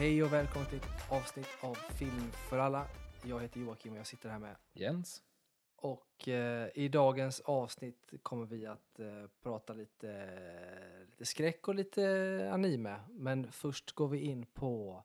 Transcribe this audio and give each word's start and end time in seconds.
Hej 0.00 0.22
och 0.22 0.32
välkommen 0.32 0.68
till 0.68 0.78
ett 0.78 1.12
avsnitt 1.12 1.48
av 1.60 1.74
Film 1.74 2.30
för 2.32 2.58
alla. 2.58 2.86
Jag 3.22 3.40
heter 3.40 3.60
Joakim 3.60 3.92
och 3.92 3.98
jag 3.98 4.06
sitter 4.06 4.28
här 4.28 4.38
med. 4.38 4.56
Jens. 4.72 5.22
Och 5.76 6.28
eh, 6.28 6.68
i 6.74 6.88
dagens 6.88 7.40
avsnitt 7.40 8.12
kommer 8.22 8.46
vi 8.46 8.66
att 8.66 8.98
eh, 8.98 9.06
prata 9.42 9.72
lite, 9.72 10.28
lite 11.10 11.24
skräck 11.24 11.68
och 11.68 11.74
lite 11.74 12.50
anime. 12.52 12.96
Men 13.10 13.52
först 13.52 13.92
går 13.92 14.08
vi 14.08 14.18
in 14.20 14.46
på 14.46 15.02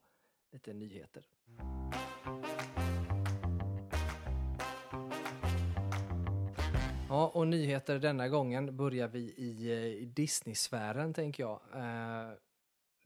lite 0.52 0.74
nyheter. 0.74 1.24
Ja, 7.10 7.32
och 7.34 7.48
nyheter 7.48 8.00
denna 8.00 8.30
gången 8.30 8.78
börjar 8.78 9.08
vi 9.08 9.20
i, 9.20 9.72
eh, 9.72 9.86
i 9.86 10.06
Disney-sfären 10.06 11.14
tänker 11.14 11.44
jag. 11.44 11.60
Eh, 11.74 12.34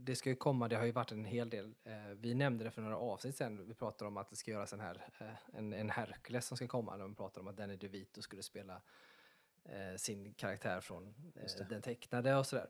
det 0.01 0.15
ska 0.15 0.29
ju 0.29 0.35
komma, 0.35 0.67
det 0.67 0.75
har 0.75 0.85
ju 0.85 0.91
varit 0.91 1.11
en 1.11 1.25
hel 1.25 1.49
del. 1.49 1.75
Eh, 1.83 2.09
vi 2.17 2.33
nämnde 2.33 2.63
det 2.63 2.71
för 2.71 2.81
några 2.81 2.97
avsnitt 2.97 3.35
sen. 3.35 3.67
Vi 3.67 3.73
pratade 3.73 4.07
om 4.07 4.17
att 4.17 4.29
det 4.29 4.35
ska 4.35 4.51
göras 4.51 4.73
en, 4.73 4.79
här, 4.79 5.09
eh, 5.19 5.27
en, 5.53 5.73
en 5.73 5.89
Hercules 5.89 6.45
som 6.45 6.57
ska 6.57 6.67
komma. 6.67 6.97
De 6.97 7.15
pratade 7.15 7.39
om 7.41 7.47
att 7.47 7.57
Danny 7.57 7.75
DeVito 7.75 8.21
skulle 8.21 8.43
spela 8.43 8.81
eh, 9.63 9.95
sin 9.97 10.33
karaktär 10.33 10.81
från 10.81 11.15
den 11.69 11.81
tecknade 11.81 12.35
och 12.35 12.45
sådär. 12.45 12.69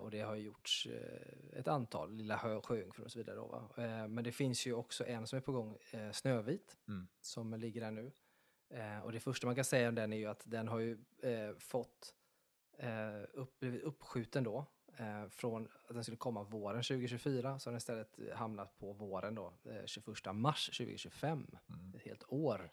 Och 0.00 0.10
det 0.10 0.20
har 0.20 0.34
ju 0.34 0.42
gjorts 0.42 0.88
ett 1.52 1.68
antal, 1.68 2.12
Lilla 2.12 2.36
Hö, 2.36 2.60
Sjöjungfrun 2.60 3.04
och 3.04 3.12
så 3.12 3.18
vidare. 3.18 3.36
Då, 3.36 3.68
men 4.08 4.24
det 4.24 4.32
finns 4.32 4.66
ju 4.66 4.72
också 4.72 5.06
en 5.06 5.26
som 5.26 5.36
är 5.36 5.40
på 5.40 5.52
gång, 5.52 5.78
Snövit, 6.12 6.76
Mm. 6.88 7.08
som 7.20 7.54
ligger 7.54 7.80
där 7.80 7.90
nu. 7.90 8.12
Och 9.02 9.12
det 9.12 9.20
första 9.20 9.46
man 9.46 9.54
kan 9.54 9.64
säga 9.64 9.88
om 9.88 9.94
den 9.94 10.12
är 10.12 10.16
ju 10.16 10.26
att 10.26 10.42
den 10.44 10.68
har 10.68 10.78
ju 10.78 10.98
fått 11.58 12.14
eh, 12.78 13.22
upp, 13.32 13.58
blivit 13.60 13.82
uppskjuten 13.82 14.44
då. 14.44 14.66
Eh, 14.96 15.28
från 15.28 15.68
att 15.88 15.94
den 15.94 16.04
skulle 16.04 16.16
komma 16.16 16.42
våren 16.42 16.82
2024 16.82 17.58
så 17.58 17.68
har 17.68 17.72
den 17.72 17.76
istället 17.78 18.18
hamnat 18.34 18.78
på 18.78 18.92
våren 18.92 19.34
då, 19.34 19.52
eh, 19.64 19.86
21 19.86 20.32
mars 20.32 20.66
2025. 20.66 21.46
Mm. 21.68 21.94
Ett 21.94 22.02
helt 22.02 22.24
år. 22.28 22.72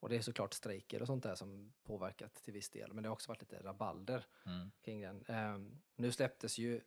Och 0.00 0.08
det 0.08 0.16
är 0.16 0.20
såklart 0.20 0.54
strejker 0.54 1.00
och 1.00 1.06
sånt 1.06 1.22
där 1.22 1.34
som 1.34 1.72
påverkat 1.84 2.34
till 2.34 2.52
viss 2.54 2.70
del. 2.70 2.92
Men 2.92 3.02
det 3.02 3.08
har 3.08 3.12
också 3.14 3.30
varit 3.30 3.40
lite 3.40 3.62
rabalder 3.62 4.26
Mm. 4.46 4.70
kring 4.82 5.00
den. 5.00 5.24
Ehm, 5.28 5.80
nu 5.96 6.12
släpptes 6.12 6.58
ju 6.58 6.80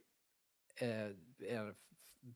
eh, 0.75 1.05
en 1.39 1.69
f- 1.71 1.77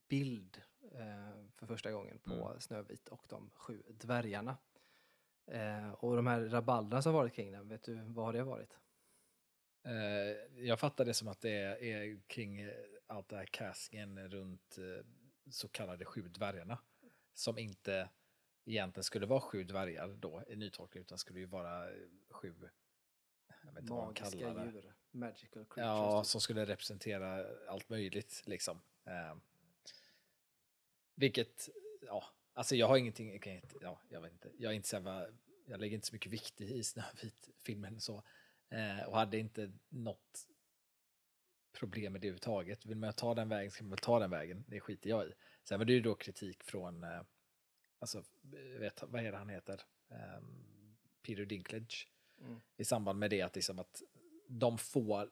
bild 0.08 0.62
eh, 0.92 1.46
för 1.56 1.66
första 1.68 1.92
gången 1.92 2.20
på 2.20 2.34
Mm. 2.34 2.60
Snövit 2.60 3.08
och 3.10 3.24
de 3.28 3.50
sju 3.56 3.84
dvärgarna. 3.90 4.58
Eh, 5.48 5.92
och 5.92 6.16
de 6.16 6.28
här 6.28 6.42
rabalderna 6.42 7.02
som 7.02 7.14
varit 7.14 7.34
kring 7.34 7.52
den, 7.52 7.68
vet 7.68 7.84
du 7.84 7.96
vad 7.96 8.26
har 8.26 8.34
det 8.34 8.44
varit? 8.44 8.78
Eh, 9.86 10.64
jag 10.66 10.80
fattar 10.80 11.06
det 11.06 11.14
som 11.14 11.28
att 11.28 11.42
det 11.42 11.52
är, 11.52 11.84
är 11.84 12.20
kring 12.28 12.62
eh, 12.62 12.72
allt 13.08 13.30
det 13.30 13.36
här 13.36 13.46
castingen 13.46 14.30
runt 14.30 14.78
eh, 14.78 15.06
så 15.50 15.68
kallade 15.68 16.06
sju 16.06 16.22
dvärgarna. 16.22 16.78
Som 17.34 17.58
inte 17.58 18.10
egentligen 18.66 19.04
skulle 19.04 19.26
vara 19.26 19.42
sju 19.42 19.64
dvärgar 19.64 20.08
då 20.08 20.44
i 20.48 20.56
nytolkning 20.56 21.02
utan 21.02 21.18
skulle 21.18 21.40
ju 21.40 21.46
vara 21.46 21.90
sju 22.30 22.54
jag 23.66 23.74
vet 23.74 23.82
inte 23.82 23.94
vad 23.94 24.04
de 24.04 24.08
Magiska 24.08 24.38
djur, 24.38 24.94
magical 25.12 25.66
creatures. 25.66 25.78
Ja, 25.78 26.22
typ. 26.22 26.30
som 26.30 26.42
skulle 26.42 26.66
representera 26.66 27.46
allt 27.68 27.90
möjligt 27.90 28.44
liksom. 28.46 28.82
Eh, 29.06 29.36
vilket, 31.16 31.70
ja, 32.02 32.26
alltså 32.54 32.76
jag 32.76 32.88
har 32.88 32.98
ingenting, 32.98 33.28
jag, 33.28 33.48
inte, 33.48 33.76
ja, 33.82 34.00
jag 34.10 34.22
vet 34.22 34.32
inte, 34.32 34.52
jag 34.58 34.72
är 34.72 34.76
inte 34.76 34.88
så 34.88 35.28
jag 35.66 35.80
lägger 35.80 35.96
inte 35.96 36.08
så 36.08 36.16
mycket 36.16 36.32
vikt 36.32 36.62
i 36.62 36.84
Snövit-filmen 36.84 38.02
så. 38.02 38.24
Eh, 38.70 39.04
och 39.08 39.18
hade 39.18 39.38
inte 39.38 39.72
något 39.90 40.48
problem 41.74 42.14
med 42.14 42.22
det 42.22 42.28
överhuvudtaget. 42.28 42.86
Vill 42.86 42.98
man 42.98 43.14
ta 43.14 43.36
den 43.36 43.50
vägen 43.50 43.72
så 43.72 43.78
kan 43.78 43.88
man 43.88 43.92
väl 43.92 44.00
ta 44.00 44.20
den 44.20 44.30
vägen, 44.30 44.64
det 44.68 44.80
skiter 44.80 45.10
jag 45.10 45.28
i. 45.28 45.34
Sen 45.64 45.80
var 45.80 45.86
det 45.86 45.94
ju 45.94 46.02
då 46.02 46.16
kritik 46.16 46.64
från, 46.64 47.04
eh, 47.04 47.22
alltså, 48.00 48.24
jag 48.74 48.80
vet, 48.80 49.04
vad 49.04 49.26
är 49.26 49.32
det 49.32 49.38
han 49.38 49.50
heter? 49.50 49.82
Eh, 50.10 50.44
Peter 51.22 51.46
Dinklage 51.46 52.12
Mm. 52.42 52.62
i 52.78 52.86
samband 52.86 53.20
med 53.20 53.30
det 53.30 53.42
att, 53.42 53.56
liksom 53.56 53.80
att 53.80 54.02
de 54.48 54.78
få 54.78 55.30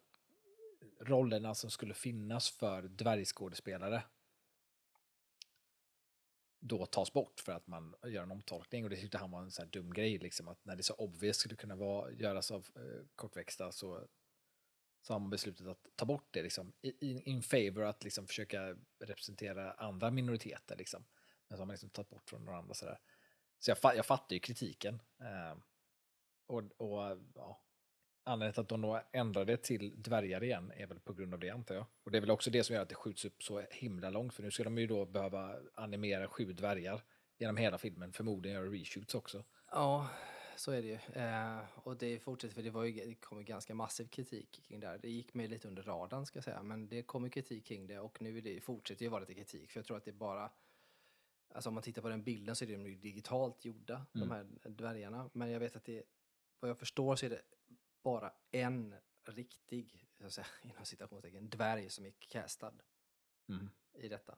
rollerna 1.00 1.56
som 1.56 1.70
skulle 1.70 1.94
finnas 1.94 2.50
för 2.50 2.82
dvärgskådespelare 2.82 4.04
då 6.66 6.86
tas 6.86 7.14
bort 7.14 7.40
för 7.40 7.52
att 7.52 7.68
man 7.68 7.96
gör 8.06 8.24
en 8.24 8.32
omtolkning 8.32 8.84
och 8.84 8.90
det 8.90 8.96
tyckte 8.96 9.18
han 9.18 9.32
var 9.32 9.42
en 9.42 9.52
så 9.52 9.62
här 9.62 9.70
dum 9.70 9.94
grej 9.94 10.18
liksom 10.18 10.48
att 10.48 10.66
när 10.66 10.76
det 10.76 10.84
så 10.84 10.94
obvious 10.94 11.38
skulle 11.38 11.56
kunna 11.56 11.76
vara, 11.76 12.12
göras 12.12 12.52
av 12.52 12.68
eh, 12.76 13.06
kortväxta 13.16 13.72
så, 13.72 14.08
så 15.02 15.14
har 15.14 15.20
man 15.20 15.30
beslutat 15.30 15.68
att 15.68 15.88
ta 15.96 16.06
bort 16.06 16.28
det 16.32 16.44
liksom 16.44 16.74
in, 16.82 17.22
in 17.22 17.42
favor 17.42 17.84
att 17.84 18.04
liksom 18.04 18.28
försöka 18.28 18.76
representera 19.00 19.74
andra 19.74 20.12
minoriteter 20.12 20.76
liksom. 20.76 21.06
Men 21.48 21.58
så 21.58 21.62
har 21.62 21.66
man 21.66 21.74
liksom 21.74 21.90
tagit 21.90 22.10
bort 22.10 22.30
från 22.30 22.46
några 22.46 22.58
andra 22.58 22.74
sådär. 22.74 23.00
Så 23.60 23.72
jag, 23.72 23.96
jag 23.96 24.06
fattar 24.06 24.34
ju 24.34 24.40
kritiken. 24.40 25.02
Eh, 25.20 25.58
och, 26.48 26.64
och 26.78 27.18
ja, 27.36 27.62
anledningen 28.24 28.54
till 28.54 28.62
att 28.62 28.70
de 28.70 28.82
då 28.82 29.02
ändrade 29.12 29.58
till 29.58 30.02
dvärgar 30.04 30.44
igen 30.44 30.72
är 30.76 30.88
väl 30.88 31.00
på 31.00 31.14
grund 31.14 31.34
av 31.34 31.40
det 31.40 31.50
antar 31.50 31.76
jag. 31.76 31.86
Och 32.04 32.12
det 32.12 32.18
är 32.18 32.22
väl 32.22 32.32
också 32.32 32.50
det 32.52 32.64
som 32.64 32.76
gör 32.76 32.82
att 32.82 32.90
det 32.90 32.96
skjuts 32.96 33.26
upp 33.26 33.44
så 33.44 33.64
himla 33.72 34.10
långt 34.10 34.34
för 34.34 34.44
nu 34.44 34.52
ska 34.52 34.64
de 34.64 34.78
ju 34.78 34.88
då 34.88 35.06
behöva 35.06 35.56
animera 35.74 36.28
sju 36.28 36.54
dvärgar 36.54 37.04
genom 37.38 37.58
hela 37.58 37.78
filmen, 37.78 38.14
förmodligen 38.14 38.56
göra 38.62 38.72
reshoots 38.74 39.16
också. 39.16 39.44
Ja, 39.72 40.10
så 40.56 40.72
är 40.72 40.82
det 40.82 40.88
ju. 40.88 41.22
Eh, 41.22 41.60
och 41.76 41.98
det 41.98 42.20
fortsätter, 42.20 42.56
för 42.56 42.62
det, 42.62 42.70
var 42.70 42.84
ju, 42.84 43.06
det 43.06 43.16
kom 43.16 43.38
ju 43.38 43.44
ganska 43.44 43.76
massiv 43.76 44.08
kritik 44.08 44.62
kring 44.68 44.80
det 44.80 44.88
här. 44.88 44.98
Det 44.98 45.10
gick 45.10 45.34
mig 45.34 45.48
lite 45.48 45.68
under 45.68 45.84
radarn 45.84 46.26
ska 46.26 46.38
jag 46.38 46.44
säga, 46.44 46.64
men 46.64 46.88
det 46.88 47.04
kom 47.04 47.24
ju 47.24 47.30
kritik 47.30 47.66
kring 47.66 47.88
det 47.88 48.00
och 48.00 48.22
nu 48.22 48.38
är 48.38 48.42
det, 48.42 48.62
fortsätter 48.62 49.06
ju 49.06 49.10
vara 49.10 49.20
lite 49.20 49.34
kritik. 49.34 49.72
För 49.72 49.80
jag 49.80 49.86
tror 49.86 49.98
att 49.98 50.06
det 50.06 50.12
bara, 50.12 50.52
alltså 51.54 51.70
om 51.70 51.74
man 51.74 51.84
tittar 51.84 52.02
på 52.02 52.10
den 52.10 52.24
bilden 52.24 52.56
så 52.56 52.66
är 52.66 52.70
de 52.70 52.88
ju 52.88 52.96
digitalt 52.96 53.66
gjorda, 53.66 54.06
de 54.14 54.22
Mm. 54.22 54.32
här 54.32 54.70
dvärgarna. 54.70 55.30
Men 55.34 55.50
jag 55.50 55.60
vet 55.60 55.76
att 55.76 55.86
det, 55.86 56.04
vad 56.60 56.70
jag 56.70 56.78
förstår 56.80 57.16
så 57.16 57.26
är 57.26 57.30
det 57.30 57.42
bara 58.04 58.34
en 58.52 58.96
riktig, 59.26 60.08
jag 60.18 60.32
säga, 60.32 60.48
inom 60.64 60.86
citationstecken, 60.86 61.50
dvärg 61.50 61.90
som 61.90 62.06
är 62.06 62.14
castad 62.20 62.74
i 63.94 64.08
detta. 64.08 64.38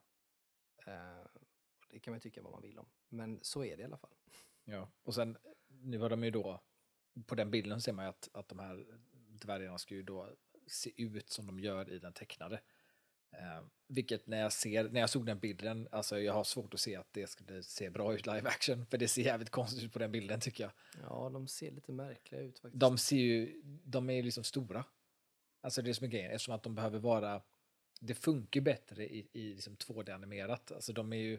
Och 1.86 1.92
det 1.92 2.00
kan 2.00 2.12
man 2.12 2.20
tycka 2.20 2.42
vad 2.42 2.52
man 2.52 2.62
vill 2.62 2.78
om, 2.78 2.88
men 3.08 3.38
så 3.42 3.64
är 3.64 3.76
det 3.76 3.82
i 3.82 3.86
alla 3.86 3.98
fall. 3.98 4.14
Ja. 4.68 4.88
Och 5.02 5.14
sen, 5.14 5.38
nu 5.68 5.98
har 5.98 6.10
de 6.10 6.24
ju 6.24 6.30
då, 6.30 6.62
på 7.26 7.34
den 7.34 7.50
bilden 7.50 7.80
ser 7.80 7.92
man 7.92 8.04
ju 8.04 8.08
att, 8.08 8.28
att 8.32 8.48
de 8.48 8.58
här 8.58 8.86
dvärgarna 9.28 9.78
ska 9.78 9.94
ju 9.94 10.02
då 10.02 10.36
se 10.66 11.02
ut 11.02 11.30
som 11.30 11.46
de 11.46 11.60
gör 11.60 11.90
i 11.90 11.98
den 11.98 12.12
tecknade. 12.12 12.62
Eh, 13.32 13.62
vilket 13.88 14.26
när 14.26 14.40
jag, 14.40 14.52
ser, 14.52 14.88
när 14.88 15.00
jag 15.00 15.10
såg 15.10 15.26
den 15.26 15.38
bilden, 15.38 15.88
alltså 15.92 16.20
jag 16.20 16.32
har 16.32 16.44
svårt 16.44 16.74
att 16.74 16.80
se 16.80 16.96
att 16.96 17.12
det 17.12 17.26
skulle 17.26 17.62
se 17.62 17.90
bra 17.90 18.14
ut 18.14 18.26
live 18.26 18.48
action, 18.48 18.86
för 18.86 18.98
det 18.98 19.08
ser 19.08 19.22
jävligt 19.22 19.50
konstigt 19.50 19.84
ut 19.84 19.92
på 19.92 19.98
den 19.98 20.12
bilden 20.12 20.40
tycker 20.40 20.64
jag. 20.64 20.72
Ja, 21.02 21.30
de 21.32 21.48
ser 21.48 21.70
lite 21.70 21.92
märkliga 21.92 22.40
ut 22.40 22.58
faktiskt. 22.58 22.80
De 22.80 22.98
ser 22.98 23.16
ju, 23.16 23.62
de 23.84 24.10
är 24.10 24.14
ju 24.14 24.22
liksom 24.22 24.44
stora. 24.44 24.84
Alltså 25.60 25.82
det 25.82 25.90
är 25.90 25.94
som 25.94 26.04
är 26.04 26.08
grejen, 26.08 26.30
eftersom 26.30 26.54
att 26.54 26.62
de 26.62 26.74
behöver 26.74 26.98
vara, 26.98 27.42
det 28.00 28.14
funkar 28.14 28.60
bättre 28.60 29.06
i, 29.08 29.28
i 29.32 29.54
liksom 29.54 29.76
2D-animerat. 29.76 30.72
Alltså 30.72 30.92
de 30.92 31.12
är 31.12 31.16
ju, 31.16 31.38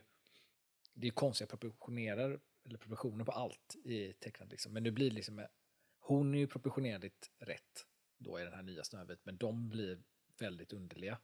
det 0.94 1.06
är 1.06 1.10
ju 1.10 1.12
konstiga 1.12 1.48
proportioner, 1.48 2.40
eller 2.66 2.78
proportioner 2.78 3.26
på 3.26 3.32
allt 3.32 3.76
i 3.84 4.14
tecknat 4.14 4.52
liksom. 4.52 4.74
Men 4.74 4.84
nu 4.84 4.92
blir 4.92 5.12
liksom, 5.12 5.46
hon 6.00 6.34
är 6.34 6.40
ju 6.40 6.48
proportionerligt 6.48 7.32
rätt 7.40 7.86
då 8.18 8.40
i 8.40 8.44
den 8.44 8.54
här 8.54 8.64
nya 8.64 8.84
Snövit, 8.84 9.20
men 9.24 9.38
de 9.38 9.70
blir 9.70 10.00
väldigt 10.40 10.74
underliga. 10.74 11.18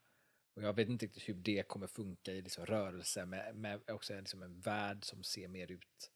Och 0.53 0.63
jag 0.63 0.73
vet 0.73 0.89
inte 0.89 1.05
riktigt 1.05 1.29
hur 1.29 1.33
det 1.33 1.67
kommer 1.67 1.87
funka 1.87 2.31
i 2.31 2.41
liksom 2.41 2.65
rörelse 2.65 3.25
med, 3.25 3.55
med 3.55 3.89
också 3.89 4.19
liksom 4.19 4.41
en 4.43 4.59
värld 4.59 5.05
som 5.05 5.23
ser 5.23 5.47
mer 5.47 5.71
ut 5.71 6.11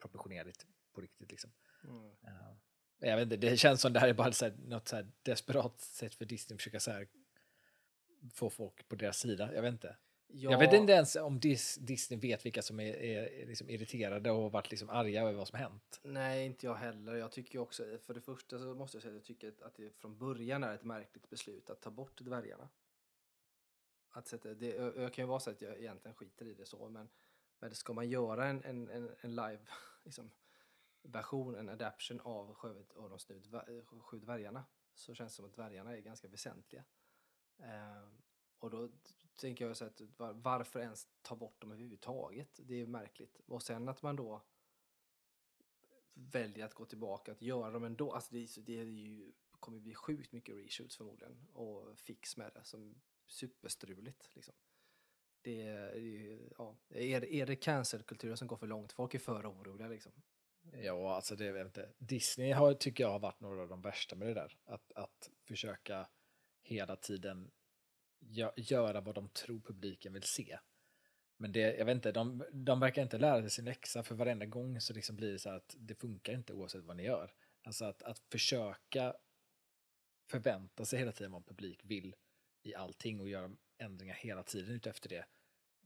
proportionerligt 0.00 0.66
på 0.92 1.00
riktigt 1.00 1.30
liksom. 1.30 1.52
Mm. 1.84 2.10
Ja. 2.20 2.56
Jag 2.98 3.16
vet 3.16 3.22
inte, 3.22 3.36
det 3.36 3.56
känns 3.56 3.80
som 3.80 3.92
det 3.92 4.00
här 4.00 4.08
är 4.08 4.14
bara 4.14 4.32
så 4.32 4.44
här, 4.44 4.56
något 4.58 4.88
så 4.88 5.06
desperat 5.22 5.80
sätt 5.80 6.14
för 6.14 6.24
Disney 6.24 6.54
att 6.54 6.60
försöka 6.60 6.80
så 6.80 6.90
här 6.90 7.08
få 8.32 8.50
folk 8.50 8.88
på 8.88 8.96
deras 8.96 9.18
sida. 9.18 9.54
Jag 9.54 9.62
vet 9.62 9.72
inte. 9.72 9.96
Ja, 10.26 10.50
Jag 10.50 10.58
vet 10.58 10.72
inte 10.72 10.92
ens 10.92 11.16
om 11.16 11.40
Dis 11.40 11.76
Disney 11.76 12.20
vet 12.20 12.46
vilka 12.46 12.62
som 12.62 12.80
är, 12.80 12.94
är 12.94 13.46
liksom 13.46 13.70
irriterade 13.70 14.30
och 14.30 14.52
varit 14.52 14.70
liksom 14.70 14.90
arga 14.90 15.22
över 15.22 15.32
vad 15.32 15.48
som 15.48 15.58
hänt. 15.58 16.00
Nej, 16.02 16.46
inte 16.46 16.66
jag 16.66 16.74
heller. 16.74 17.14
Jag 17.14 17.32
tycker 17.32 17.58
också, 17.58 17.98
för 17.98 18.14
det 18.14 18.20
första 18.20 18.58
så 18.58 18.74
måste 18.74 18.96
jag 18.96 19.02
säga 19.02 19.12
att 19.12 19.16
jag 19.16 19.24
tycker 19.24 19.66
att 19.66 19.76
det 19.76 19.90
från 19.96 20.18
början 20.18 20.64
är 20.64 20.74
ett 20.74 20.84
märkligt 20.84 21.30
beslut 21.30 21.70
att 21.70 21.80
ta 21.80 21.90
bort 21.90 22.20
dvärgarna. 22.20 22.68
Att 24.16 24.26
sätta, 24.26 24.54
det, 24.54 24.74
jag 24.74 24.96
jag 24.96 25.12
kan 25.12 25.24
ju 25.24 25.28
vara 25.28 25.40
så 25.40 25.50
att 25.50 25.60
jag 25.60 25.78
egentligen 25.78 26.14
skiter 26.14 26.46
i 26.46 26.54
det 26.54 26.66
så, 26.66 26.88
men, 26.88 27.08
men 27.58 27.74
ska 27.74 27.92
man 27.92 28.08
göra 28.08 28.46
en, 28.46 28.64
en, 28.64 28.88
en, 28.88 29.14
en 29.20 29.30
live 29.30 29.66
liksom, 30.04 30.30
version, 31.02 31.54
en 31.54 31.68
adaption 31.68 32.20
av 32.20 32.54
Sjövet 32.54 32.92
och 32.92 33.10
de 33.10 33.18
sju 33.18 34.00
sju 34.00 34.18
dvärgarna 34.18 34.64
så 34.94 35.14
känns 35.14 35.32
det 35.32 35.36
som 35.36 35.44
att 35.44 35.54
dvärgarna 35.54 35.96
är 35.96 36.00
ganska 36.00 36.28
väsentliga. 36.28 36.84
Eh, 37.58 38.08
och 38.58 38.70
då 38.70 38.90
tänker 39.36 39.66
jag 39.66 39.76
så 39.76 39.84
att 39.84 40.00
var, 40.16 40.32
varför 40.32 40.80
ens 40.80 41.08
ta 41.22 41.36
bort 41.36 41.60
dem 41.60 41.72
överhuvudtaget? 41.72 42.60
Det 42.62 42.80
är 42.80 42.86
märkligt. 42.86 43.40
Och 43.46 43.62
sen 43.62 43.88
att 43.88 44.02
man 44.02 44.16
då 44.16 44.42
väljer 46.14 46.64
att 46.64 46.74
gå 46.74 46.84
tillbaka 46.84 47.32
att 47.32 47.42
göra 47.42 47.70
dem 47.70 47.84
ändå. 47.84 48.12
Alltså 48.12 48.34
det, 48.34 48.48
det 48.56 48.80
är 48.80 48.84
ju, 48.84 49.32
kommer 49.50 49.78
bli 49.78 49.94
sjukt 49.94 50.32
mycket 50.32 50.56
reshoots 50.56 50.96
förmodligen 50.96 51.46
och 51.52 51.98
fix 51.98 52.36
med 52.36 52.52
det 52.54 52.64
som 52.64 53.00
superstruligt. 53.26 54.30
Liksom. 54.34 54.54
det 55.42 55.62
är 55.62 56.52
ja, 56.58 56.76
är, 56.88 57.24
är 57.24 57.46
det 57.46 57.56
cancelkulturen 57.56 58.36
som 58.36 58.48
går 58.48 58.56
för 58.56 58.66
långt? 58.66 58.92
Folk 58.92 59.14
är 59.14 59.18
för 59.18 59.46
oroliga 59.46 59.88
liksom. 59.88 60.12
Ja, 60.72 61.14
alltså 61.14 61.36
det 61.36 61.52
vet 61.52 61.66
inte. 61.66 61.92
Disney 61.98 62.52
har, 62.52 62.74
tycker 62.74 63.04
jag 63.04 63.10
har 63.10 63.18
varit 63.18 63.40
några 63.40 63.62
av 63.62 63.68
de 63.68 63.82
värsta 63.82 64.16
med 64.16 64.28
det 64.28 64.34
där. 64.34 64.56
Att, 64.64 64.92
att 64.92 65.30
försöka 65.48 66.08
hela 66.62 66.96
tiden 66.96 67.50
gö 68.18 68.50
göra 68.56 69.00
vad 69.00 69.14
de 69.14 69.28
tror 69.28 69.60
publiken 69.60 70.12
vill 70.12 70.22
se. 70.22 70.58
Men 71.36 71.52
det, 71.52 71.76
jag 71.76 71.84
vet 71.84 71.94
inte, 71.94 72.12
de, 72.12 72.44
de 72.52 72.80
verkar 72.80 73.02
inte 73.02 73.18
lära 73.18 73.40
sig 73.40 73.50
sin 73.50 73.64
läxa 73.64 74.02
för 74.02 74.14
varenda 74.14 74.46
gång 74.46 74.80
så 74.80 74.94
liksom 74.94 75.16
blir 75.16 75.32
det 75.32 75.38
så 75.38 75.50
att 75.50 75.74
det 75.78 75.94
funkar 75.94 76.32
inte 76.32 76.52
oavsett 76.52 76.84
vad 76.84 76.96
ni 76.96 77.02
gör. 77.02 77.34
Alltså 77.62 77.84
att, 77.84 78.02
att 78.02 78.18
försöka 78.18 79.14
förvänta 80.30 80.84
sig 80.84 80.98
hela 80.98 81.12
tiden 81.12 81.32
vad 81.32 81.46
publik 81.46 81.80
vill 81.84 82.16
i 82.66 82.74
allting 82.74 83.20
och 83.20 83.28
göra 83.28 83.50
ändringar 83.78 84.14
hela 84.14 84.42
tiden 84.42 84.74
utefter 84.74 85.08
det. 85.08 85.24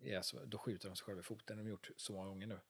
Ja, 0.01 0.23
så, 0.23 0.45
då 0.45 0.59
skjuter 0.59 0.89
de 0.89 0.97
sig 0.97 1.05
själva 1.05 1.21
i 1.21 1.23
foten, 1.23 1.57
de 1.57 1.63
har 1.63 1.71
gjort 1.71 1.91
så 1.97 2.13
många 2.13 2.29
gånger 2.29 2.47
nu. 2.47 2.61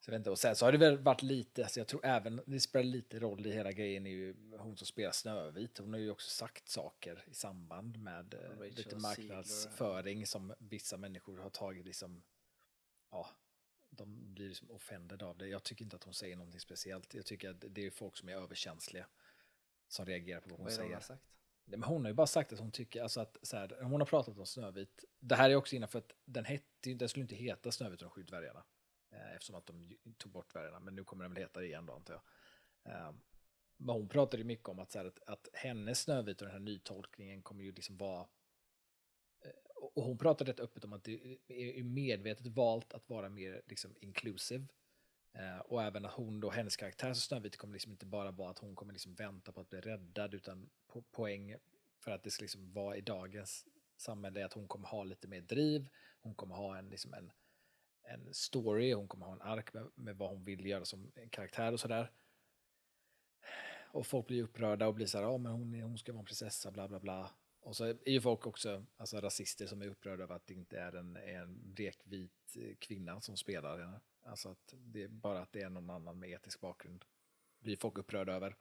Så 0.00 0.10
jag 0.10 0.20
inte. 0.20 0.30
Och 0.30 0.38
sen 0.38 0.56
så 0.56 0.64
har 0.64 0.72
det 0.72 0.78
väl 0.78 0.98
varit 0.98 1.22
lite, 1.22 1.62
alltså 1.62 1.80
jag 1.80 1.86
tror 1.88 2.06
även 2.06 2.40
det 2.46 2.60
spelar 2.60 2.84
lite 2.84 3.18
roll 3.18 3.46
i 3.46 3.52
hela 3.52 3.72
grejen 3.72 4.06
är 4.06 4.10
ju 4.10 4.34
hon 4.58 4.76
som 4.76 4.86
spelar 4.86 5.12
Snövit. 5.12 5.78
Hon 5.78 5.92
har 5.92 6.00
ju 6.00 6.10
också 6.10 6.30
sagt 6.30 6.68
saker 6.68 7.24
i 7.30 7.34
samband 7.34 7.98
med 7.98 8.34
eh, 8.34 8.40
Rachel 8.40 8.74
lite 8.74 8.96
marknadsföring 8.96 10.26
som 10.26 10.54
vissa 10.58 10.96
människor 10.96 11.38
har 11.38 11.50
tagit 11.50 11.86
liksom, 11.86 12.22
ja, 13.10 13.30
de 13.90 14.34
blir 14.34 14.48
liksom 14.48 14.70
offended 14.70 15.22
av 15.22 15.38
det. 15.38 15.48
Jag 15.48 15.62
tycker 15.62 15.84
inte 15.84 15.96
att 15.96 16.04
hon 16.04 16.14
säger 16.14 16.36
någonting 16.36 16.60
speciellt. 16.60 17.14
Jag 17.14 17.26
tycker 17.26 17.50
att 17.50 17.64
det 17.68 17.86
är 17.86 17.90
folk 17.90 18.16
som 18.16 18.28
är 18.28 18.32
överkänsliga 18.32 19.06
som 19.88 20.06
reagerar 20.06 20.40
på 20.40 20.48
vad 20.48 20.58
hon 20.58 20.64
Vad 20.64 20.72
det 20.72 20.76
säger. 20.76 20.94
har 20.94 21.00
sagt? 21.00 21.22
Nej, 21.64 21.78
men 21.78 21.88
hon 21.88 22.04
har 22.04 22.10
ju 22.10 22.14
bara 22.14 22.26
sagt 22.26 22.52
att 22.52 22.58
hon 22.58 22.72
tycker, 22.72 23.02
alltså 23.02 23.20
att 23.20 23.36
så 23.42 23.56
här, 23.56 23.78
hon 23.82 24.00
har 24.00 24.06
pratat 24.06 24.38
om 24.38 24.46
Snövit. 24.46 25.04
Det 25.20 25.34
här 25.34 25.50
är 25.50 25.56
också 25.56 25.76
innanför 25.76 25.98
att 25.98 26.12
den 26.24 26.44
hette 26.44 26.94
den 26.94 27.08
skulle 27.08 27.22
inte 27.22 27.34
heta 27.34 27.72
Snövit 27.72 28.02
och 28.02 28.08
de 28.08 28.10
sju 28.10 28.22
dvärgarna. 28.22 28.64
Eh, 29.12 29.34
eftersom 29.34 29.56
att 29.56 29.66
de 29.66 29.96
tog 30.18 30.32
bort 30.32 30.52
dvärgarna, 30.52 30.80
men 30.80 30.94
nu 30.94 31.04
kommer 31.04 31.24
den 31.24 31.34
väl 31.34 31.42
heta 31.42 31.60
det 31.60 31.66
igen 31.66 31.86
då 31.86 31.92
antar 31.92 32.14
jag. 32.14 32.22
Eh, 32.92 33.12
men 33.76 33.94
hon 33.94 34.08
pratade 34.08 34.42
ju 34.42 34.44
mycket 34.44 34.68
om 34.68 34.78
att, 34.78 34.92
så 34.92 34.98
här, 34.98 35.06
att, 35.06 35.22
att 35.26 35.48
hennes 35.52 36.00
Snövit 36.00 36.40
och 36.40 36.46
den 36.46 36.52
här 36.52 36.60
nytolkningen 36.60 37.42
kommer 37.42 37.64
ju 37.64 37.72
liksom 37.72 37.96
vara 37.96 38.20
eh, 39.40 39.50
och 39.94 40.04
hon 40.04 40.18
pratade 40.18 40.50
rätt 40.50 40.60
öppet 40.60 40.84
om 40.84 40.92
att 40.92 41.04
det 41.04 41.38
är 41.48 41.78
är 41.78 41.82
medvetet 41.82 42.46
valt 42.46 42.94
att 42.94 43.08
vara 43.08 43.28
mer 43.28 43.62
liksom 43.66 43.96
inclusive. 44.00 44.66
Eh, 45.34 45.58
och 45.58 45.82
även 45.82 46.04
att 46.04 46.12
hon 46.12 46.40
då, 46.40 46.50
hennes 46.50 46.76
karaktär 46.76 47.14
som 47.14 47.20
Snövit 47.20 47.56
kommer 47.56 47.72
liksom 47.72 47.92
inte 47.92 48.06
bara 48.06 48.30
vara 48.30 48.50
att 48.50 48.58
hon 48.58 48.74
kommer 48.74 48.92
liksom 48.92 49.14
vänta 49.14 49.52
på 49.52 49.60
att 49.60 49.70
bli 49.70 49.80
räddad 49.80 50.34
utan 50.34 50.70
po 50.86 51.02
poäng 51.02 51.56
för 51.98 52.10
att 52.10 52.22
det 52.22 52.30
ska 52.30 52.42
liksom 52.42 52.72
vara 52.72 52.96
i 52.96 53.00
dagens 53.00 53.66
samhälle 53.96 54.40
är 54.40 54.44
att 54.44 54.52
hon 54.52 54.68
kommer 54.68 54.88
ha 54.88 55.04
lite 55.04 55.28
mer 55.28 55.40
driv, 55.40 55.88
hon 56.20 56.34
kommer 56.34 56.54
ha 56.54 56.78
en, 56.78 56.88
liksom 56.88 57.14
en, 57.14 57.32
en 58.02 58.34
story, 58.34 58.92
hon 58.92 59.08
kommer 59.08 59.26
ha 59.26 59.32
en 59.32 59.42
ark 59.42 59.74
med, 59.74 59.90
med 59.94 60.16
vad 60.16 60.30
hon 60.30 60.44
vill 60.44 60.66
göra 60.66 60.84
som 60.84 61.12
karaktär 61.30 61.72
och 61.72 61.80
sådär. 61.80 62.10
Och 63.92 64.06
folk 64.06 64.26
blir 64.26 64.42
upprörda 64.42 64.86
och 64.86 64.94
blir 64.94 65.06
så 65.06 65.18
här, 65.18 65.24
ja 65.24 65.38
men 65.38 65.52
hon, 65.52 65.82
hon 65.82 65.98
ska 65.98 66.12
vara 66.12 66.20
en 66.20 66.26
prinsessa, 66.26 66.70
bla 66.70 66.88
bla 66.88 67.00
bla. 67.00 67.30
Och 67.60 67.76
så 67.76 67.84
är 67.84 68.08
ju 68.08 68.20
folk 68.20 68.46
också 68.46 68.86
alltså 68.96 69.20
rasister 69.20 69.66
som 69.66 69.82
är 69.82 69.86
upprörda 69.86 70.22
över 70.22 70.34
att 70.34 70.46
det 70.46 70.54
inte 70.54 70.78
är 70.78 70.92
en, 70.92 71.16
en 71.16 71.74
blekvit 71.74 72.56
kvinna 72.78 73.20
som 73.20 73.36
spelar 73.36 73.78
henne. 73.78 74.00
Alltså 74.24 74.48
att 74.48 74.74
det 74.76 75.02
är 75.02 75.08
bara 75.08 75.40
att 75.40 75.52
det 75.52 75.60
är 75.60 75.70
någon 75.70 75.90
annan 75.90 76.18
med 76.18 76.30
etisk 76.30 76.60
bakgrund. 76.60 77.04
Blir 77.60 77.76
folk 77.76 77.98
upprörda 77.98 78.32
över. 78.32 78.56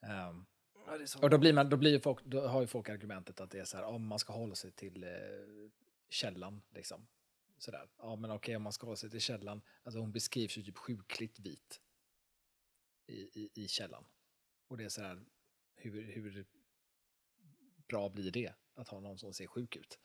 Ehm, 0.00 0.46
Ja, 0.88 0.98
och 1.22 1.30
då, 1.30 1.38
blir 1.38 1.52
man, 1.52 1.68
då, 1.68 1.76
blir 1.76 1.98
folk, 1.98 2.24
då 2.24 2.46
har 2.46 2.60
ju 2.60 2.66
folk 2.66 2.88
argumentet 2.88 3.40
att 3.40 3.50
det 3.50 3.58
är 3.58 3.64
så 3.64 3.76
här, 3.76 3.84
om 3.84 4.06
man 4.06 4.18
ska 4.18 4.32
hålla 4.32 4.54
sig 4.54 4.72
till 4.72 5.04
eh, 5.04 5.10
källan. 6.08 6.62
Liksom. 6.70 7.06
Sådär. 7.58 7.88
Ja, 7.98 8.16
men 8.16 8.30
okej, 8.30 8.56
om 8.56 8.62
man 8.62 8.72
ska 8.72 8.86
hålla 8.86 8.96
sig 8.96 9.10
till 9.10 9.20
källan. 9.20 9.62
Alltså 9.82 10.00
hon 10.00 10.12
beskrivs 10.12 10.58
ju 10.58 10.62
typ 10.62 10.76
sjukligt 10.76 11.38
vit 11.38 11.80
i, 13.06 13.40
i, 13.42 13.50
i 13.54 13.68
källan. 13.68 14.04
Och 14.68 14.76
det 14.76 14.84
är 14.84 14.88
så 14.88 15.02
här, 15.02 15.24
hur, 15.74 16.02
hur 16.02 16.46
bra 17.88 18.08
blir 18.08 18.30
det 18.30 18.52
att 18.74 18.88
ha 18.88 19.00
någon 19.00 19.18
som 19.18 19.34
ser 19.34 19.46
sjuk 19.46 19.76
ut? 19.76 19.98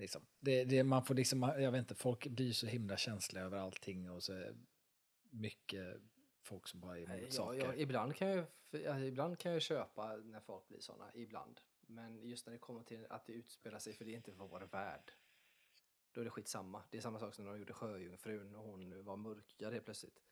Liksom. 0.00 0.26
Det, 0.40 0.64
det, 0.64 0.84
man 0.84 1.04
får 1.04 1.14
liksom, 1.14 1.42
jag 1.42 1.72
vet 1.72 1.78
inte, 1.78 1.94
folk 1.94 2.26
blir 2.26 2.52
så 2.52 2.66
himla 2.66 2.96
känsliga 2.96 3.44
över 3.44 3.58
allting 3.58 4.10
och 4.10 4.22
så 4.22 4.46
mycket 5.30 5.96
folk 6.42 6.68
som 6.68 6.80
bara 6.80 6.98
är 6.98 7.02
emot 7.02 7.20
Ja, 7.22 7.30
saker. 7.30 7.58
ja, 7.64 7.74
ibland, 7.74 8.14
kan 8.16 8.28
jag, 8.28 8.46
ja, 8.70 8.98
ibland 9.00 9.38
kan 9.38 9.52
jag 9.52 9.62
köpa 9.62 10.16
när 10.16 10.40
folk 10.40 10.68
blir 10.68 10.80
sådana, 10.80 11.14
ibland. 11.14 11.60
Men 11.80 12.24
just 12.28 12.46
när 12.46 12.52
det 12.52 12.58
kommer 12.58 12.82
till 12.82 13.06
att 13.10 13.26
det 13.26 13.32
utspelar 13.32 13.78
sig, 13.78 13.92
för 13.92 14.04
det 14.04 14.10
är 14.10 14.16
inte 14.16 14.32
vår 14.32 14.60
värld. 14.60 15.12
Då 16.12 16.20
är 16.20 16.24
det 16.24 16.30
skitsamma. 16.30 16.82
Det 16.90 16.96
är 16.98 17.02
samma 17.02 17.18
sak 17.18 17.34
som 17.34 17.44
när 17.44 17.52
de 17.52 17.58
gjorde 17.58 17.72
Sjöjungfrun 17.72 18.54
och 18.54 18.64
hon 18.64 19.04
var 19.04 19.16
mörkhyad 19.16 19.72
helt 19.72 19.84
plötsligt. 19.84 20.22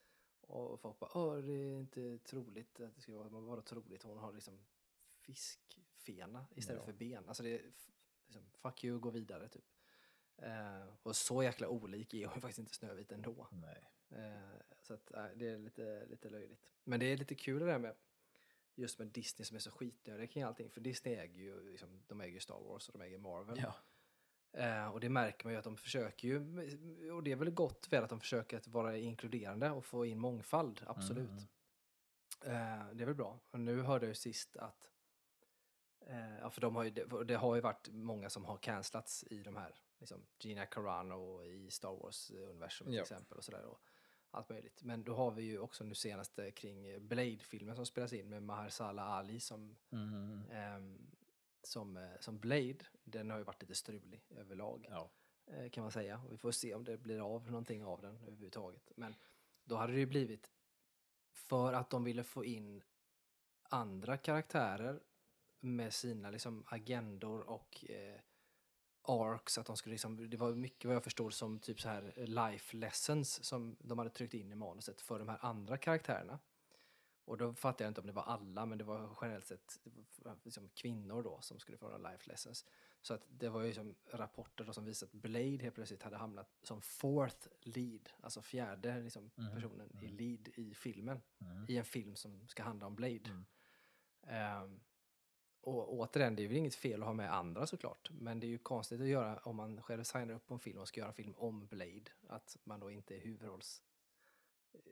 Och 0.41 0.81
folk 0.81 0.99
bara, 0.99 1.11
Åh, 1.15 1.37
det 1.39 1.53
är 1.53 1.79
inte 1.79 2.19
troligt 2.19 2.81
att 2.81 2.95
det 2.95 3.01
ska 3.01 3.13
vara, 3.13 3.29
vadå 3.29 3.63
troligt? 3.63 4.03
Hon 4.03 4.19
har 4.19 4.33
liksom 4.33 4.65
fiskfena 5.21 6.47
istället 6.55 6.83
Ja. 6.83 6.87
för 6.87 6.93
ben. 6.93 7.29
Alltså 7.29 7.43
det 7.43 7.61
liksom, 8.29 8.51
fuck 8.51 8.85
you, 8.85 8.99
gå 8.99 9.11
vidare 9.11 9.49
typ. 9.49 9.65
Eh, 10.37 10.87
och 11.03 11.17
så 11.17 11.43
jäkla 11.43 11.69
olik 11.69 12.15
är 12.15 12.27
hon 12.27 12.41
faktiskt 12.41 12.59
inte 12.59 12.75
Snövit 12.75 13.13
ändå. 13.13 13.49
Nej. 13.51 13.91
Eh, 14.11 14.61
så 14.83 14.95
att, 14.95 15.11
nej, 15.15 15.33
det 15.37 15.49
är 15.49 15.59
lite, 15.59 16.07
lite 16.07 16.31
löjligt. 16.31 16.71
Men 16.85 17.01
det 17.01 17.07
är 17.07 17.17
lite 17.17 17.35
kul 17.35 17.61
det 17.61 17.67
där 17.67 17.79
med 17.79 17.95
just 18.75 18.99
med 18.99 19.09
Disney 19.09 19.45
som 19.45 19.57
är 19.57 19.61
så 19.61 19.71
skitnödiga 19.71 20.27
kring 20.27 20.43
allting. 20.43 20.71
För 20.71 20.81
Disney 20.81 21.15
äger 21.15 21.39
ju, 21.39 21.71
liksom, 21.71 22.03
de 22.07 22.21
äger 22.21 22.35
ju 22.35 22.41
Star 22.41 22.61
Wars 22.61 22.89
och 22.89 22.99
de 22.99 23.05
äger 23.05 23.19
Marvel. 23.19 23.63
Ja. 23.63 23.75
Eh, 24.53 24.89
och 24.89 25.01
det 25.01 25.09
märker 25.09 25.47
man 25.47 25.53
ju 25.53 25.59
att 25.59 25.65
de 25.65 25.77
försöker 25.77 26.29
ju, 26.29 26.37
och 27.13 27.23
det 27.23 27.33
är 27.33 27.37
väl 27.37 27.51
gott 27.51 27.89
väl 27.91 28.05
att 28.05 28.11
de 28.11 28.21
försöker 28.21 28.57
att 28.57 28.67
vara 28.67 28.97
inkluderande 28.97 29.71
och 29.71 29.85
få 29.85 30.07
in 30.07 30.19
mångfald, 30.19 30.83
absolut. 30.87 31.31
Mm. 31.31 31.47
Eh, 32.57 32.95
det 32.95 33.05
är 33.05 33.07
väl 33.07 33.15
bra. 33.15 33.41
Och 33.51 33.61
nu 33.61 33.83
hörde 33.83 34.07
jag 34.07 34.11
ju 34.11 34.15
sist 34.15 34.57
att, 34.57 34.85
eh, 34.85 34.98
ja 36.41 36.51
för 36.51 36.61
de 36.61 36.77
har 36.77 36.85
ju, 36.85 36.91
det, 37.25 37.35
har 37.37 37.55
ju 37.55 37.61
varit 37.61 37.89
många 37.93 38.31
som 38.31 38.45
har 38.45 38.57
cancellats 38.57 39.25
i 39.31 39.43
de 39.43 39.57
här, 39.57 39.75
liksom 39.99 40.27
Gina 40.39 40.67
Carano 40.67 41.45
i 41.45 41.71
Star 41.71 41.93
Wars-universum 41.93 42.87
till 42.87 42.95
Ja. 42.97 43.03
exempel 43.03 43.39
och 43.39 43.45
sådär. 43.45 43.65
Och 43.65 43.81
allt 44.31 44.49
möjligt. 44.49 44.83
Men 44.83 45.05
då 45.05 45.15
har 45.15 45.31
vi 45.31 45.43
ju 45.43 45.59
också 45.59 45.85
nu 45.85 45.95
senaste 45.95 46.51
kring 46.51 47.09
Blade-filmen 47.09 47.77
som 47.77 47.87
spelas 47.87 48.13
in 48.13 48.29
med 48.29 48.43
Mahershala 48.43 49.03
Ali 49.03 49.41
som 49.41 49.77
Mm. 49.91 50.43
ehm, 50.51 51.11
som, 51.63 51.97
eh, 51.97 52.11
som 52.21 52.39
Blade, 52.39 52.79
den 53.05 53.31
har 53.31 53.39
ju 53.39 53.45
varit 53.45 53.63
lite 53.63 53.75
strulig 53.75 54.23
överlag 54.31 54.87
Ja. 54.91 55.11
eh, 55.47 55.71
kan 55.71 55.83
man 55.83 55.93
säga. 55.93 56.21
Och 56.27 56.33
vi 56.33 56.37
får 56.37 56.53
se 56.53 56.75
om 56.75 56.85
det 56.85 56.97
blir 56.99 57.35
av 57.35 57.51
någonting 57.51 57.85
av 57.85 58.01
den 58.01 58.17
överhuvudtaget. 58.17 58.93
Men 58.97 59.15
då 59.65 59.77
hade 59.77 59.93
det 59.93 59.99
ju 59.99 60.07
blivit 60.07 60.51
för 61.33 61.73
att 61.73 61.91
de 61.91 62.05
ville 62.05 62.25
få 62.25 62.45
in 62.45 62.83
andra 63.63 64.17
karaktärer 64.17 65.01
med 65.61 65.95
sina 65.95 66.31
liksom 66.31 66.65
agendor 66.67 67.41
och 67.41 67.85
eh, 67.89 68.21
arcs. 69.03 69.59
Att 69.59 69.67
de 69.67 69.77
skulle 69.77 69.93
liksom, 69.93 70.31
det 70.31 70.37
var 70.37 70.55
mycket 70.55 70.85
vad 70.85 70.95
jag 70.97 71.05
förstod 71.05 71.35
som 71.35 71.59
typ 71.59 71.81
så 71.81 71.89
här 71.89 72.13
life 72.27 72.77
lessons 72.77 73.45
som 73.45 73.77
de 73.81 73.99
hade 73.99 74.11
tryckt 74.11 74.35
in 74.35 74.53
i 74.53 74.55
manuset 74.55 75.01
för 75.01 75.19
de 75.19 75.29
här 75.29 75.39
andra 75.41 75.77
karaktärerna. 75.77 76.39
Och 77.25 77.39
då 77.39 77.55
fattar 77.55 77.85
jag 77.85 77.91
inte 77.91 78.01
om 78.01 78.07
det 78.07 78.13
var 78.13 78.23
alla, 78.23 78.67
men 78.67 78.79
det 78.79 78.85
var 78.85 79.17
generellt 79.21 79.47
sett 79.47 79.79
var 80.17 80.37
liksom 80.43 80.69
kvinnor 80.69 81.23
då 81.23 81.41
som 81.41 81.59
skulle 81.59 81.79
få 81.79 81.89
några 81.89 82.11
life 82.11 82.31
lessons. 82.31 82.67
Så 83.03 83.15
att 83.15 83.27
det 83.29 83.49
var 83.49 83.63
ju 83.63 83.75
som 83.75 83.95
rapporter 84.13 84.73
som 84.73 84.85
visade 84.85 85.11
att 85.11 85.23
Blade 85.23 85.59
helt 85.63 85.75
plötsligt 85.75 86.03
hade 86.03 86.17
hamnat 86.17 86.59
som 86.63 86.81
fourth 86.83 87.49
lead, 87.61 88.09
alltså 88.21 88.43
fjärde 88.43 89.01
liksom, 89.01 89.31
Mhm, 89.35 89.55
personen 89.55 89.91
i 90.03 90.07
mhm. 90.07 90.17
lead 90.17 90.49
i 90.55 90.75
filmen. 90.75 91.21
Mm. 91.41 91.65
I 91.69 91.77
en 91.77 91.85
film 91.85 92.17
som 92.17 92.49
ska 92.49 92.63
handla 92.63 92.87
om 92.87 92.95
Blade. 92.95 93.31
Mm. 93.31 94.81
Och 95.61 95.95
återigen, 95.95 96.37
det 96.37 96.45
är 96.45 96.49
väl 96.49 96.57
inget 96.57 96.75
fel 96.75 97.03
att 97.03 97.07
ha 97.07 97.15
med 97.15 97.35
andra 97.35 97.67
såklart. 97.67 98.11
Men 98.11 98.41
det 98.41 98.47
är 98.47 98.49
ju 98.49 98.59
konstigt 98.59 99.01
att 99.01 99.07
göra 99.07 99.39
om 99.39 99.57
man 99.57 99.83
själv 99.83 100.05
signar 100.05 100.35
upp 100.35 100.47
på 100.47 100.55
en 100.55 100.61
film 100.61 100.79
och 100.79 100.89
ska 100.89 101.01
göra 101.01 101.09
en 101.09 101.15
film 101.15 101.35
om 101.37 101.67
Blade. 101.67 102.11
Att 102.29 102.57
man 102.65 102.81
då 102.81 102.91
inte 102.91 103.17
är 103.17 103.21
huvudrolls... 103.21 103.83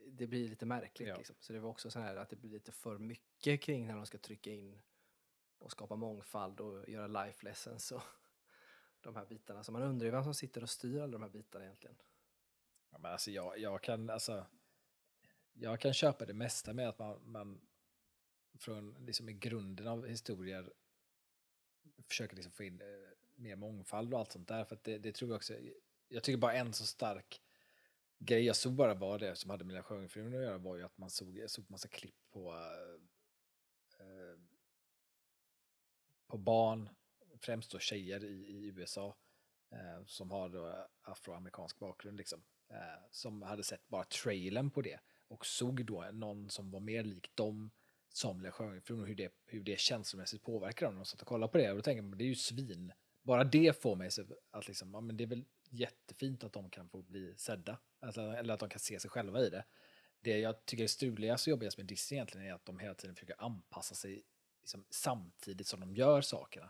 Det 0.07 0.27
blir 0.27 0.47
lite 0.49 0.65
märkligt. 0.65 1.07
Ja. 1.07 1.17
Liksom. 1.17 1.35
Så 1.39 1.53
det 1.53 1.59
var 1.59 1.69
också 1.69 1.91
så 1.91 1.99
här 1.99 2.15
att 2.15 2.29
det 2.29 2.35
blir 2.35 2.49
lite 2.49 2.71
för 2.71 2.97
mycket 2.97 3.61
kring 3.61 3.87
när 3.87 3.95
de 3.95 4.05
ska 4.05 4.17
trycka 4.17 4.51
in 4.51 4.81
och 5.59 5.71
skapa 5.71 5.95
mångfald 5.95 6.59
och 6.59 6.89
göra 6.89 7.07
life 7.07 7.45
lessons 7.45 7.91
och 7.91 8.01
de 9.01 9.15
här 9.15 9.25
bitarna. 9.25 9.63
Så 9.63 9.71
man 9.71 9.81
undrar 9.81 10.05
ju 10.05 10.11
vem 10.11 10.23
som 10.23 10.33
sitter 10.33 10.63
och 10.63 10.69
styr 10.69 11.01
alla 11.01 11.11
de 11.11 11.21
här 11.21 11.29
bitarna 11.29 11.65
egentligen. 11.65 11.95
Ja, 12.91 12.97
men 12.97 13.11
alltså 13.11 13.31
jag, 13.31 13.59
jag 13.59 13.81
kan 13.81 14.09
alltså 14.09 14.45
jag 15.59 15.79
kan 15.79 15.93
köpa 15.93 16.25
det 16.25 16.33
mesta 16.33 16.73
med 16.73 16.89
att 16.89 16.99
man, 16.99 17.19
man 17.25 17.61
från 18.59 19.05
liksom 19.05 19.29
i 19.29 19.33
grunden 19.33 19.87
av 19.87 20.07
historier 20.07 20.73
försöker 22.07 22.35
liksom 22.35 22.51
få 22.51 22.63
in 22.63 22.81
eh, 22.81 22.87
mer 23.35 23.55
mångfald 23.55 24.13
och 24.13 24.19
allt 24.19 24.31
sånt 24.31 24.47
där. 24.47 24.65
För 24.65 24.75
att 24.75 24.83
det, 24.83 24.97
det 24.97 25.11
tror 25.11 25.31
jag 25.31 25.35
också, 25.35 25.53
jag 26.07 26.23
tycker 26.23 26.37
bara 26.37 26.53
en 26.53 26.73
så 26.73 26.85
stark 26.85 27.41
grej 28.19 28.45
jag 28.45 28.55
såg 28.55 28.73
bara 28.73 28.93
var 28.93 29.19
det 29.19 29.35
som 29.35 29.49
hade 29.49 29.65
med 29.65 29.85
Sjöjungfrun 29.85 30.35
att 30.35 30.41
göra 30.41 30.57
var 30.57 30.75
ju 30.75 30.83
att 30.83 30.97
man 30.97 31.09
såg, 31.09 31.37
jag 31.37 31.49
såg 31.49 31.69
massa 31.69 31.87
klipp 31.87 32.15
på 32.31 32.53
eh, 32.53 34.05
eh 34.05 34.37
på 36.27 36.37
barn, 36.37 36.89
främst 37.41 37.71
då 37.71 37.79
tjejer 37.79 38.23
i, 38.23 38.45
i 38.45 38.65
USA, 38.65 39.17
eh, 39.71 40.05
som 40.05 40.31
har 40.31 40.49
då 40.49 40.87
afroamerikansk 41.01 41.79
bakgrund 41.79 42.17
liksom, 42.17 42.43
eh, 42.69 43.07
som 43.11 43.41
hade 43.41 43.63
sett 43.63 43.87
bara 43.87 44.03
trailern 44.03 44.71
på 44.71 44.81
det 44.81 44.99
och 45.27 45.45
såg 45.45 45.85
då 45.85 46.09
någon 46.13 46.49
som 46.49 46.71
var 46.71 46.79
mer 46.79 47.03
lik 47.03 47.35
dem 47.35 47.71
som 48.09 48.41
Le 48.41 48.51
Sjöjungfrun 48.51 48.99
och 49.01 49.07
hur 49.07 49.15
det, 49.15 49.33
hur 49.45 49.63
det 49.63 49.79
känslomässigt 49.79 50.43
påverkar 50.43 50.85
dem. 50.85 50.95
De 50.95 51.05
satt 51.05 51.21
och 51.21 51.27
kollade 51.27 51.51
på 51.51 51.57
det 51.57 51.69
och 51.69 51.75
då 51.75 51.81
tänker 51.81 52.01
man, 52.01 52.17
det 52.17 52.23
är 52.23 52.27
ju 52.27 52.35
svin. 52.35 52.93
Bara 53.23 53.43
det 53.43 53.81
får 53.81 53.95
mig 53.95 54.09
att 54.51 54.67
liksom, 54.67 54.93
ja, 54.93 55.01
men 55.01 55.17
det 55.17 55.23
är 55.23 55.27
väl 55.27 55.45
jättefint 55.69 56.43
att 56.43 56.53
de 56.53 56.69
kan 56.69 56.89
få 56.89 57.01
bli 57.01 57.33
sedda. 57.37 57.77
Alltså, 57.99 58.21
eller 58.21 58.53
att 58.53 58.59
de 58.59 58.69
kan 58.69 58.79
se 58.79 58.99
sig 58.99 59.09
själva 59.09 59.41
i 59.41 59.49
det. 59.49 59.65
Det 60.19 60.39
jag 60.39 60.65
tycker 60.65 60.83
är 60.83 60.87
struligast 60.87 61.47
och 61.47 61.51
jobbigast 61.51 61.77
med 61.77 61.85
Disney 61.85 62.17
egentligen 62.17 62.47
är 62.47 62.53
att 62.53 62.65
de 62.65 62.79
hela 62.79 62.93
tiden 62.93 63.15
försöker 63.15 63.35
anpassa 63.43 63.95
sig 63.95 64.23
liksom, 64.61 64.85
samtidigt 64.89 65.67
som 65.67 65.79
de 65.79 65.95
gör 65.95 66.21
sakerna. 66.21 66.69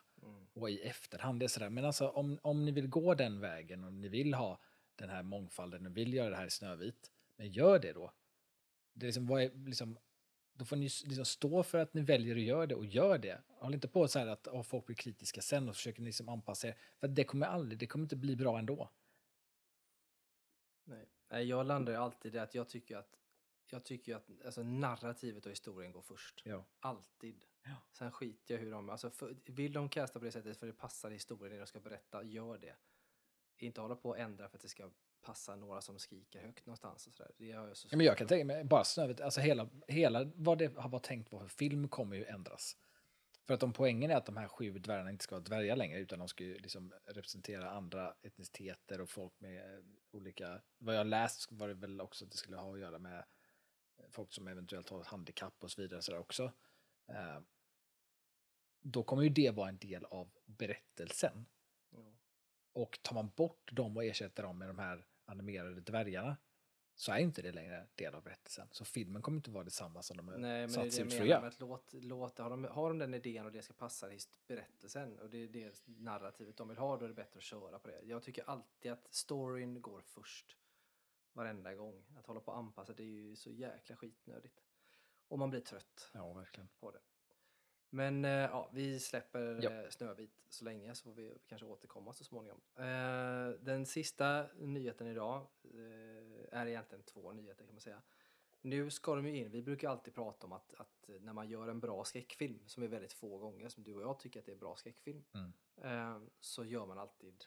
Och 0.53 0.69
i 0.69 0.81
efterhand, 0.81 1.39
det 1.39 1.45
är 1.45 1.47
sådär, 1.47 1.69
men 1.69 1.85
alltså 1.85 2.09
om, 2.09 2.39
om 2.41 2.65
ni 2.65 2.71
vill 2.71 2.87
gå 2.87 3.13
den 3.13 3.39
vägen 3.39 3.83
och 3.83 3.93
ni 3.93 4.07
vill 4.07 4.33
ha 4.33 4.59
den 4.95 5.09
här 5.09 5.23
mångfalden 5.23 5.85
och 5.85 5.97
vill 5.97 6.13
göra 6.13 6.29
det 6.29 6.35
här 6.35 6.45
i 6.45 6.49
Snövit, 6.49 7.11
men 7.35 7.51
gör 7.51 7.79
det 7.79 7.93
då. 7.93 8.11
Det 8.93 9.05
är 9.05 9.07
liksom, 9.07 9.27
vad 9.27 9.43
är, 9.43 9.51
liksom, 9.65 9.97
då 10.57 10.65
får 10.65 10.75
ni 10.75 10.89
liksom 11.05 11.25
stå 11.25 11.63
för 11.63 11.77
att 11.77 11.93
ni 11.93 12.01
väljer 12.01 12.35
att 12.35 12.41
göra 12.41 12.65
det 12.65 12.75
och 12.75 12.85
gör 12.85 13.17
det. 13.17 13.41
Håll 13.47 13.73
inte 13.73 13.87
på 13.87 14.07
så 14.07 14.19
här 14.19 14.27
att 14.27 14.47
oh, 14.47 14.63
folk 14.63 14.85
blir 14.85 14.95
kritiska 14.95 15.41
sen 15.41 15.69
och 15.69 15.75
försöker 15.75 16.01
ni 16.01 16.05
liksom 16.05 16.29
anpassa 16.29 16.67
er. 16.67 16.77
För 16.99 17.07
det 17.07 17.23
kommer 17.23 17.47
aldrig, 17.47 17.79
det 17.79 17.87
kommer 17.87 18.05
inte 18.05 18.15
bli 18.15 18.35
bra 18.35 18.59
ändå. 18.59 18.89
Nej. 20.83 21.47
Jag 21.47 21.65
landar 21.65 21.93
ju 21.93 21.99
alltid 21.99 22.35
i 22.35 22.39
att 22.39 22.55
jag 22.55 22.69
tycker 22.69 22.97
att 22.97 23.17
jag 23.69 23.83
tycker 23.83 24.15
att 24.15 24.29
alltså, 24.45 24.63
narrativet 24.63 25.45
och 25.45 25.51
historien 25.51 25.91
går 25.91 26.01
först. 26.01 26.41
Ja. 26.45 26.65
Alltid. 26.79 27.45
Ja. 27.63 27.75
Sen 27.91 28.11
skiter 28.11 28.53
jag 28.53 28.61
hur 28.61 28.71
de... 28.71 28.89
Alltså, 28.89 29.09
för, 29.09 29.37
vill 29.45 29.73
de 29.73 29.89
casta 29.89 30.19
på 30.19 30.25
det 30.25 30.31
sättet 30.31 30.57
för 30.57 30.67
det 30.67 30.73
passar 30.73 31.11
historien 31.11 31.53
det 31.53 31.59
de 31.59 31.67
ska 31.67 31.79
berätta, 31.79 32.23
gör 32.23 32.57
det. 32.57 32.75
Inte 33.57 33.81
hålla 33.81 33.95
på 33.95 34.09
och 34.09 34.19
ändra 34.19 34.49
för 34.49 34.57
att 34.57 34.61
det 34.61 34.69
ska 34.69 34.89
passa 35.21 35.55
några 35.55 35.81
som 35.81 35.99
skriker 35.99 36.41
högt 36.41 36.65
någonstans 36.65 37.07
och 37.07 37.13
sådär. 37.13 37.31
Det 37.37 37.51
har 37.51 37.67
jag 37.67 37.77
så 37.77 37.87
Ja, 37.91 37.97
men 37.97 38.05
jag 38.05 38.17
kan 38.17 38.27
tänka 38.27 38.45
mig, 38.45 38.63
bara 38.63 38.83
Snövit, 38.83 39.21
alltså 39.21 39.41
hela, 39.41 39.69
hela 39.87 40.31
vad 40.35 40.57
det 40.57 40.77
har 40.77 40.89
varit 40.89 41.03
tänkt 41.03 41.31
vara 41.31 41.41
för 41.43 41.49
film 41.49 41.87
kommer 41.87 42.15
ju 42.15 42.25
ändras. 42.25 42.77
För 43.47 43.53
att 43.53 43.63
om 43.63 43.73
poängen 43.73 44.11
är 44.11 44.15
att 44.15 44.25
de 44.25 44.37
här 44.37 44.47
sju 44.47 44.79
dvärgarna 44.79 45.09
inte 45.09 45.23
ska 45.23 45.35
vara 45.35 45.43
dvärgar 45.43 45.75
längre, 45.75 45.99
utan 45.99 46.19
de 46.19 46.27
ska 46.27 46.43
ju 46.43 46.57
liksom 46.57 46.93
representera 47.05 47.71
andra 47.71 48.13
etniciteter 48.21 49.01
och 49.01 49.09
folk 49.09 49.33
med 49.39 49.75
eh, 49.75 49.83
olika, 50.11 50.61
vad 50.77 50.95
jag 50.95 51.07
läst 51.07 51.51
var 51.51 51.67
det 51.67 51.73
väl 51.73 52.01
också 52.01 52.25
att 52.25 52.31
det 52.31 52.37
skulle 52.37 52.57
ha 52.57 52.73
att 52.73 52.79
göra 52.79 52.99
med 52.99 53.17
eh, 53.97 54.05
folk 54.09 54.33
som 54.33 54.47
eventuellt 54.47 54.89
har 54.89 55.01
ett 55.01 55.07
handikapp 55.07 55.63
och 55.63 55.71
så 55.71 55.81
vidare 55.81 56.01
så 56.01 56.11
där 56.11 56.19
också. 56.19 56.51
Eh, 57.09 57.39
då 58.81 59.03
kommer 59.03 59.23
ju 59.23 59.29
det 59.29 59.51
vara 59.51 59.69
en 59.69 59.77
del 59.77 60.05
av 60.05 60.29
berättelsen. 60.45 61.45
Och 62.77 62.99
tar 63.01 63.15
man 63.15 63.29
bort 63.35 63.69
dem 63.73 63.97
och 63.97 64.03
ersätter 64.03 64.43
dem 64.43 64.57
med 64.57 64.69
de 64.69 64.79
här 64.79 65.05
animerade 65.25 65.81
dvärgarna 65.81 66.37
så 66.95 67.11
är 67.11 67.17
inte 67.17 67.41
det 67.41 67.51
längre 67.51 67.87
del 67.95 68.15
av 68.15 68.23
berättelsen. 68.23 68.67
Så 68.71 68.85
filmen 68.85 69.21
kommer 69.21 69.35
inte 69.37 69.51
vara 69.51 69.63
detsamma 69.63 70.01
som 70.01 70.17
de 70.17 70.25
Nej, 70.25 70.37
men 70.39 70.41
det 70.41 70.53
är 70.53 70.67
det 70.67 70.71
satts 70.73 70.97
jag 70.97 71.07
ut 71.07 71.13
menar 71.13 71.25
med 71.25 71.29
göra. 71.29 71.47
att 71.47 71.59
låt, 71.59 71.93
låt, 71.93 72.37
har, 72.37 72.49
de, 72.49 72.63
har 72.63 72.89
de 72.89 72.97
den 72.99 73.13
idén 73.13 73.45
och 73.45 73.51
det 73.51 73.61
ska 73.61 73.73
passa 73.73 74.13
i 74.13 74.19
berättelsen 74.47 75.19
och 75.19 75.29
det 75.29 75.37
är 75.37 75.47
det 75.47 75.83
narrativet 75.85 76.57
de 76.57 76.67
vill 76.67 76.77
ha, 76.77 76.97
då 76.97 77.05
är 77.05 77.09
det 77.09 77.15
bättre 77.15 77.37
att 77.37 77.43
köra 77.43 77.79
på 77.79 77.87
det. 77.87 78.01
Jag 78.03 78.23
tycker 78.23 78.49
alltid 78.49 78.91
att 78.91 79.07
storyn 79.13 79.81
går 79.81 80.01
först. 80.01 80.57
Varenda 81.33 81.75
gång. 81.75 82.05
Att 82.19 82.25
hålla 82.25 82.39
på 82.39 82.51
och 82.51 82.57
anpassa, 82.57 82.93
det 82.93 83.03
är 83.03 83.05
ju 83.07 83.35
så 83.35 83.51
jäkla 83.51 83.95
skitnödigt. 83.95 84.63
Och 85.27 85.39
man 85.39 85.49
blir 85.49 85.61
trött 85.61 86.09
Ja, 86.13 86.33
verkligen. 86.33 86.69
på 86.79 86.91
det. 86.91 86.99
Men 87.89 88.25
eh, 88.25 88.31
ja, 88.31 88.69
vi 88.73 88.99
släpper 88.99 89.59
Ja. 89.63 89.71
eh, 89.83 89.89
Snövit 89.89 90.43
så 90.49 90.65
länge 90.65 90.95
så 90.95 91.03
får 91.03 91.13
vi 91.13 91.37
kanske 91.47 91.65
återkomma 91.67 92.13
så 92.13 92.23
småningom. 92.23 92.61
Eh, 92.75 93.49
den 93.61 93.85
sista 93.85 94.45
nyheten 94.57 95.07
idag 95.07 95.47
eh, 95.63 96.59
är 96.59 96.65
egentligen 96.67 97.03
två 97.03 97.31
nyheter 97.33 97.65
kan 97.65 97.75
man 97.75 97.81
säga. 97.81 98.01
Nu 98.61 98.89
ska 98.89 99.15
de 99.15 99.27
ju 99.27 99.37
in, 99.37 99.51
vi 99.51 99.61
brukar 99.61 99.89
alltid 99.89 100.13
prata 100.13 100.47
om 100.47 100.53
att, 100.53 100.73
att 100.73 101.09
när 101.19 101.33
man 101.33 101.49
gör 101.49 101.67
en 101.67 101.79
bra 101.79 102.03
skräckfilm, 102.03 102.59
som 102.67 102.83
är 102.83 102.87
väldigt 102.87 103.13
få 103.13 103.37
gånger, 103.37 103.69
som 103.69 103.83
du 103.83 103.95
och 103.95 104.01
jag 104.01 104.19
tycker 104.19 104.39
att 104.39 104.45
det 104.45 104.51
är 104.51 104.55
bra 104.55 104.75
skräckfilm, 104.75 105.23
Mm. 105.33 105.53
eh, 105.81 106.21
så 106.39 106.65
gör 106.65 106.85
man 106.85 106.97
alltid 106.97 107.45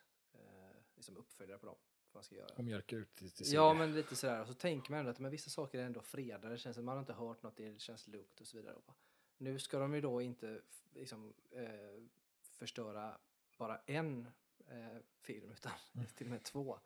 liksom 0.97 1.17
uppföljare 1.17 1.59
på 1.59 1.67
dem. 1.67 1.77
För 2.11 2.17
man 2.19 2.25
ska 2.25 2.35
göra. 2.35 2.55
Och 2.57 2.65
mjölkar 2.65 2.97
ut 2.97 3.15
till, 3.15 3.31
till 3.31 3.53
Ja, 3.53 3.75
men 3.75 3.95
lite 3.95 4.17
sådär. 4.17 4.41
Och 4.41 4.47
så 4.49 4.55
tänker 4.55 4.91
man 4.91 4.99
ändå 5.01 5.11
att 5.11 5.19
men 5.19 5.31
vissa 5.31 5.51
saker 5.51 5.79
är 5.79 5.85
ändå 5.85 6.01
fredade. 6.01 6.49
Det 6.55 6.59
känns 6.59 6.77
som 6.77 6.85
man 6.85 6.95
har 6.97 7.01
inte 7.01 7.13
hört 7.13 7.43
något, 7.43 7.57
det 7.57 7.81
känns 7.81 8.09
lugnt 8.09 8.41
och 8.41 8.47
så 8.47 8.57
vidare. 8.57 8.75
Va? 8.87 8.95
Nu 9.41 9.59
ska 9.59 9.79
de 9.79 9.95
ju 9.95 10.01
då 10.01 10.23
inte 10.23 10.61
liksom, 10.95 11.33
eh, 11.51 12.03
förstöra 12.41 13.19
bara 13.59 13.79
en 13.79 14.27
eh, 14.67 14.99
film, 15.21 15.51
utan 15.53 15.73
till 16.15 16.27
och 16.27 16.31
med 16.31 16.43
två 16.45 16.79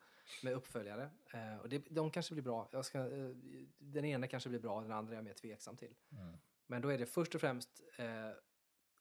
med 0.43 0.53
uppföljare. 0.53 1.09
Eh, 1.33 1.57
och 1.57 1.69
det, 1.69 1.85
de 1.89 2.11
kanske 2.11 2.33
blir 2.33 2.43
bra. 2.43 2.69
Jag 2.71 2.85
ska, 2.85 2.99
eh, 2.99 3.29
den 3.77 4.05
ena 4.05 4.27
kanske 4.27 4.49
blir 4.49 4.59
bra, 4.59 4.81
den 4.81 4.91
andra 4.91 5.11
är 5.13 5.15
jag 5.15 5.23
mer 5.23 5.33
tveksam 5.33 5.77
till. 5.77 5.95
Mm. 6.11 6.37
Men 6.67 6.81
då 6.81 6.89
är 6.89 6.97
det 6.97 7.05
först 7.05 7.35
och 7.35 7.41
främst 7.41 7.81
eh, 7.97 8.31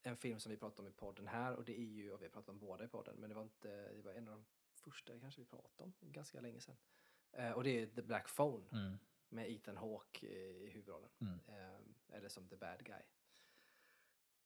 en 0.03 0.17
film 0.17 0.41
som 0.41 0.51
vi 0.51 0.57
pratade 0.57 0.83
om 0.83 0.89
i 0.89 0.97
podden 0.97 1.27
här 1.27 1.55
och 1.57 1.65
det 1.65 1.79
är 1.79 1.85
ju, 1.85 2.13
och 2.13 2.21
vi 2.21 2.25
har 2.25 2.31
pratat 2.31 2.49
om 2.49 2.59
båda 2.59 2.85
i 2.85 2.89
podden, 2.89 3.17
men 3.17 3.29
det 3.29 3.35
var 3.35 3.43
inte, 3.43 3.93
det 3.93 4.03
var 4.03 4.13
en 4.13 4.29
av 4.29 4.35
de 4.35 4.45
första 4.75 5.19
kanske 5.19 5.41
vi 5.41 5.47
pratade 5.47 5.83
om, 5.83 5.93
ganska 6.01 6.41
länge 6.41 6.61
sedan. 6.61 6.77
Eh, 7.33 7.51
och 7.51 7.65
det 7.65 7.83
är 7.83 7.87
The 7.87 8.03
Black 8.03 8.37
Phone 8.37 8.65
Mm. 8.73 8.99
med 9.29 9.51
Ethan 9.51 9.77
Hawke 9.77 10.27
i 10.27 10.71
huvudrollen. 10.71 11.11
Mm. 11.21 11.41
Eh, 11.47 12.17
eller 12.17 12.29
som 12.29 12.49
The 12.49 12.57
Bad 12.57 12.85
Guy. 12.85 13.03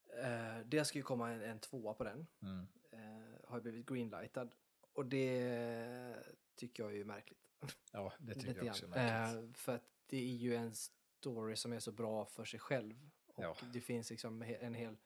Eh, 0.08 0.58
det 0.66 0.84
ska 0.84 0.98
ju 0.98 1.02
komma 1.02 1.30
en, 1.30 1.42
en 1.42 1.58
tvåa 1.58 1.94
på 1.94 2.04
den. 2.04 2.26
Mm. 2.42 2.66
Eh, 2.90 3.48
har 3.48 3.60
blivit 3.60 3.86
greenlightad. 3.86 4.54
Och 4.92 5.06
det 5.06 6.24
tycker 6.56 6.82
jag 6.82 6.92
är 6.92 6.96
ju 6.96 7.04
märkligt. 7.04 7.48
Ja, 7.92 8.12
det 8.18 8.34
tycker 8.34 8.56
jag 8.56 8.66
också 8.66 8.84
är 8.84 8.88
märkligt. 8.88 9.44
Eh, 9.44 9.52
för 9.52 9.74
att 9.74 9.90
det 10.06 10.16
är 10.16 10.36
ju 10.36 10.54
en 10.54 10.74
story 10.74 11.56
som 11.56 11.72
är 11.72 11.78
så 11.80 11.92
bra 11.92 12.26
för 12.26 12.44
sig 12.44 12.60
själv. 12.60 13.10
Och 13.26 13.44
Ja. 13.44 13.56
det 13.72 13.80
finns 13.80 14.10
liksom 14.10 14.42
en 14.42 14.74
hel... 14.74 14.96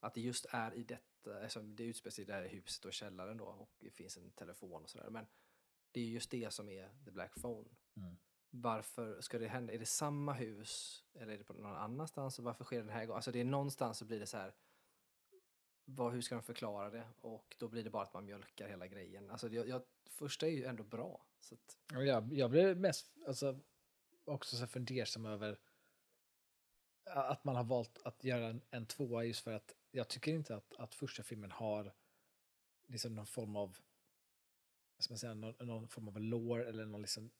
Att 0.00 0.14
det 0.14 0.20
just 0.20 0.46
är 0.50 0.74
i 0.74 0.82
detta, 0.84 1.42
alltså 1.42 1.62
det 1.62 1.84
utspelar 1.84 2.10
sig 2.10 2.22
i 2.22 2.26
det 2.26 2.32
här 2.32 2.48
huset 2.48 2.84
och 2.84 2.92
källaren 2.92 3.36
då 3.36 3.44
och 3.44 3.70
det 3.78 3.90
finns 3.90 4.16
en 4.16 4.30
telefon 4.30 4.82
och 4.82 4.90
sådär. 4.90 5.10
Men 5.10 5.26
det 5.92 6.00
är 6.00 6.04
just 6.04 6.30
det 6.30 6.52
som 6.52 6.68
är 6.68 6.88
The 7.04 7.10
Black 7.10 7.34
Phone. 7.40 7.68
Mm. 7.96 8.16
Varför 8.50 9.20
ska 9.20 9.38
det 9.38 9.48
hända? 9.48 9.72
Är 9.72 9.78
det 9.78 9.86
samma 9.86 10.32
hus 10.32 11.04
eller 11.14 11.32
är 11.32 11.38
det 11.38 11.44
på 11.44 11.52
någon 11.52 11.76
annanstans? 11.76 12.38
Och 12.38 12.44
varför 12.44 12.64
sker 12.64 12.76
det 12.76 12.82
den 12.82 12.92
här 12.92 13.06
gången? 13.06 13.16
Alltså 13.16 13.32
det 13.32 13.40
är 13.40 13.44
någonstans 13.44 13.98
så 13.98 14.04
blir 14.04 14.20
det 14.20 14.26
så 14.26 14.36
här. 14.36 14.54
Vad, 15.84 16.12
hur 16.12 16.20
ska 16.20 16.34
de 16.34 16.42
förklara 16.42 16.90
det? 16.90 17.08
Och 17.20 17.56
då 17.58 17.68
blir 17.68 17.84
det 17.84 17.90
bara 17.90 18.02
att 18.02 18.14
man 18.14 18.24
mjölkar 18.24 18.68
hela 18.68 18.86
grejen. 18.86 19.30
Alltså 19.30 19.48
jag, 19.48 19.68
jag, 19.68 19.82
första 20.06 20.46
är 20.46 20.50
ju 20.50 20.64
ändå 20.64 20.84
bra. 20.84 21.26
Så 21.40 21.54
att, 21.54 21.78
jag, 21.90 22.32
jag 22.32 22.50
blev 22.50 22.76
mest 22.76 23.12
alltså, 23.26 23.60
också 24.24 24.56
så 24.56 24.66
fundersam 24.66 25.26
över 25.26 25.58
att 27.04 27.44
man 27.44 27.56
har 27.56 27.64
valt 27.64 27.98
att 28.04 28.24
göra 28.24 28.46
en, 28.46 28.62
en 28.70 28.86
tvåa 28.86 29.24
just 29.24 29.40
för 29.40 29.52
att 29.52 29.74
jag 29.90 30.08
tycker 30.08 30.32
inte 30.32 30.56
att, 30.56 30.74
att 30.78 30.94
första 30.94 31.22
filmen 31.22 31.50
har 31.50 31.92
liksom 32.86 33.14
någon 33.14 33.26
form 33.26 33.56
av 33.56 33.78
ska 34.98 35.12
man 35.12 35.18
säga, 35.18 35.34
någon, 35.34 35.54
någon 35.66 35.88
form 35.88 36.08
av 36.08 36.20
lore 36.20 36.68
eller 36.68 36.86
någon 36.86 37.02
liksom 37.02 37.30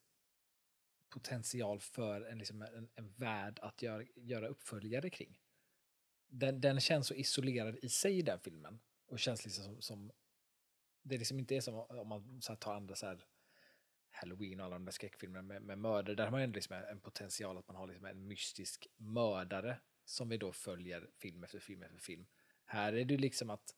potential 1.11 1.79
för 1.79 2.21
en, 2.21 2.37
liksom 2.37 2.61
en, 2.61 2.89
en 2.95 3.13
värld 3.13 3.59
att 3.61 3.81
göra, 3.81 4.03
göra 4.15 4.47
uppföljare 4.47 5.09
kring. 5.09 5.39
Den, 6.27 6.61
den 6.61 6.79
känns 6.79 7.07
så 7.07 7.13
isolerad 7.13 7.79
i 7.81 7.89
sig 7.89 8.21
den 8.21 8.39
filmen 8.39 8.79
och 9.07 9.19
känns 9.19 9.45
liksom 9.45 9.63
som, 9.63 9.81
som 9.81 10.11
det 11.03 11.17
liksom 11.17 11.39
inte 11.39 11.55
är 11.55 11.61
som 11.61 11.75
om 11.75 12.07
man 12.07 12.41
så 12.41 12.51
här, 12.51 12.57
tar 12.57 12.73
andra 12.73 12.95
så 12.95 13.05
här 13.05 13.25
Halloween 14.11 14.59
och 14.59 14.65
alla 14.65 14.75
de 14.75 14.85
där 14.85 14.91
skräckfilmerna 14.91 15.41
med, 15.41 15.61
med 15.61 15.77
mördare, 15.77 16.15
där 16.15 16.23
har 16.23 16.31
man 16.31 16.41
ändå 16.41 16.55
liksom 16.55 16.75
en 16.75 16.99
potential 16.99 17.57
att 17.57 17.67
man 17.67 17.75
har 17.75 17.87
liksom 17.87 18.05
en 18.05 18.27
mystisk 18.27 18.87
mördare 18.97 19.79
som 20.05 20.29
vi 20.29 20.37
då 20.37 20.51
följer 20.51 21.09
film 21.17 21.43
efter 21.43 21.59
film 21.59 21.83
efter 21.83 21.99
film. 21.99 22.27
Här 22.65 22.93
är 22.93 23.05
det 23.05 23.17
liksom 23.17 23.49
att 23.49 23.75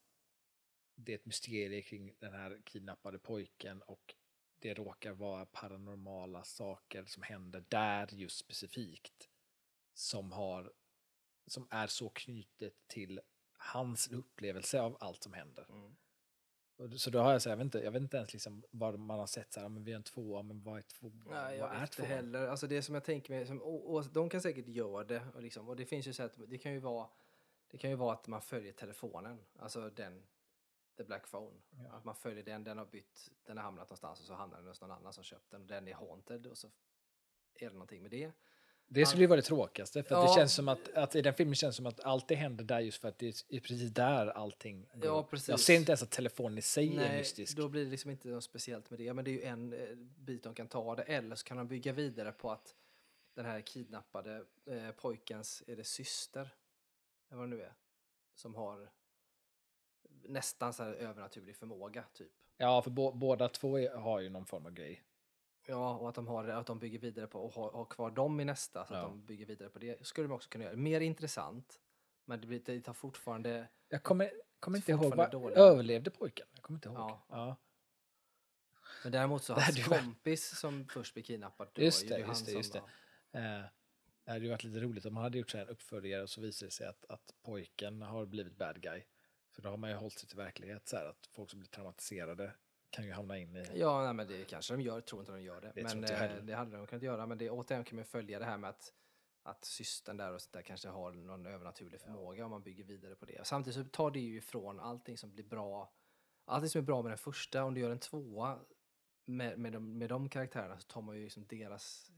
det 0.96 1.12
är 1.12 1.16
ett 1.16 1.26
mysterium 1.26 1.84
kring 1.84 2.16
den 2.20 2.34
här 2.34 2.62
kidnappade 2.64 3.20
pojken 3.20 3.82
och 3.82 4.16
det 4.64 4.74
råkar 4.74 5.12
vara 5.12 5.46
paranormala 5.46 6.44
saker 6.44 7.06
som 7.06 7.24
händer 7.24 7.64
där 7.70 8.08
just 8.12 8.38
specifikt 8.38 9.30
som 9.94 10.32
har 10.32 10.74
som 11.48 11.68
är 11.70 11.88
så 11.88 12.10
knutet 12.10 12.74
till 12.88 13.22
hans 13.58 14.08
upplevelse 14.08 14.82
av 14.82 14.98
allt 15.00 15.24
som 15.24 15.34
händer. 15.34 15.66
mm. 15.70 15.96
Så 16.98 17.10
då 17.10 17.20
har 17.20 17.32
jag 17.32 17.42
så 17.42 17.50
här, 17.50 17.52
jag 17.52 17.58
vet 17.58 17.66
inte, 17.66 17.80
jag 17.80 17.92
vet 17.92 18.02
inte 18.02 18.18
ens 18.18 18.34
liksom 18.34 18.64
vad 18.72 19.00
man 19.00 19.20
har 19.20 19.28
sett 19.28 19.54
så 19.54 19.60
här, 19.60 19.70
men 19.70 19.84
vi 19.84 19.92
har 19.92 19.98
en 19.98 20.04
tvåa, 20.04 20.44
men 20.44 20.64
vad 20.64 20.78
är 20.78 20.82
två? 20.82 21.12
Nej, 21.30 21.58
jag 21.58 21.68
vad 21.68 21.76
är 21.76 21.82
vet 21.82 22.00
inte 22.00 22.14
heller. 22.14 22.48
Alltså 22.48 22.68
det 22.68 22.82
som 22.82 22.96
jag 22.96 23.04
tänker 23.04 23.34
mig, 23.34 23.48
som, 23.48 23.62
och, 23.62 23.94
och 23.94 24.06
de 24.06 24.30
kan 24.30 24.42
säkert 24.42 24.68
göra 24.68 25.04
det. 25.04 25.28
Och, 25.36 25.42
liksom, 25.42 25.70
och 25.70 25.76
det 25.76 25.86
finns 25.86 26.08
ju 26.08 26.14
så 26.14 26.24
att 26.24 26.34
det 26.48 26.58
kan 26.58 26.74
ju 26.74 26.80
vara 26.80 27.10
det 27.68 27.78
kan 27.78 27.90
ju 27.90 27.96
vara 27.96 28.14
att 28.14 28.28
man 28.28 28.42
följer 28.42 28.74
telefonen, 28.74 29.40
alltså 29.60 29.90
den, 29.90 30.24
the 30.98 31.04
black 31.04 31.28
phone. 31.32 31.58
Ja. 31.84 31.92
Att 31.92 32.04
man 32.06 32.16
följer 32.16 32.44
den, 32.44 32.64
den 32.64 32.78
har 32.78 32.86
bytt, 32.86 33.32
den 33.46 33.58
har 33.58 33.64
hamnat 33.64 33.90
någonstans 33.90 34.20
och 34.20 34.26
så 34.26 34.34
hamnar 34.34 34.58
den 34.58 34.68
hos 34.68 34.82
någon 34.82 34.92
annan 34.92 35.14
som 35.14 35.24
köpt 35.24 35.52
den 35.52 35.62
och 35.62 35.68
den 35.68 35.88
är 35.88 35.94
haunted 35.94 36.48
och 36.48 36.58
så 36.58 36.68
är 37.56 37.68
det 37.68 37.74
någonting 37.74 38.02
med 38.02 38.12
det. 38.12 38.32
Det 38.88 39.06
skulle 39.06 39.24
ju 39.24 39.28
vara 39.28 39.36
det 39.36 39.42
tråkigaste. 39.48 40.04
För 40.04 40.16
att 40.16 40.22
det 40.28 40.32
Ja. 40.32 40.36
känns 40.36 40.54
som 40.54 40.68
att, 40.68 40.90
att 40.94 41.16
i 41.16 41.22
den 41.22 41.34
filmen 41.34 41.56
känns 41.56 41.76
det 41.76 41.78
som 41.78 41.86
att 41.86 42.00
allt 42.00 42.28
det 42.28 42.36
händer 42.36 42.64
där 42.64 42.80
just 42.80 43.02
för 43.02 43.08
att 43.08 43.18
det 43.18 43.28
är 43.50 43.60
precis 43.60 43.92
där 43.92 44.28
allting 44.28 44.82
går. 44.94 45.06
Ja, 45.06 45.24
precis. 45.24 45.50
Jag 45.50 45.60
ser 45.60 45.76
inte 45.76 45.92
ens 45.92 46.04
att 46.04 46.12
telefonen 46.12 46.58
i 46.58 46.62
sig 46.62 46.88
är 46.92 46.96
Nej, 46.96 47.18
mystisk. 47.18 47.58
då 47.58 47.70
blir 47.70 47.86
det 47.86 47.92
liksom 47.92 48.12
inte 48.12 48.28
något 48.28 48.44
speciellt 48.44 48.90
med 48.90 49.00
det. 49.00 49.14
Men 49.14 49.26
det 49.26 49.32
är 49.32 49.34
ju 49.34 49.42
en 49.44 49.74
eh, 49.74 49.96
bit 49.98 50.44
de 50.44 50.54
kan 50.56 50.68
ta 50.68 50.96
det. 50.96 51.04
Eller 51.04 51.36
så 51.36 51.46
kan 51.46 51.58
de 51.58 51.68
bygga 51.68 51.94
vidare 51.94 52.32
på 52.32 52.52
att 52.52 52.76
den 53.36 53.46
här 53.46 53.62
kidnappade 53.62 54.46
eh, 54.66 54.92
pojkens, 54.92 55.64
är 55.68 55.76
det 55.76 55.84
syster? 55.84 56.56
Eller 57.30 57.40
vad 57.40 57.50
det 57.50 57.56
nu 57.56 57.62
är. 57.64 57.74
Som 58.36 58.56
har 58.56 58.90
nästan 60.26 60.74
så 60.74 60.84
här 60.84 60.94
övernaturlig 60.94 61.56
förmåga, 61.56 62.04
typ. 62.14 62.32
Ja, 62.58 62.82
för 62.82 62.92
bå- 62.92 63.16
båda 63.18 63.50
två 63.50 63.80
är, 63.80 63.96
har 63.96 64.20
ju 64.20 64.30
någon 64.30 64.46
form 64.46 64.66
av 64.66 64.72
grej. 64.72 65.04
Ja, 65.66 65.98
och 65.98 66.10
att 66.10 66.16
de, 66.16 66.28
har, 66.28 66.48
att 66.48 66.68
de 66.68 66.80
bygger 66.80 67.00
vidare 67.00 67.28
på 67.28 67.40
och 67.46 67.54
har, 67.54 67.72
har 67.72 67.86
kvar 67.86 68.12
dem 68.12 68.40
i 68.40 68.46
nästa, 68.46 68.86
så 68.86 68.94
att 68.94 69.00
Ja. 69.02 69.08
de 69.08 69.26
bygger 69.26 69.46
vidare 69.46 69.70
på 69.70 69.80
det. 69.80 70.06
skulle 70.08 70.28
de 70.28 70.34
också 70.34 70.50
kunna 70.50 70.64
göra. 70.64 70.76
Mer 70.76 71.02
intressant, 71.02 71.82
men 72.26 72.42
det, 72.42 72.48
blir, 72.48 72.60
det 72.66 72.82
tar 72.82 72.94
fortfarande... 72.94 73.68
Jag 73.90 74.04
kommer, 74.04 74.32
kommer 74.60 74.78
inte 74.78 74.92
ihåg, 74.92 75.16
vad, 75.16 75.34
överlevde 75.58 76.12
pojken? 76.12 76.48
Jag 76.54 76.64
kommer 76.64 76.78
inte 76.78 76.90
ihåg. 76.90 76.98
Ja. 76.98 77.26
Ja. 77.30 77.56
Men 79.04 79.12
däremot 79.12 79.44
så 79.44 79.54
Det 79.56 79.62
hans 79.62 79.84
kompis 79.88 80.60
som 80.60 80.88
först 80.88 81.14
blir 81.14 81.24
kidnappad, 81.24 81.68
då 81.74 81.82
Just 81.82 82.10
det, 82.10 82.20
ju 82.20 82.26
just 82.26 82.40
han 82.40 82.46
det, 82.46 82.52
just 82.52 82.74
det. 82.74 82.80
var- 82.80 82.90
Eh, 83.42 83.64
det 84.26 84.32
hade 84.32 84.46
ju 84.46 84.50
varit 84.52 84.64
lite 84.64 84.80
roligt 84.80 85.06
om 85.06 85.14
man 85.14 85.24
hade 85.24 85.38
gjort 85.38 85.50
så 85.50 85.58
här 85.58 85.70
uppföljare 85.70 86.24
och 86.24 86.30
så 86.30 86.42
visar 86.42 86.66
det 86.66 86.72
sig 86.72 86.88
att, 86.88 87.06
att 87.10 87.34
pojken 87.44 88.02
har 88.02 88.26
blivit 88.26 88.58
bad 88.58 88.82
guy. 88.82 89.04
För 89.54 89.62
då 89.62 89.70
har 89.70 89.78
man 89.78 89.90
ju 89.90 89.96
hållit 89.96 90.20
sig 90.20 90.30
till 90.30 90.38
verklighet 90.38 90.88
så 90.88 90.98
här 90.98 91.06
att 91.06 91.30
folk 91.32 91.50
som 91.50 91.60
blir 91.60 91.70
traumatiserade 91.70 92.54
kan 92.90 93.06
ju 93.06 93.12
hamna 93.12 93.38
in 93.38 93.56
i... 93.56 93.66
Ja, 93.74 94.04
nej, 94.04 94.14
men 94.14 94.28
det 94.28 94.46
kanske 94.46 94.74
de 94.74 94.82
gör, 94.82 95.02
tror 95.02 95.22
inte 95.22 95.32
de 95.32 95.42
gör 95.42 95.62
det. 95.62 95.72
Det 95.76 95.84
men 95.84 96.02
jag 96.02 96.32
eh, 96.32 96.44
det 96.44 96.54
hade 96.54 96.78
de 96.78 96.88
kunnat 96.88 97.04
göra. 97.04 97.26
Men 97.26 97.38
det, 97.38 97.50
återigen 97.50 97.84
kan 97.84 97.96
man 97.96 98.06
följa 98.06 98.40
det 98.40 98.46
här 98.46 98.58
med 98.58 98.70
att, 98.70 98.94
att 99.44 99.66
systern 99.66 100.18
där 100.18 100.34
och 100.34 100.42
sånt 100.42 100.54
där 100.54 100.62
kanske 100.62 100.90
har 100.90 101.12
någon 101.12 101.46
övernaturlig 101.46 102.02
förmåga 102.02 102.46
om 102.46 102.52
man 102.52 102.64
bygger 102.64 102.84
vidare 102.84 103.16
på 103.16 103.26
det. 103.26 103.48
Samtidigt 103.48 103.76
så 103.76 103.84
tar 103.84 104.12
det 104.12 104.20
ju 104.20 104.38
ifrån 104.38 104.80
allting 104.80 105.18
som 105.18 105.32
blir 105.32 105.44
bra. 105.44 105.94
Allting 106.46 106.70
som 106.70 106.80
är 106.80 106.86
bra 106.86 107.02
med 107.02 107.12
den 107.12 107.18
första, 107.18 107.64
om 107.64 107.74
du 107.74 107.82
gör 107.82 107.90
en 107.90 108.00
tvåa 108.00 108.60
med, 109.26 109.60
med, 109.60 109.74
de, 109.74 109.98
med 109.98 110.10
de 110.10 110.30
karaktärerna 110.30 110.80
så 110.80 110.88
tar 110.88 111.02
man 111.02 111.16
ju 111.16 111.24
liksom 111.24 111.46
deras 111.48 112.12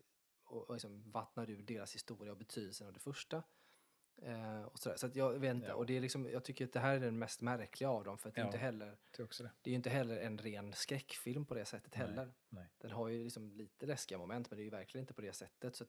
och, 0.45 0.69
och 0.69 0.73
liksom 0.73 1.11
vattnar 1.11 1.49
ur 1.49 1.61
deras 1.61 1.95
historia 1.95 2.31
och 2.31 2.37
betydelsen 2.37 2.87
av 2.87 2.93
det 2.93 2.99
första. 2.99 3.43
Eh, 4.21 4.61
och 4.63 4.79
sådär. 4.79 4.97
Så 4.97 5.09
jag 5.13 5.39
vet 5.39 5.55
inte, 5.55 5.67
Ja. 5.67 5.73
och 5.75 5.85
det 5.85 5.97
är 5.97 6.01
liksom, 6.01 6.29
jag 6.29 6.43
tycker 6.43 6.65
att 6.65 6.73
det 6.73 6.79
här 6.79 6.95
är 6.95 6.99
den 6.99 7.19
mest 7.19 7.41
märkliga 7.41 7.89
av 7.89 8.03
dem 8.03 8.17
för 8.17 8.31
det 8.31 8.37
är 8.37 8.41
Ja. 8.41 8.45
inte 8.47 8.57
heller 8.57 8.97
Det 9.17 9.19
är 9.23 9.43
det. 9.43 9.49
är 9.63 9.69
ju 9.69 9.75
inte 9.75 9.89
heller 9.89 10.17
en 10.17 10.37
ren 10.37 10.73
skräckfilm 10.73 11.45
på 11.45 11.53
det 11.53 11.65
sättet 11.65 11.95
Nej, 11.97 12.07
heller. 12.07 12.33
nej. 12.49 12.67
Den 12.77 12.91
har 12.91 13.07
ju 13.07 13.23
liksom 13.23 13.51
lite 13.51 13.85
läskiga 13.85 14.17
moment 14.17 14.49
men 14.49 14.57
det 14.57 14.61
är 14.61 14.65
ju 14.65 14.69
verkligen 14.69 15.03
inte 15.03 15.13
på 15.13 15.21
det 15.21 15.33
sättet. 15.33 15.75
Så 15.75 15.85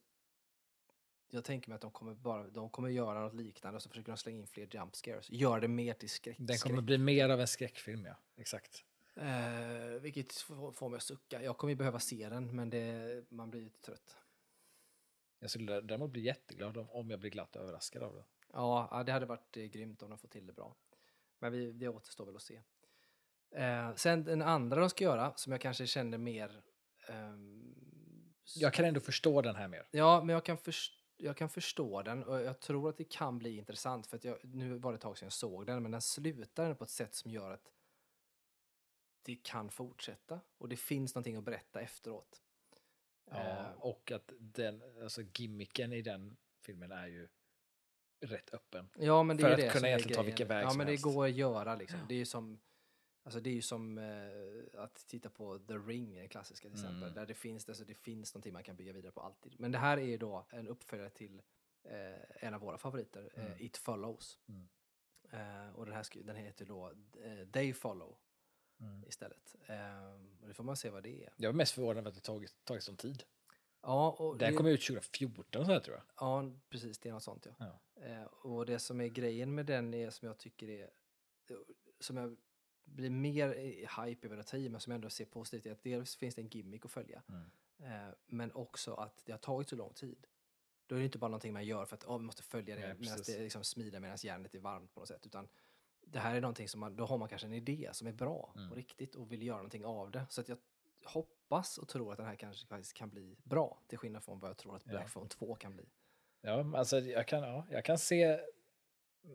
jag 1.30 1.44
tänker 1.44 1.68
mig 1.70 1.74
att 1.74 1.80
de 1.82 1.90
kommer, 1.90 2.14
bara, 2.14 2.48
de 2.48 2.70
kommer 2.70 2.88
göra 2.88 3.20
något 3.20 3.34
liknande 3.34 3.76
och 3.76 3.82
så 3.82 3.88
försöker 3.88 4.12
de 4.12 4.16
slänga 4.18 4.38
in 4.38 4.46
fler 4.46 4.68
jump 4.74 4.96
scares. 4.96 5.30
Göra 5.30 5.60
det 5.60 5.68
mer 5.68 5.94
till 5.94 6.10
skräck. 6.10 6.36
Den 6.40 6.58
kommer 6.58 6.82
bli 6.82 6.98
mer 6.98 7.28
av 7.28 7.40
en 7.40 7.46
skräckfilm, 7.48 8.04
ja. 8.06 8.14
Exakt. 8.36 8.84
Eh, 9.14 10.00
vilket 10.00 10.32
får 10.32 10.72
får 10.72 10.88
mig 10.88 10.96
att 10.96 11.02
sucka. 11.02 11.42
Jag 11.42 11.56
kommer 11.58 11.70
ju 11.70 11.76
behöva 11.76 12.00
se 12.00 12.28
den 12.28 12.56
men 12.56 12.70
det, 12.70 13.24
man 13.30 13.50
blir 13.50 13.60
lite 13.62 13.80
trött. 13.80 14.16
Jag 15.38 15.50
skulle 15.50 15.80
däremot 15.80 16.10
bli 16.10 16.20
jätteglad 16.22 16.76
om, 16.90 17.10
jag 17.10 17.20
blir 17.20 17.30
glatt 17.30 17.56
överraskad 17.56 18.02
av 18.02 18.14
det. 18.14 18.24
Ja, 18.52 19.02
det 19.06 19.12
hade 19.12 19.26
varit 19.26 19.56
eh, 19.56 19.64
grymt 19.64 20.02
om 20.02 20.10
de 20.10 20.18
får 20.18 20.28
till 20.28 20.46
det 20.46 20.52
bra. 20.52 20.76
Men 21.38 21.52
vi, 21.52 21.72
det 21.72 21.88
återstår 21.88 22.26
väl 22.26 22.36
att 22.36 22.42
se. 22.42 22.62
Eh, 23.50 23.94
sen 23.94 24.24
den 24.24 24.42
andra 24.42 24.80
de 24.80 24.90
ska 24.90 25.04
göra, 25.04 25.32
som 25.36 25.52
jag 25.52 25.60
kanske 25.60 25.86
känner 25.86 26.18
mer... 26.18 26.62
ehm, 27.08 27.74
Jag 28.56 28.74
kan 28.74 28.84
ändå 28.84 29.00
förstå 29.00 29.42
den 29.42 29.56
här 29.56 29.68
mer. 29.68 29.88
Ja, 29.90 30.22
men 30.24 30.32
jag 30.34 30.44
kan, 30.44 30.56
förs- 30.58 31.02
jag 31.16 31.36
kan 31.36 31.48
förstå 31.48 32.02
den 32.02 32.24
och 32.24 32.40
jag 32.40 32.60
tror 32.60 32.88
att 32.88 32.96
det 32.96 33.04
kan 33.04 33.38
bli 33.38 33.56
intressant 33.56 34.06
för 34.06 34.16
att 34.16 34.24
jag, 34.24 34.44
nu 34.44 34.78
var 34.78 34.92
det 34.92 34.96
ett 34.96 35.02
tag 35.02 35.18
sedan 35.18 35.26
jag 35.26 35.32
såg 35.32 35.66
den, 35.66 35.82
men 35.82 35.92
den 35.92 36.02
slutar 36.02 36.74
på 36.74 36.84
ett 36.84 36.90
sätt 36.90 37.14
som 37.14 37.30
gör 37.30 37.50
att 37.50 37.72
det 39.22 39.36
kan 39.36 39.70
fortsätta 39.70 40.40
och 40.58 40.68
det 40.68 40.76
finns 40.76 41.14
någonting 41.14 41.36
att 41.36 41.44
berätta 41.44 41.80
efteråt. 41.80 42.42
Ja, 43.30 43.36
Eh, 43.36 43.72
och 43.78 44.12
att 44.12 44.32
den, 44.38 44.82
alltså 45.02 45.22
gimmicken 45.34 45.92
i 45.92 46.02
den 46.02 46.36
filmen 46.62 46.92
är 46.92 47.06
ju 47.06 47.28
rätt 48.20 48.54
öppen. 48.54 48.88
Ja, 48.98 49.22
men 49.22 49.36
det 49.36 49.42
För 49.42 49.48
är 49.50 49.52
att 49.54 49.60
det 49.60 49.68
kunna 49.70 49.88
egentligen 49.88 50.16
ta 50.16 50.22
vilken 50.22 50.48
väg 50.48 50.64
Ja, 50.64 50.70
som 50.70 50.78
men 50.78 50.86
det 50.86 50.92
helst. 50.92 51.04
går 51.04 51.24
att 51.26 51.32
göra 51.32 51.74
liksom. 51.76 51.98
Det 52.08 52.14
är 52.14 52.18
ju 52.18 52.24
som, 52.24 52.60
alltså 53.22 53.40
det 53.40 53.50
är 53.50 53.54
ju 53.54 53.62
som 53.62 53.98
eh, 53.98 54.80
att 54.82 54.94
titta 54.94 55.30
på 55.30 55.58
The 55.58 55.74
Ring, 55.74 56.14
den 56.14 56.28
klassiska 56.28 56.68
till 56.68 56.74
exempel. 56.78 57.02
Mm. 57.02 57.14
Där 57.14 57.26
det 57.26 57.34
finns, 57.34 57.68
alltså 57.68 57.84
det 57.84 57.94
finns 57.94 58.34
någonting 58.34 58.52
man 58.52 58.62
kan 58.62 58.76
bygga 58.76 58.92
vidare 58.92 59.12
på 59.12 59.20
alltid. 59.20 59.60
Men 59.60 59.72
det 59.72 59.78
här 59.78 59.98
är 59.98 60.02
ju 60.06 60.18
då 60.18 60.46
en 60.50 60.68
uppföljare 60.68 61.10
till 61.10 61.42
eh, 61.84 62.44
en 62.46 62.54
av 62.54 62.60
våra 62.60 62.78
favoriter, 62.78 63.30
Mm. 63.34 63.52
eh, 63.52 63.62
It 63.62 63.76
Follows. 63.76 64.38
Mm. 64.48 64.68
Eh, 65.30 65.74
och 65.74 65.86
den 65.86 65.94
här 65.94 66.06
den 66.24 66.36
heter 66.36 66.64
då 66.66 66.92
eh, 67.24 67.48
They 67.52 67.72
Follow 67.72 68.18
Mm. 68.80 69.04
istället. 69.08 69.56
Eh, 69.66 70.12
och 70.42 70.48
det 70.48 70.54
får 70.54 70.64
man 70.64 70.76
se 70.76 70.90
vad 70.90 71.02
det 71.02 71.24
är. 71.24 71.32
Jag 71.36 71.48
var 71.48 71.54
mest 71.54 71.72
förvånad 71.72 71.96
över 71.98 72.08
att 72.08 72.14
det 72.14 72.20
tagit, 72.20 72.64
tagit 72.64 72.82
sån 72.82 72.96
tid. 72.96 73.22
Ja, 73.82 74.10
och 74.10 74.38
Den 74.38 74.50
det, 74.52 74.56
kom 74.56 74.66
ut 74.66 74.80
2014 74.86 75.66
så 75.66 75.72
här, 75.72 75.80
tror 75.80 75.96
jag. 75.96 76.04
ja, 76.16 76.52
precis, 76.68 76.98
det 76.98 77.08
är 77.08 77.12
något 77.12 77.22
sånt 77.22 77.46
ja. 77.58 77.80
Ja. 77.94 78.02
Eh, 78.06 78.22
och 78.24 78.66
det 78.66 78.78
som 78.78 79.00
är 79.00 79.06
grejen 79.08 79.54
med 79.54 79.66
den 79.66 79.94
är 79.94 80.10
som 80.10 80.28
jag 80.28 80.38
tycker 80.38 80.68
är, 80.68 80.90
som 82.00 82.16
jag 82.16 82.36
blir 82.84 83.10
mer 83.10 83.48
hype 84.04 84.26
över 84.26 84.38
att 84.38 84.46
ta 84.46 84.56
i, 84.56 84.68
men 84.68 84.80
som 84.80 84.90
jag 84.90 84.94
ändå 84.94 85.10
ser 85.10 85.24
positivt 85.24 85.66
i, 85.66 85.70
att 85.70 85.82
dels 85.82 86.16
finns 86.16 86.34
det 86.34 86.40
en 86.42 86.48
gimmick 86.48 86.84
att 86.84 86.90
följa, 86.90 87.22
Mm. 87.28 87.50
eh, 88.08 88.14
men 88.26 88.52
också 88.52 88.94
att 88.94 89.22
det 89.24 89.32
har 89.32 89.38
tagit 89.38 89.68
så 89.68 89.76
lång 89.76 89.94
tid. 89.94 90.26
Då 90.86 90.94
är 90.94 90.98
det 90.98 91.04
inte 91.04 91.18
bara 91.18 91.28
någonting 91.28 91.52
man 91.52 91.64
gör 91.64 91.84
för 91.86 91.94
att 91.96 92.04
oh, 92.04 92.18
vi 92.18 92.24
måste 92.24 92.42
följa 92.42 92.74
det 92.76 92.86
Nej, 92.86 92.96
medan 92.98 93.18
det 93.26 93.38
liksom 93.38 93.64
smider 93.64 94.00
medan 94.00 94.16
järnet 94.20 94.54
är 94.54 94.58
varmt 94.58 94.94
på 94.94 95.00
något 95.00 95.08
sätt, 95.08 95.26
utan 95.26 95.48
det 96.12 96.18
här 96.18 96.34
är 96.36 96.40
någonting 96.40 96.68
som 96.68 96.80
man, 96.80 96.96
då 96.96 97.04
har 97.06 97.18
man 97.18 97.28
kanske 97.28 97.46
en 97.46 97.52
idé 97.52 97.88
som 97.92 98.06
är 98.06 98.12
bra 98.12 98.52
Mm. 98.56 98.68
på 98.68 98.74
riktigt 98.74 99.14
och 99.14 99.32
vill 99.32 99.42
göra 99.42 99.56
någonting 99.56 99.84
av 99.84 100.10
det. 100.10 100.26
Så 100.30 100.40
att 100.40 100.48
jag 100.48 100.58
hoppas 101.04 101.78
och 101.78 101.88
tror 101.88 102.12
att 102.12 102.18
den 102.18 102.26
här 102.26 102.36
kanske 102.36 102.66
faktiskt 102.66 102.92
kan 102.94 103.10
bli 103.10 103.36
bra, 103.42 103.78
till 103.86 103.98
skillnad 103.98 104.22
från 104.24 104.40
vad 104.40 104.50
jag 104.50 104.56
tror 104.56 104.76
att 104.76 104.82
Ja. 104.86 104.90
Black 104.90 105.12
Phone 105.12 105.28
2 105.28 105.54
kan 105.54 105.72
bli. 105.76 105.84
Ja, 106.40 106.76
alltså 106.78 106.98
jag 107.00 107.28
kan, 107.28 107.42
ja, 107.42 107.66
jag 107.70 107.84
kan 107.84 107.98
se 107.98 108.40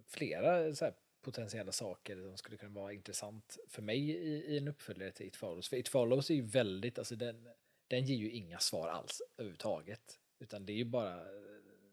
flera 0.08 0.76
så 0.76 0.86
här, 0.86 0.94
potentiella 1.22 1.72
saker 1.72 2.16
som 2.22 2.38
skulle 2.38 2.58
kunna 2.58 2.80
vara 2.82 2.94
intressant 2.94 3.58
för 3.68 3.82
mig 3.82 4.10
i, 4.10 4.54
i 4.54 4.58
en 4.58 4.68
uppföljare 4.68 5.12
till 5.12 5.28
It 5.28 5.36
Follows. 5.36 5.70
För 5.70 5.78
It 5.78 5.88
Follows 5.88 6.30
är 6.30 6.34
ju 6.36 6.42
väldigt, 6.42 6.98
alltså 7.00 7.16
den, 7.16 7.50
den 7.88 8.06
ger 8.06 8.16
ju 8.16 8.32
inga 8.32 8.60
svar 8.60 8.88
alls 8.88 9.22
överhuvudtaget. 9.38 10.20
Utan 10.40 10.66
det 10.66 10.74
är 10.74 10.78
ju 10.78 10.86
bara 10.86 11.16
eh, 11.20 11.26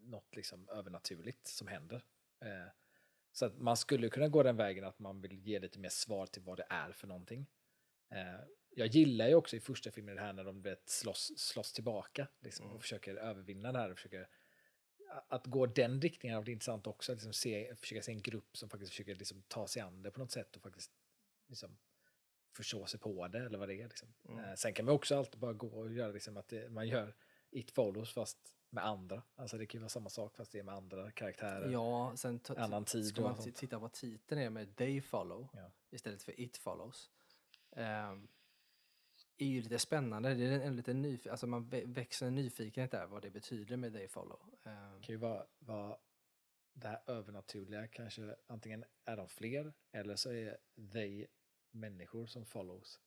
något 0.01 0.37
liksom 0.37 0.69
övernaturligt 0.69 1.47
som 1.47 1.67
händer. 1.67 2.05
Eh, 2.41 2.73
så 3.39 3.47
att 3.47 3.59
man 3.59 3.77
skulle 3.77 4.09
kunna 4.09 4.29
gå 4.29 4.43
den 4.43 4.57
vägen 4.57 4.85
att 4.85 4.99
man 4.99 5.21
vill 5.21 5.39
ge 5.39 5.59
lite 5.59 5.79
mer 5.79 5.89
svar 5.89 6.27
till 6.27 6.43
vad 6.43 6.57
det 6.57 6.67
är 6.71 6.93
för 6.93 7.07
någonting. 7.07 7.47
Eh, 8.11 8.41
jag 8.71 8.87
gillar 8.87 9.29
ju 9.29 9.35
också 9.35 9.57
i 9.57 9.61
första 9.61 9.91
filmen 9.91 10.15
det 10.15 10.21
här 10.21 10.33
när 10.33 10.45
de 10.45 10.63
vet, 10.63 10.89
slåss, 10.89 11.33
slåss 11.37 11.73
tillbaka 11.73 12.29
liksom, 12.41 12.67
Mm. 12.67 12.77
och 12.77 12.83
försöker 12.83 13.15
övervinna 13.15 13.73
det 13.73 13.79
här 13.79 13.91
och 13.91 13.97
försöker 13.97 14.29
att 15.29 15.47
gå 15.47 15.67
den 15.67 16.01
riktningen 16.01 16.39
är 16.39 16.49
intressant 16.49 16.87
också, 16.87 17.13
att 17.13 17.17
liksom 17.17 17.33
se, 17.33 17.75
försöka 17.77 18.03
se 18.03 18.13
en 18.13 18.23
grupp 18.23 18.57
som 18.57 18.69
faktiskt 18.69 18.93
försöker 18.93 19.15
liksom 19.15 19.43
ta 19.43 19.67
sig 19.67 19.83
an 19.83 20.03
det 20.03 20.11
på 20.11 20.21
något 20.21 20.33
sätt 20.33 20.57
och 20.57 20.63
faktiskt 20.63 20.93
liksom 21.49 21.79
förstå 22.57 22.87
sig 22.87 23.01
på 23.01 23.29
det 23.29 23.39
eller 23.39 23.59
vad 23.59 23.69
det 23.69 23.83
är. 23.83 23.89
Liksom. 23.89 24.15
Mm. 24.29 24.45
Eh, 24.45 24.55
sen 24.55 24.75
kan 24.75 24.85
man 24.85 24.95
också 24.95 25.17
alltid 25.17 25.41
bara 25.41 25.53
gå 25.53 25.67
och 25.69 25.93
göra 25.93 26.13
liksom 26.13 26.37
att 26.37 26.49
det, 26.49 26.71
man 26.71 26.89
gör 26.89 27.15
it 27.51 27.71
follows 27.71 28.13
fast 28.13 28.58
med 28.71 28.85
andra. 28.87 29.23
Alltså 29.37 29.59
det 29.59 29.67
kan 29.67 29.79
ju 29.79 29.83
vara 29.83 29.89
samma 29.89 30.09
sak 30.11 30.37
fast 30.37 30.53
det 30.53 30.59
är 30.59 30.63
med 30.63 30.75
andra 30.75 31.11
karaktärer. 31.11 31.71
Ja, 31.71 32.13
sen 32.17 32.41
Annan 32.57 32.85
tid 32.85 33.07
ska 33.07 33.23
man 33.23 33.53
titta 33.53 33.79
vad 33.79 33.93
titeln 33.93 34.41
är 34.41 34.51
med 34.51 34.77
They 34.77 35.01
Follow 35.01 35.49
Ja. 35.53 35.71
istället 35.91 36.23
för 36.23 36.41
It 36.41 36.57
Follows. 36.57 37.11
Um, 37.71 38.29
är 39.41 39.47
ju 39.47 39.63
lite 39.63 39.79
spännande. 39.79 40.35
Det 40.35 40.45
är 40.47 40.53
en, 40.53 40.61
en 40.63 40.77
liten 40.77 41.05
nyf- 41.07 41.31
alltså 41.31 41.47
man 41.47 41.71
vä- 41.71 41.95
växer 41.95 42.27
en 42.27 42.35
nyfikenhet 42.35 42.91
där 42.91 43.07
vad 43.07 43.23
det 43.23 43.31
betyder 43.31 43.77
med 43.77 43.93
They 43.93 44.09
Follow. 44.09 44.41
Det 44.63 44.71
kan 45.03 45.13
ju 45.15 45.17
vara, 45.17 45.47
vara 45.59 45.97
det 46.73 46.89
här 46.89 47.03
övernaturliga 47.07 47.87
kanske 47.89 48.37
antingen 48.47 48.85
är 49.05 49.17
de 49.17 49.29
fler 49.29 49.73
eller 49.93 50.17
så 50.17 50.33
är 50.33 50.57
they 50.93 51.27
människor 51.71 52.27
som 52.27 52.47
follows 52.47 53.01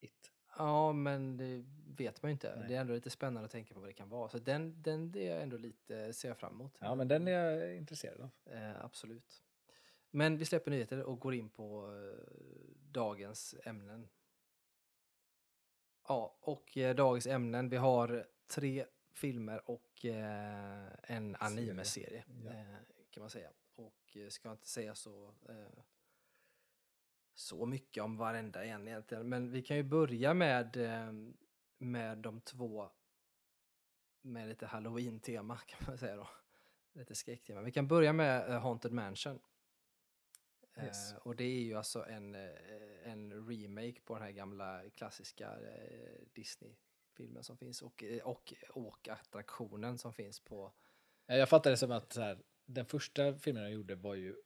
it. 0.00 0.32
ja, 0.58 0.92
men 0.92 1.36
det 1.36 1.64
vet 1.96 2.22
man 2.22 2.30
ju 2.30 2.32
inte. 2.32 2.56
Nej. 2.56 2.68
Det 2.68 2.74
är 2.74 2.80
ändå 2.80 2.94
lite 2.94 3.10
spännande 3.10 3.44
att 3.44 3.50
tänka 3.50 3.74
på 3.74 3.80
vad 3.80 3.88
det 3.88 3.92
kan 3.92 4.08
vara. 4.08 4.28
Så 4.28 4.38
den, 4.38 4.82
den 4.82 5.14
är 5.16 5.30
jag 5.30 5.42
ändå 5.42 5.56
lite, 5.56 6.12
ser 6.12 6.28
jag 6.28 6.38
fram 6.38 6.52
emot. 6.54 6.76
Ja 6.78 6.94
men 6.94 7.08
den 7.08 7.28
är 7.28 7.32
jag 7.32 7.76
intresserad 7.76 8.20
av. 8.20 8.30
Eh, 8.52 8.84
absolut. 8.84 9.42
Men 10.10 10.38
vi 10.38 10.44
släpper 10.44 10.70
nyheter 10.70 11.02
och 11.02 11.20
går 11.20 11.34
in 11.34 11.48
på 11.48 11.92
eh, 11.96 12.34
dagens 12.90 13.54
ämnen. 13.64 14.08
Ja, 16.08 16.36
och 16.40 16.76
eh, 16.78 16.94
dagens 16.94 17.26
ämnen. 17.26 17.68
Vi 17.68 17.76
har 17.76 18.26
tre 18.46 18.86
filmer 19.12 19.70
och 19.70 20.04
eh, 20.04 20.86
en 21.02 21.36
anime-serie 21.36 22.24
Ja. 22.44 22.50
eh, 22.50 22.64
kan 23.10 23.20
man 23.20 23.30
säga. 23.30 23.50
Och 23.74 24.16
eh, 24.16 24.28
ska 24.28 24.52
inte 24.52 24.68
säga 24.68 24.94
så, 24.94 25.34
så 27.34 27.66
mycket 27.66 28.02
om 28.02 28.16
varenda 28.16 28.64
en 28.64 28.88
egentligen. 28.88 29.28
Men 29.28 29.50
vi 29.50 29.62
kan 29.62 29.76
ju 29.76 29.82
börja 29.82 30.34
med, 30.34 30.76
med 31.80 32.18
de 32.18 32.40
två 32.40 32.90
med 34.22 34.48
lite 34.48 34.66
halloween-tema 34.66 35.58
kan 35.66 35.78
man 35.86 35.98
säga 35.98 36.16
då. 36.16 36.28
Lite 36.92 37.14
skräcktema. 37.14 37.60
Vi 37.62 37.72
kan 37.72 37.88
börja 37.88 38.12
med 38.12 38.50
eh, 38.50 38.60
Haunted 38.60 38.92
Mansion. 38.92 39.40
Yes. 40.76 41.12
Eh, 41.12 41.18
och 41.18 41.36
det 41.36 41.44
är 41.44 41.60
ju 41.60 41.74
alltså 41.74 42.06
en, 42.06 42.34
eh, 42.34 42.50
en 43.04 43.48
remake 43.48 44.00
på 44.04 44.14
den 44.14 44.22
här 44.22 44.30
gamla 44.30 44.90
klassiska 44.90 45.50
eh, 45.60 46.20
Disney-filmen 46.32 47.44
som 47.44 47.56
finns 47.56 47.82
och, 47.82 48.02
eh, 48.02 48.22
och 48.22 48.54
åkattraktionen 48.74 49.98
som 49.98 50.12
finns 50.12 50.40
på 50.40 50.72
Ja, 51.26 51.36
Jag 51.36 51.48
fattar 51.48 51.70
det 51.70 51.76
som 51.76 51.90
att 51.90 52.16
här, 52.16 52.42
den 52.64 52.86
första 52.86 53.34
filmen 53.34 53.62
jag 53.62 53.72
gjorde 53.72 53.94
var 53.94 54.14
ju 54.14 54.36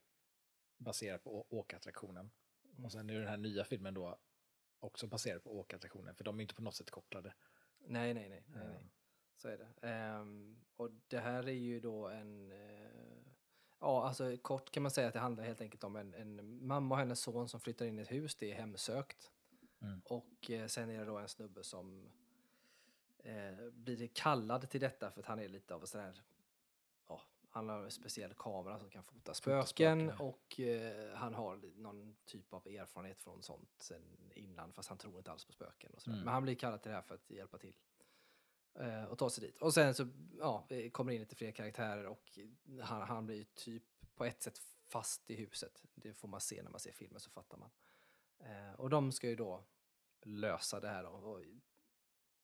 baserad 0.76 1.22
på 1.22 1.46
åkattraktionen. 1.50 2.30
Mm. 2.72 2.84
Och 2.84 2.92
sen 2.92 3.10
är 3.10 3.14
den 3.14 3.28
här 3.28 3.36
nya 3.36 3.64
filmen 3.64 3.94
då 3.94 4.18
också 4.84 5.06
baserad 5.06 5.44
på 5.44 5.58
åkattraktionen, 5.58 6.14
för 6.14 6.24
de 6.24 6.38
är 6.38 6.42
inte 6.42 6.54
på 6.54 6.62
något 6.62 6.74
sätt 6.74 6.90
kopplade. 6.90 7.34
Nej, 7.86 8.14
nej, 8.14 8.28
nej. 8.28 8.44
nej, 8.46 8.66
nej. 8.68 8.90
Så 9.36 9.48
är 9.48 9.58
det. 9.58 9.88
Ehm, 9.88 10.56
och 10.76 10.90
det 11.08 11.18
här 11.18 11.48
är 11.48 11.52
ju 11.52 11.80
då 11.80 12.08
en... 12.08 12.52
eh, 12.52 13.22
ja, 13.80 14.06
alltså 14.06 14.36
kort 14.36 14.70
kan 14.70 14.82
man 14.82 14.90
säga 14.90 15.08
att 15.08 15.12
det 15.14 15.20
handlar 15.20 15.44
helt 15.44 15.60
enkelt 15.60 15.84
om 15.84 15.96
en, 15.96 16.14
en 16.14 16.66
mamma 16.66 16.94
och 16.94 16.98
hennes 16.98 17.20
son 17.20 17.48
som 17.48 17.60
flyttar 17.60 17.86
in 17.86 17.98
i 17.98 18.02
ett 18.02 18.12
hus. 18.12 18.36
Det 18.36 18.52
är 18.52 18.54
hemsökt. 18.54 19.30
Mm. 19.80 20.00
Och 20.04 20.50
eh, 20.50 20.66
sen 20.66 20.90
är 20.90 20.98
det 20.98 21.04
då 21.04 21.18
en 21.18 21.28
snubbe 21.28 21.64
som 21.64 22.10
eh, 23.18 23.70
blir 23.72 24.06
kallad 24.06 24.70
till 24.70 24.80
detta 24.80 25.10
för 25.10 25.20
att 25.20 25.26
han 25.26 25.38
är 25.38 25.48
lite 25.48 25.74
av 25.74 25.80
en 25.80 25.86
sån 25.86 26.00
här... 26.00 26.22
Han 27.54 27.68
har 27.68 27.82
en 27.82 27.90
speciell 27.90 28.34
kamera 28.34 28.78
som 28.78 28.90
kan 28.90 29.04
fota 29.04 29.34
spöken 29.34 30.10
och 30.10 30.60
eh, 30.60 31.14
han 31.14 31.34
har 31.34 31.56
någon 31.76 32.16
typ 32.24 32.54
av 32.54 32.66
erfarenhet 32.66 33.20
från 33.20 33.42
sånt 33.42 33.70
sen 33.78 34.02
innan 34.34 34.72
fast 34.72 34.88
han 34.88 34.98
tror 34.98 35.18
inte 35.18 35.32
alls 35.32 35.44
på 35.44 35.52
spöken. 35.52 35.94
Och 35.94 36.02
sådär. 36.02 36.14
Mm. 36.14 36.24
Men 36.24 36.34
han 36.34 36.42
blir 36.42 36.54
kallad 36.54 36.82
till 36.82 36.90
det 36.90 36.94
här 36.94 37.02
för 37.02 37.14
att 37.14 37.30
hjälpa 37.30 37.58
till 37.58 37.76
eh, 38.74 39.04
och 39.04 39.18
ta 39.18 39.30
sig 39.30 39.46
dit. 39.46 39.62
Och 39.62 39.74
sen 39.74 39.94
så 39.94 40.08
ja, 40.38 40.66
det 40.68 40.90
kommer 40.90 41.12
in 41.12 41.20
lite 41.20 41.34
fler 41.34 41.50
karaktärer 41.50 42.06
och 42.06 42.38
han, 42.82 43.02
han 43.02 43.26
blir 43.26 43.44
typ 43.44 43.82
på 44.14 44.24
ett 44.24 44.42
sätt 44.42 44.58
fast 44.86 45.30
i 45.30 45.34
huset. 45.34 45.84
Det 45.94 46.12
får 46.12 46.28
man 46.28 46.40
se 46.40 46.62
när 46.62 46.70
man 46.70 46.80
ser 46.80 46.92
filmen 46.92 47.20
så 47.20 47.30
fattar 47.30 47.58
man. 47.58 47.70
Eh, 48.38 48.72
och 48.80 48.90
de 48.90 49.12
ska 49.12 49.28
ju 49.28 49.36
då 49.36 49.64
lösa 50.22 50.80
det 50.80 50.88
här 50.88 51.02
då, 51.02 51.08
och 51.08 51.40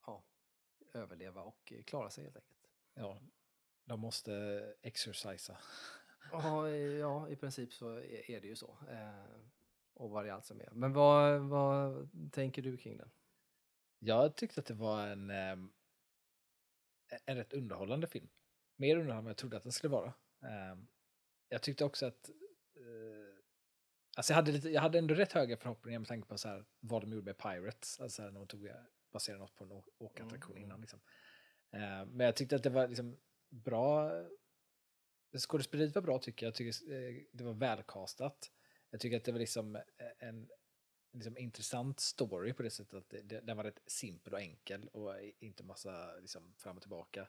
ja, 0.06 0.22
överleva 0.92 1.42
och 1.42 1.72
klara 1.86 2.10
sig 2.10 2.24
helt 2.24 2.36
enkelt. 2.36 2.70
Ja, 2.94 3.18
de 3.84 4.00
måste 4.00 4.34
exercisa. 4.82 5.58
Ja, 6.32 6.68
eh, 6.68 6.74
ja 6.98 7.28
i 7.28 7.36
princip 7.36 7.72
så 7.72 7.88
är, 7.94 8.30
är 8.30 8.40
det 8.40 8.48
ju 8.48 8.56
så. 8.56 8.78
Eh, 8.90 9.40
och 9.94 10.10
vad 10.10 10.24
det 10.24 10.30
alltså 10.34 10.54
med. 10.54 10.68
Men 10.72 10.92
vad, 10.92 11.40
vad 11.40 12.10
tänker 12.32 12.62
du 12.62 12.76
kring 12.76 12.96
den? 12.96 13.10
Jag 13.98 14.36
tyckte 14.36 14.60
att 14.60 14.66
det 14.66 14.74
var 14.74 15.06
en, 15.06 15.30
ehm, 15.30 15.72
en 17.26 17.36
rätt 17.36 17.52
underhållande 17.52 18.06
film. 18.06 18.28
Mer 18.76 18.96
underhållande 18.96 19.28
än 19.28 19.30
jag 19.30 19.36
trodde 19.36 19.56
att 19.56 19.62
den 19.62 19.72
skulle 19.72 19.92
vara. 19.92 20.12
Ehm, 20.42 20.86
jag 21.48 21.62
tyckte 21.62 21.84
också 21.84 22.06
att 22.06 22.30
eh, 22.76 23.38
alltså 24.16 24.32
jag, 24.32 24.36
hade 24.36 24.52
lite, 24.52 24.68
jag 24.68 24.82
hade 24.82 24.98
ändå 24.98 25.14
rätt 25.14 25.32
höga 25.32 25.56
förhoppningar 25.56 25.98
med 25.98 26.08
tanke 26.08 26.28
på 26.28 26.38
så 26.38 26.48
här, 26.48 26.64
vad 26.80 27.02
de 27.02 27.12
gjorde 27.12 27.24
med 27.24 27.38
Pirates. 27.38 28.00
Alltså 28.00 28.22
när 28.22 28.30
de 28.30 28.46
tog, 28.46 28.70
baserade 29.12 29.40
något 29.40 29.54
på 29.54 29.64
en 29.64 29.82
åkattraktion 29.98 30.56
Mm, 30.56 30.62
mm. 30.62 30.64
innan. 30.64 30.80
Liksom. 30.80 31.00
Ehm, 31.70 32.08
men 32.08 32.26
jag 32.26 32.36
tyckte 32.36 32.56
att 32.56 32.62
det 32.62 32.70
var 32.70 32.88
liksom 32.88 33.16
bra. 33.50 34.10
Skådespeleriet 35.38 35.94
var 35.94 36.02
bra 36.02 36.18
tycker 36.18 36.46
jag. 36.46 36.50
Jag 36.50 36.54
tycker 36.56 36.92
eh, 36.92 37.22
det 37.32 37.44
var 37.44 37.52
välkastat. 37.54 38.50
Jag 38.90 39.00
tycker 39.00 39.16
att 39.16 39.24
det 39.24 39.32
var 39.32 39.38
liksom 39.38 39.76
eh, 39.76 39.82
en 40.18 40.48
liksom 41.12 41.38
intressant 41.38 42.00
story 42.00 42.52
på 42.52 42.62
det 42.62 42.70
sättet 42.70 42.94
att 42.94 43.08
det, 43.10 43.22
det, 43.22 43.40
den 43.40 43.56
var 43.56 43.64
rätt 43.64 43.82
simpel 43.86 44.32
och 44.34 44.40
enkel 44.40 44.88
och 44.88 45.14
inte 45.38 45.64
massa 45.64 46.16
liksom, 46.20 46.54
fram 46.58 46.76
och 46.76 46.82
tillbaka. 46.82 47.20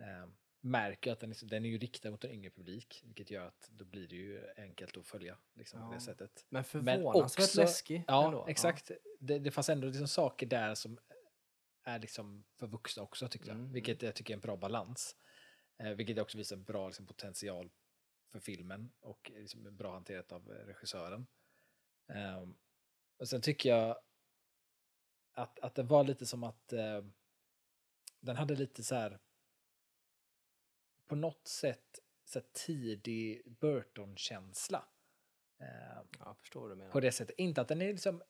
Eh, 0.00 0.26
märker 0.60 1.12
att 1.12 1.20
den, 1.20 1.30
liksom, 1.30 1.48
den 1.48 1.64
är 1.64 1.68
ju 1.68 1.78
riktad 1.78 2.10
mot 2.10 2.24
en 2.24 2.30
yngre 2.30 2.50
publik, 2.50 3.02
vilket 3.04 3.30
gör 3.30 3.46
att 3.46 3.68
då 3.72 3.84
blir 3.84 4.08
det 4.08 4.16
ju 4.16 4.42
enkelt 4.56 4.96
att 4.96 5.06
följa 5.06 5.38
liksom, 5.54 5.80
på 5.80 5.86
Ja. 5.86 5.94
det 5.94 6.00
sättet. 6.00 6.46
Men 6.48 6.64
förvånansvärt 6.64 7.44
också- 7.44 7.60
läskig. 7.60 8.04
Ja, 8.06 8.26
ändå. 8.26 8.46
exakt. 8.48 8.90
Det, 9.18 9.38
det 9.38 9.50
fanns 9.50 9.68
ändå 9.68 9.86
liksom 9.88 10.08
saker 10.08 10.46
där 10.46 10.74
som 10.74 10.98
är 11.84 11.98
liksom 11.98 12.44
för 12.58 12.66
vuxna 12.66 13.02
också 13.02 13.28
tyckte 13.28 13.48
jag, 13.48 13.56
Mm, 13.58 13.72
vilket 13.72 14.02
jag 14.02 14.14
tycker 14.14 14.32
är 14.32 14.36
en 14.36 14.40
bra 14.40 14.56
balans. 14.56 15.16
Eh, 15.78 15.90
vilket 15.90 16.18
också 16.18 16.38
visar 16.38 16.56
bra 16.56 16.86
liksom, 16.88 17.06
potential 17.06 17.70
för 18.32 18.40
filmen 18.40 18.92
och 19.00 19.30
liksom, 19.34 19.76
bra 19.76 19.92
hanterat 19.92 20.32
av 20.32 20.52
eh, 20.52 20.66
regissören. 20.66 21.26
Ehm, 22.08 22.56
och 23.16 23.28
sen 23.28 23.40
tycker 23.40 23.68
jag 23.68 23.98
att, 25.32 25.58
att 25.58 25.74
det 25.74 25.82
var 25.82 26.04
lite 26.04 26.26
som 26.26 26.44
att 26.44 26.72
eh, 26.72 27.04
den 28.20 28.36
hade 28.36 28.56
lite 28.56 28.84
så 28.84 28.94
här 28.94 29.18
på 31.06 31.16
något 31.16 31.48
sätt 31.48 31.98
så 32.24 32.38
här 32.38 32.46
tidig 32.52 33.42
Burton-känsla. 33.46 34.88
Ehm, 35.58 36.06
Ja, 36.18 36.34
förstår 36.34 36.68
du 36.68 36.74
menar. 36.76 36.90
på 36.90 37.00
det 37.00 37.12
sättet. 37.12 37.38
Inte 37.38 37.60
att 37.60 37.68
den 37.68 37.82
är 37.82 37.92
liksom 37.92 38.22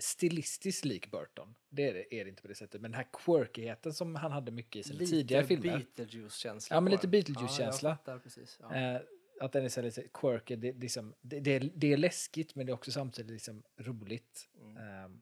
stilistiskt 0.00 0.84
lik 0.84 1.10
Burton. 1.10 1.54
Det 1.68 1.88
är 1.88 1.94
det, 1.94 2.14
är 2.14 2.24
det 2.24 2.30
inte 2.30 2.42
på 2.42 2.48
det 2.48 2.54
sättet. 2.54 2.80
Men 2.80 2.90
den 2.90 2.98
här 2.98 3.08
quirkigheten 3.12 3.94
som 3.94 4.14
han 4.14 4.32
hade 4.32 4.52
mycket 4.52 4.76
i 4.76 4.82
sina 4.82 4.98
tidigare 4.98 5.44
filmer. 5.44 5.86
Beetlejuice-känsla. 5.96 6.76
Ja, 6.76 6.80
men 6.80 6.90
lite. 6.90 7.08
Beetlejuice-känsla. 7.08 7.98
Ja. 8.04 8.20
Ja. 8.60 8.74
Eh, 8.74 9.00
att 9.40 9.52
den 9.52 9.64
är 9.64 9.68
så 9.68 9.82
lite 9.82 10.02
quirky. 10.14 10.56
Det, 10.56 10.72
liksom, 10.72 11.14
det, 11.20 11.40
det, 11.40 11.50
är, 11.50 11.70
det 11.74 11.92
är 11.92 11.96
läskigt 11.96 12.54
men 12.54 12.66
det 12.66 12.70
är 12.70 12.74
också 12.74 12.92
samtidigt 12.92 13.32
liksom 13.32 13.62
roligt. 13.76 14.48
Mm. 14.60 14.76
Ehm, 14.76 15.20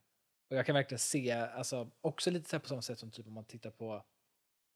och 0.49 0.55
jag 0.55 0.65
kan 0.65 0.75
verkligen 0.75 0.99
se, 0.99 1.31
alltså 1.31 1.91
också 2.01 2.31
lite 2.31 2.49
så 2.49 2.59
på 2.59 2.67
samma 2.67 2.81
sätt 2.81 2.99
som 2.99 3.11
typ 3.11 3.27
om 3.27 3.33
man 3.33 3.45
tittar 3.45 3.71
på 3.71 4.05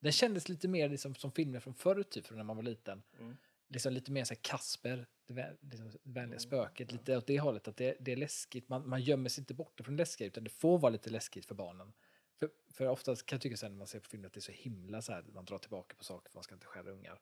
den 0.02 0.12
kändes 0.12 0.48
lite 0.48 0.68
mer 0.68 0.88
liksom 0.88 1.14
som 1.14 1.32
filmer 1.32 1.60
från 1.60 1.74
förr, 1.74 2.02
typ 2.02 2.26
från 2.26 2.38
när 2.38 2.44
man 2.44 2.56
var 2.56 2.62
liten. 2.62 3.02
Mm. 3.18 3.36
Liksom 3.72 3.92
lite 3.92 4.12
mer 4.12 4.24
så 4.24 4.34
Kasper, 4.36 5.06
det 5.26 5.56
liksom 5.60 5.92
vänliga 6.02 6.40
spöket, 6.40 6.92
lite 6.92 7.16
åt 7.16 7.26
det 7.26 7.40
hållet. 7.40 7.68
Att 7.68 7.76
det, 7.76 7.96
det 8.00 8.12
är 8.12 8.16
läskigt, 8.16 8.68
man, 8.68 8.88
man 8.88 9.02
gömmer 9.02 9.28
sig 9.28 9.42
inte 9.42 9.54
bort 9.54 9.80
från 9.84 9.96
det 9.96 10.02
läskiga, 10.02 10.26
utan 10.26 10.44
det 10.44 10.50
får 10.50 10.78
vara 10.78 10.90
lite 10.90 11.10
läskigt 11.10 11.46
för 11.46 11.54
barnen. 11.54 11.92
För, 12.38 12.50
för 12.70 12.86
oftast 12.86 13.26
kan 13.26 13.36
jag 13.36 13.42
tycka 13.42 13.56
sen 13.56 13.72
när 13.72 13.78
man 13.78 13.86
ser 13.86 14.00
på 14.00 14.08
filmer 14.08 14.26
att 14.26 14.32
det 14.32 14.38
är 14.38 14.42
så 14.42 14.52
himla 14.52 15.02
så 15.02 15.12
här, 15.12 15.22
man 15.22 15.44
drar 15.44 15.58
tillbaka 15.58 15.96
på 15.96 16.04
saker 16.04 16.30
för 16.30 16.36
man 16.36 16.44
ska 16.44 16.54
inte 16.54 16.66
skära 16.66 16.90
ungar. 16.90 17.20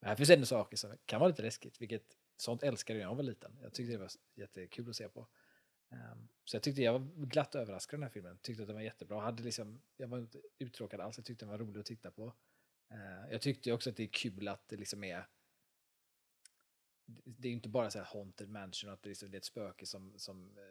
Men 0.00 0.08
här 0.08 0.16
finns 0.16 0.30
ändå 0.30 0.46
saker 0.46 0.76
som 0.76 0.96
kan 1.06 1.20
vara 1.20 1.28
lite 1.28 1.42
läskigt, 1.42 1.80
vilket 1.80 2.16
sånt 2.36 2.62
älskade 2.62 2.98
jag 2.98 3.04
när 3.04 3.10
jag 3.10 3.16
var 3.16 3.22
liten. 3.22 3.58
Jag 3.62 3.74
tyckte 3.74 3.92
det 3.92 3.98
var 3.98 4.10
jättekul 4.34 4.90
att 4.90 4.96
se 4.96 5.08
på. 5.08 5.28
Ehm, 5.90 6.28
så 6.44 6.56
jag 6.56 6.62
tyckte 6.62 6.82
jag 6.82 6.92
var 6.92 7.26
glatt 7.26 7.54
överraskad 7.54 7.96
av 7.96 8.00
den 8.00 8.08
här 8.08 8.12
filmen. 8.12 8.38
Tyckte 8.42 8.62
att 8.62 8.66
den 8.66 8.76
var 8.76 8.82
jättebra. 8.82 9.20
Hade 9.20 9.42
liksom, 9.42 9.82
jag 9.96 10.08
var 10.08 10.18
inte 10.18 10.40
uttråkad 10.58 11.00
alls. 11.00 11.18
Jag 11.18 11.26
tyckte 11.26 11.44
den 11.44 11.50
var 11.50 11.58
rolig 11.58 11.80
att 11.80 11.86
titta 11.86 12.10
på. 12.10 12.32
Eh, 12.90 13.32
jag 13.32 13.40
tyckte 13.40 13.72
också 13.72 13.90
att 13.90 13.96
det 13.96 14.02
är 14.02 14.12
kul 14.12 14.48
att 14.48 14.68
det 14.68 14.76
liksom 14.76 15.04
är 15.04 15.26
det 17.06 17.48
är 17.48 17.50
ju 17.50 17.56
inte 17.56 17.68
bara 17.68 17.90
så 17.90 17.98
här 17.98 18.06
haunted 18.06 18.48
mansion 18.48 18.90
att 18.90 19.02
det, 19.02 19.08
liksom, 19.08 19.30
det 19.30 19.36
är 19.36 19.38
ett 19.38 19.44
spöke 19.44 19.86
som, 19.86 20.18
som 20.18 20.58
eh, 20.58 20.64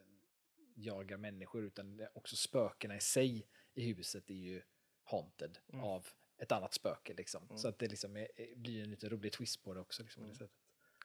jagar 0.75 1.17
människor 1.17 1.63
utan 1.63 1.97
det 1.97 2.09
också 2.15 2.35
spökena 2.35 2.95
i 2.95 2.99
sig 2.99 3.47
i 3.73 3.85
huset 3.93 4.29
är 4.29 4.33
ju 4.33 4.61
haunted 5.03 5.57
Mm. 5.67 5.83
av 5.85 6.07
ett 6.37 6.51
annat 6.51 6.73
spöke 6.73 7.13
liksom. 7.13 7.43
Mm. 7.43 7.57
Så 7.57 7.67
att 7.67 7.79
det 7.79 7.87
liksom 7.87 8.17
är, 8.17 8.27
blir 8.55 8.83
en 8.83 8.89
lite 8.91 9.09
rolig 9.09 9.33
twist 9.33 9.63
på 9.63 9.73
det 9.73 9.79
också. 9.79 10.03
Liksom, 10.03 10.21
på 10.23 10.27
det 10.27 10.35
Mm. 10.35 10.37
sättet. 10.37 10.57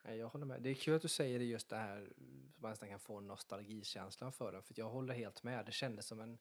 Nej, 0.05 0.19
Jag 0.19 0.29
håller 0.29 0.47
med. 0.47 0.63
Det 0.63 0.71
är 0.71 0.75
kul 0.75 0.95
att 0.95 1.03
du 1.03 1.09
säger 1.09 1.39
det 1.39 1.45
just 1.45 1.69
det 1.69 1.77
här, 1.77 2.13
man 2.57 2.71
nästan 2.71 2.89
kan 2.89 3.01
få 3.01 3.21
nostalgikänslan 3.21 4.33
för 4.33 4.53
den. 4.53 4.63
För 4.63 4.75
jag 4.79 4.91
håller 4.91 5.15
helt 5.15 5.43
med. 5.43 5.67
Det 5.67 5.73
kändes 5.73 6.07
som 6.07 6.21
en, 6.21 6.39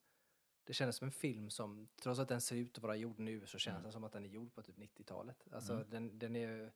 det 0.64 0.74
kändes 0.74 0.96
som 0.96 1.06
en 1.06 1.12
film 1.12 1.50
som, 1.50 1.88
trots 2.02 2.20
att 2.20 2.28
den 2.28 2.42
ser 2.42 2.56
ut 2.56 2.78
att 2.78 2.84
vara 2.84 2.96
gjord 2.96 3.20
nu, 3.20 3.46
så 3.48 3.58
känns 3.58 3.74
Mm. 3.74 3.84
den 3.84 3.92
som 3.92 4.04
att 4.04 4.12
den 4.14 4.26
är 4.26 4.30
gjord 4.30 4.54
på 4.54 4.62
typ 4.64 4.78
90-talet. 4.78 5.48
Alltså 5.52 5.74
Mm. 5.74 5.90
den, 5.90 6.20
den 6.20 6.36
är 6.36 6.74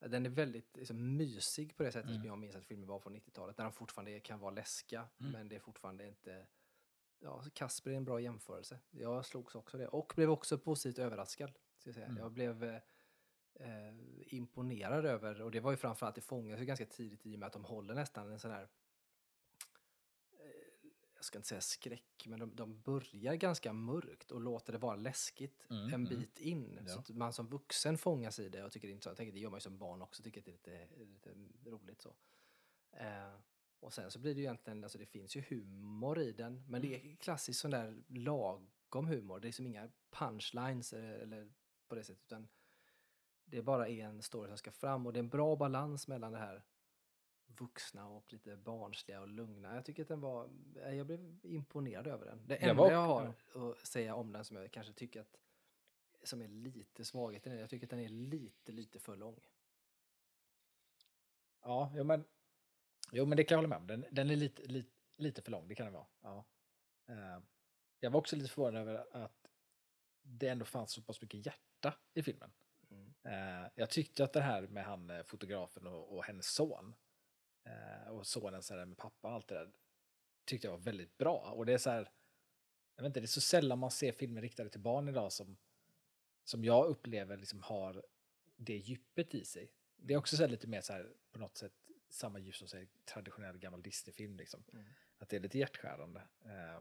den 0.00 0.26
är 0.26 0.30
väldigt 0.30 0.76
liksom, 0.76 1.16
mysig 1.16 1.76
på 1.76 1.82
det 1.82 1.92
sättet 1.92 2.10
Mm. 2.10 2.20
som 2.20 2.26
jag 2.28 2.38
minns 2.38 2.56
att 2.56 2.64
filmen 2.64 2.88
var 2.88 2.98
från 2.98 3.16
90-talet. 3.16 3.56
Där 3.56 3.64
de 3.64 3.72
fortfarande 3.72 4.20
kan 4.20 4.40
vara 4.40 4.50
läskiga, 4.50 5.08
Mm. 5.20 5.32
men 5.32 5.48
det 5.48 5.56
är 5.56 5.60
fortfarande 5.60 6.06
inte... 6.06 6.46
Ja, 7.22 7.44
Kasper 7.54 7.90
är 7.90 7.94
en 7.94 8.04
bra 8.04 8.20
jämförelse. 8.20 8.78
Jag 8.90 9.26
slogs 9.26 9.54
också 9.54 9.78
det. 9.78 9.88
Och 9.88 10.12
blev 10.16 10.30
också 10.30 10.58
positivt 10.58 10.98
överraskad. 10.98 11.50
Ska 11.78 11.88
jag, 11.88 11.94
säga. 11.94 12.06
Mm. 12.06 12.18
jag 12.18 12.32
blev 12.32 12.64
eh, 12.64 12.74
eh, 13.54 13.94
imponerad 14.34 15.06
över, 15.06 15.42
och 15.42 15.50
det 15.50 15.60
var 15.60 15.70
ju 15.70 15.76
framförallt, 15.76 16.14
det 16.14 16.20
fångas 16.20 16.60
ganska 16.60 16.86
tidigt 16.86 17.26
i 17.26 17.34
och 17.34 17.38
med 17.38 17.46
att 17.46 17.52
de 17.52 17.64
håller 17.64 17.94
nästan 17.94 18.32
en 18.32 18.38
sån 18.38 18.50
här 18.50 18.68
jag 21.20 21.24
ska 21.24 21.38
inte 21.38 21.48
säga 21.48 21.60
skräck, 21.60 22.26
men 22.26 22.38
de, 22.38 22.56
de 22.56 22.80
börjar 22.80 23.34
ganska 23.34 23.72
mörkt 23.72 24.30
och 24.30 24.40
låter 24.40 24.72
det 24.72 24.78
vara 24.78 24.96
läskigt 24.96 25.66
Mm, 25.70 25.82
en 25.84 25.94
mm. 25.94 26.04
bit 26.08 26.38
in. 26.38 26.78
Ja. 26.86 26.92
Så 26.92 26.98
att 26.98 27.08
man 27.08 27.32
som 27.32 27.48
vuxen 27.48 27.98
fångas 27.98 28.38
i 28.38 28.48
det 28.48 28.64
och 28.64 28.72
tycker 28.72 28.88
det 28.88 28.92
är 28.92 28.94
intressant. 28.94 29.12
Jag 29.12 29.16
tänker, 29.16 29.32
det 29.32 29.40
gör 29.40 29.50
man 29.50 29.56
ju 29.56 29.60
som 29.60 29.78
barn 29.78 30.02
också, 30.02 30.22
tycker 30.22 30.40
att 30.40 30.44
det 30.64 30.72
är 30.72 31.06
lite, 31.06 31.34
lite 31.34 31.70
roligt 31.70 32.02
så. 32.02 32.14
Eh, 32.92 33.34
och 33.80 33.92
sen 33.92 34.10
så 34.10 34.18
blir 34.18 34.34
det 34.34 34.40
ju 34.40 34.46
egentligen, 34.46 34.84
alltså 34.84 34.98
det 34.98 35.06
finns 35.06 35.36
ju 35.36 35.40
humor 35.48 36.18
i 36.18 36.32
den, 36.32 36.64
men 36.68 36.82
det 36.82 36.94
är 36.94 37.16
klassiskt 37.16 37.60
sån 37.60 37.70
där 37.70 38.02
lagom 38.08 39.06
humor. 39.06 39.40
Det 39.40 39.48
är 39.48 39.52
som 39.52 39.66
inga 39.66 39.90
punchlines 40.10 40.92
eh, 40.92 41.22
eller 41.22 41.52
på 41.88 41.94
det 41.94 42.04
sättet, 42.04 42.24
utan 42.26 42.48
det 43.44 43.58
är 43.58 43.62
bara 43.62 43.88
en 43.88 44.22
story 44.22 44.48
som 44.48 44.58
ska 44.58 44.72
fram 44.72 45.06
och 45.06 45.12
det 45.12 45.18
är 45.18 45.22
en 45.22 45.28
bra 45.28 45.56
balans 45.56 46.08
mellan 46.08 46.32
det 46.32 46.38
här 46.38 46.62
vuxna 47.58 48.08
och 48.08 48.32
lite 48.32 48.56
barnsliga 48.56 49.20
och 49.20 49.28
lugna. 49.28 49.74
Jag 49.74 49.84
tycker 49.84 50.02
att 50.02 50.08
den 50.08 50.20
var, 50.20 50.50
eh, 50.82 50.94
jag 50.94 51.06
blev 51.06 51.38
imponerad 51.42 52.06
över 52.06 52.26
den. 52.26 52.46
Det 52.46 52.56
enda 52.56 52.74
var- 52.74 52.90
jag 52.92 53.06
har 53.06 53.34
att 53.54 53.86
säga 53.86 54.14
om 54.14 54.32
den 54.32 54.44
som 54.44 54.56
jag 54.56 54.72
kanske 54.72 54.92
tycker 54.92 55.20
att 55.20 55.36
som 56.22 56.42
är 56.42 56.48
lite 56.48 57.04
svagheten. 57.04 57.52
i 57.52 57.54
den. 57.54 57.60
Jag 57.60 57.70
tycker 57.70 57.86
att 57.86 57.90
den 57.90 58.00
är 58.00 58.08
lite, 58.08 58.72
lite 58.72 58.98
för 59.00 59.16
lång. 59.16 59.40
Ja, 61.62 61.92
jo, 61.96 62.04
men, 62.04 62.24
jo, 63.12 63.26
men 63.26 63.36
det 63.36 63.44
kan 63.44 63.54
jag 63.54 63.58
hålla 63.58 63.68
med 63.68 63.78
om. 63.78 63.86
Den, 63.86 64.04
den 64.14 64.30
är 64.30 64.36
lite, 64.36 64.62
lite, 64.62 64.90
lite 65.16 65.42
för 65.42 65.50
lång, 65.50 65.68
det 65.68 65.74
kan 65.74 65.86
den 65.86 65.92
vara. 65.94 66.06
Ja. 66.20 66.44
Eh, 67.06 67.40
jag 68.00 68.10
var 68.10 68.20
också 68.20 68.36
lite 68.36 68.50
förvånad 68.50 68.80
över 68.88 69.06
att 69.24 69.46
det 70.22 70.48
ändå 70.48 70.64
fanns 70.64 70.92
så 70.92 71.02
pass 71.02 71.22
mycket 71.22 71.46
hjärta 71.46 71.94
i 72.14 72.22
filmen. 72.22 72.52
Mm. 72.90 73.14
Eh, 73.22 73.70
jag 73.74 73.90
tyckte 73.90 74.24
att 74.24 74.32
det 74.32 74.40
här 74.40 74.62
med 74.62 74.84
han 74.84 75.24
fotografen 75.24 75.86
och, 75.86 76.16
och 76.16 76.24
hennes 76.24 76.46
son 76.46 76.94
och 78.10 78.26
sonen 78.26 78.62
så 78.62 78.74
här 78.74 78.86
med 78.86 78.96
pappa 78.96 79.28
och 79.28 79.34
allt 79.34 79.48
det 79.48 79.54
där 79.54 79.70
tyckte 80.44 80.66
jag 80.66 80.72
var 80.72 80.78
väldigt 80.78 81.18
bra. 81.18 81.52
Och 81.56 81.66
det 81.66 81.72
är 81.72 81.78
så 81.78 81.90
här, 81.90 82.10
jag 82.96 83.02
vet 83.02 83.10
inte, 83.10 83.20
det 83.20 83.24
är 83.24 83.26
så 83.26 83.40
sällan 83.40 83.78
man 83.78 83.90
ser 83.90 84.12
filmer 84.12 84.42
riktade 84.42 84.70
till 84.70 84.80
barn 84.80 85.08
idag 85.08 85.32
som, 85.32 85.56
som 86.44 86.64
jag 86.64 86.86
upplever 86.86 87.36
liksom 87.36 87.62
har 87.62 88.04
det 88.56 88.76
djupet 88.76 89.34
i 89.34 89.44
sig. 89.44 89.72
Det 89.96 90.14
är 90.14 90.18
också 90.18 90.36
så 90.36 90.46
lite 90.46 90.66
mer 90.66 90.80
så 90.80 90.92
här 90.92 91.12
på 91.32 91.38
något 91.38 91.56
sätt 91.56 91.72
samma 92.08 92.38
djup 92.38 92.56
som 92.56 92.68
säger 92.68 92.88
traditionell 93.04 93.58
gammal 93.58 93.82
Disney-film. 93.82 94.36
Liksom. 94.36 94.64
Mm. 94.72 94.84
Att 95.18 95.28
det 95.28 95.36
är 95.36 95.40
lite 95.40 95.58
hjärtskärande. 95.58 96.22
Eh, 96.44 96.80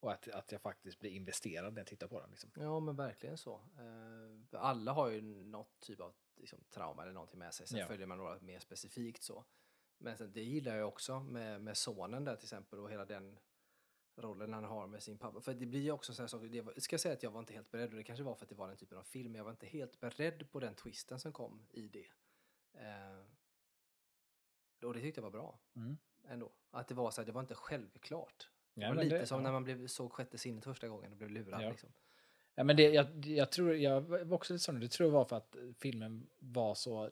och 0.00 0.12
att, 0.12 0.28
att 0.28 0.52
jag 0.52 0.60
faktiskt 0.60 0.98
blir 0.98 1.10
investerad 1.10 1.72
när 1.74 1.80
jag 1.80 1.86
tittar 1.86 2.08
på 2.08 2.20
den. 2.20 2.30
Liksom. 2.30 2.50
Ja, 2.56 2.80
men 2.80 2.96
verkligen 2.96 3.38
så. 3.38 3.54
Eh, 3.54 4.60
alla 4.60 4.92
har 4.92 5.08
ju 5.08 5.22
något 5.44 5.80
typ 5.80 6.00
av 6.00 6.14
liksom, 6.36 6.64
trauma 6.70 7.02
eller 7.02 7.12
någonting 7.12 7.38
med 7.38 7.54
sig. 7.54 7.66
Sen 7.66 7.78
Ja. 7.78 7.86
följer 7.86 8.06
man 8.06 8.18
några 8.18 8.40
mer 8.40 8.58
specifikt 8.58 9.22
så. 9.22 9.44
Men 9.98 10.16
sen, 10.16 10.32
det 10.32 10.42
gillar 10.42 10.76
jag 10.76 10.88
också 10.88 11.20
med, 11.20 11.60
med 11.62 11.76
sonen 11.76 12.24
där 12.24 12.36
till 12.36 12.44
exempel 12.44 12.78
och 12.78 12.90
hela 12.90 13.04
den 13.04 13.38
rollen 14.16 14.52
han 14.52 14.64
har 14.64 14.86
med 14.86 15.02
sin 15.02 15.18
pappa. 15.18 15.40
För 15.40 15.54
det 15.54 15.66
blir 15.66 15.80
ju 15.80 15.90
också 15.90 16.14
så 16.14 16.22
här 16.22 16.26
saker, 16.28 16.48
det 16.48 16.60
var, 16.60 16.74
ska 16.76 16.94
jag 16.94 17.00
säga 17.00 17.14
att 17.14 17.22
jag 17.22 17.30
var 17.30 17.40
inte 17.40 17.52
helt 17.52 17.70
beredd 17.70 17.90
och 17.90 17.96
det 17.96 18.04
kanske 18.04 18.22
var 18.22 18.34
för 18.34 18.44
att 18.44 18.48
det 18.48 18.54
var 18.54 18.68
den 18.68 18.76
typen 18.76 18.98
av 18.98 19.02
film, 19.02 19.32
men 19.32 19.38
jag 19.38 19.44
var 19.44 19.50
inte 19.50 19.66
helt 19.66 20.00
beredd 20.00 20.50
på 20.52 20.60
den 20.60 20.74
twisten 20.74 21.20
som 21.20 21.32
kom 21.32 21.66
i 21.70 21.88
det. 21.88 22.06
Eh, 22.72 23.24
och 24.82 24.94
det 24.94 25.00
tyckte 25.00 25.18
jag 25.18 25.22
var 25.22 25.30
bra 25.30 25.58
Mm. 25.76 25.96
ändå. 26.24 26.52
Att 26.70 26.88
det 26.88 26.94
var 26.94 27.10
så 27.10 27.20
här, 27.20 27.26
det 27.26 27.32
var 27.32 27.40
inte 27.40 27.54
självklart. 27.54 28.50
Det 28.76 28.82
Ja, 28.82 28.88
var 28.88 28.94
men 28.94 29.04
lite 29.04 29.18
det- 29.18 29.26
som 29.26 29.38
ja. 29.38 29.42
när 29.42 29.52
man 29.52 29.64
blev, 29.64 29.86
såg 29.86 30.12
Sjätte 30.12 30.38
sinnet 30.38 30.64
första 30.64 30.88
gången 30.88 31.10
och 31.12 31.16
blev 31.18 31.30
lurad. 31.30 31.62
Ja. 31.62 31.70
Liksom. 31.70 31.88
Ja, 32.54 32.64
men 32.64 32.76
det, 32.76 32.82
jag, 32.82 33.26
jag 33.26 33.52
tror, 33.52 33.74
jag 33.74 34.00
var 34.00 34.32
också 34.32 34.52
lite 34.52 34.64
sån, 34.64 34.80
det 34.80 34.88
tror 34.88 35.06
jag 35.06 35.12
var 35.12 35.24
för 35.24 35.36
att 35.36 35.56
filmen 35.78 36.26
var 36.38 36.74
så 36.74 37.10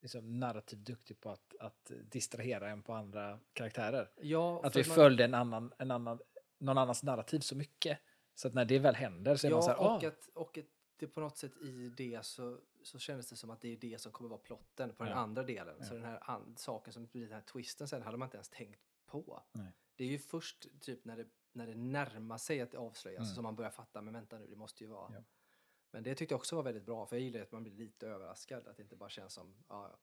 liksom, 0.00 0.40
narrativt 0.40 0.80
duktig 0.80 1.20
på 1.20 1.30
att, 1.30 1.54
att 1.60 1.90
distrahera 2.10 2.70
en 2.70 2.82
på 2.82 2.92
andra 2.94 3.38
karaktärer. 3.52 4.10
Ja, 4.20 4.60
Att 4.64 4.76
vi 4.76 4.84
man- 4.88 4.94
följde 4.94 5.24
en 5.24 5.34
annan, 5.34 5.72
en 5.78 5.90
annan, 5.90 6.20
någon 6.58 6.78
annans 6.78 7.02
narrativ 7.02 7.40
så 7.40 7.56
mycket. 7.56 7.98
Så 8.34 8.48
att 8.48 8.54
när 8.54 8.64
det 8.64 8.78
väl 8.78 8.94
händer 8.94 9.36
så 9.36 9.46
är 9.46 9.50
man 9.50 9.62
så 9.62 9.70
Ja, 9.70 9.74
här, 9.74 9.80
och, 9.96 10.04
ah, 10.04 10.08
att, 10.08 10.28
och 10.34 10.58
att 10.58 10.64
det 10.96 11.06
på 11.06 11.20
något 11.20 11.36
sätt 11.36 11.56
i 11.62 11.88
det 11.96 12.24
så, 12.24 12.58
så 12.82 12.98
kändes 12.98 13.30
det 13.30 13.36
som 13.36 13.50
att 13.50 13.60
det 13.60 13.68
är 13.72 13.76
det 13.76 14.00
som 14.00 14.12
kommer 14.12 14.30
vara 14.30 14.40
plotten 14.40 14.92
på 14.94 15.04
den 15.04 15.12
Ja. 15.12 15.18
andra 15.18 15.42
delen. 15.42 15.84
Så 15.84 15.94
Ja. 15.94 15.98
den 15.98 16.04
här 16.04 16.30
an, 16.30 16.54
saken 16.56 16.92
som 16.92 17.06
blir 17.06 17.22
den 17.22 17.32
här 17.32 17.40
twisten 17.40 17.88
sen 17.88 18.02
hade 18.02 18.16
man 18.16 18.26
inte 18.26 18.36
ens 18.36 18.48
tänkt 18.48 18.80
på. 19.06 19.42
Nej. 19.52 19.72
Det 20.00 20.04
är 20.04 20.08
ju 20.08 20.18
först 20.18 20.66
typ 20.80 21.04
när 21.04 21.16
det, 21.16 21.28
när 21.52 21.66
det 21.66 21.74
närmar 21.74 22.38
sig 22.38 22.60
att 22.60 22.70
det 22.70 22.78
avslöjas 22.78 23.22
Mm. 23.22 23.34
som 23.34 23.42
man 23.42 23.56
börjar 23.56 23.70
fatta, 23.70 24.02
men 24.02 24.14
vänta 24.14 24.38
nu, 24.38 24.46
det 24.46 24.56
måste 24.56 24.84
ju 24.84 24.90
vara. 24.90 25.14
Ja. 25.14 25.22
Men 25.90 26.02
det 26.02 26.14
tyckte 26.14 26.32
jag 26.32 26.38
också 26.38 26.56
var 26.56 26.62
väldigt 26.62 26.84
bra, 26.86 27.06
för 27.06 27.16
jag 27.16 27.22
gillar 27.22 27.40
att 27.40 27.52
man 27.52 27.62
blir 27.62 27.72
lite 27.72 28.06
överraskad, 28.08 28.66
att 28.66 28.76
det 28.76 28.82
inte 28.82 28.96
bara 28.96 29.08
känns 29.10 29.32
som, 29.34 29.64
ja. 29.68 29.98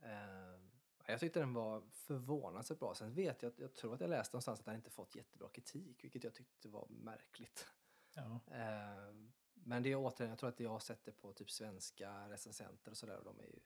Eh, 0.00 0.60
jag 1.06 1.20
tyckte 1.20 1.40
den 1.40 1.54
var 1.54 1.82
förvånansvärt 1.90 2.78
bra. 2.78 2.94
Sen 2.94 3.14
vet 3.14 3.42
jag, 3.42 3.52
jag 3.56 3.74
tror 3.74 3.94
att 3.94 4.00
jag 4.00 4.10
läste 4.10 4.34
någonstans 4.34 4.60
att 4.60 4.66
den 4.66 4.74
inte 4.76 4.90
fått 4.90 5.14
jättebra 5.14 5.48
kritik, 5.48 6.04
vilket 6.04 6.24
jag 6.24 6.34
tyckte 6.34 6.68
var 6.68 6.86
märkligt. 6.88 7.66
ja. 8.14 8.40
Eh, 8.46 9.14
men 9.54 9.82
det 9.82 9.92
är 9.92 9.96
återigen, 9.96 10.30
jag 10.30 10.38
tror 10.38 10.48
att 10.50 10.60
jag 10.60 10.70
har 10.70 10.78
sett 10.80 11.04
det 11.04 11.12
på 11.12 11.32
typ 11.32 11.50
svenska 11.50 12.28
recensenter 12.28 12.90
och 12.90 12.96
sådär 12.96 13.16
och 13.18 13.24
de 13.24 13.40
är 13.40 13.44
ju 13.46 13.58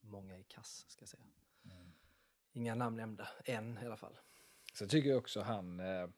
många 0.00 0.38
i 0.38 0.44
kass 0.44 0.84
ska 0.88 1.02
jag 1.02 1.08
säga. 1.08 1.24
Inga 2.56 2.74
namn 2.74 2.96
nämnda, 2.96 3.28
än 3.44 3.78
i 3.78 3.86
alla 3.86 3.96
fall. 3.96 4.18
Så 4.74 4.86
tycker 4.86 5.08
jag 5.08 5.18
också 5.18 5.40
han 5.40 5.80
eh, 5.80 6.08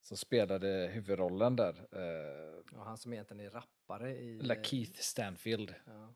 som 0.00 0.16
spelade 0.16 0.90
huvudrollen 0.92 1.56
där, 1.56 1.74
eh, 1.92 2.78
Och 2.78 2.84
han 2.84 2.98
som 2.98 3.12
egentligen 3.12 3.46
är 3.46 3.50
rappare 3.50 4.16
i... 4.18 4.40
La 4.42 4.62
Keith 4.62 5.00
Stanfield, 5.00 5.74
Ja, 5.86 6.14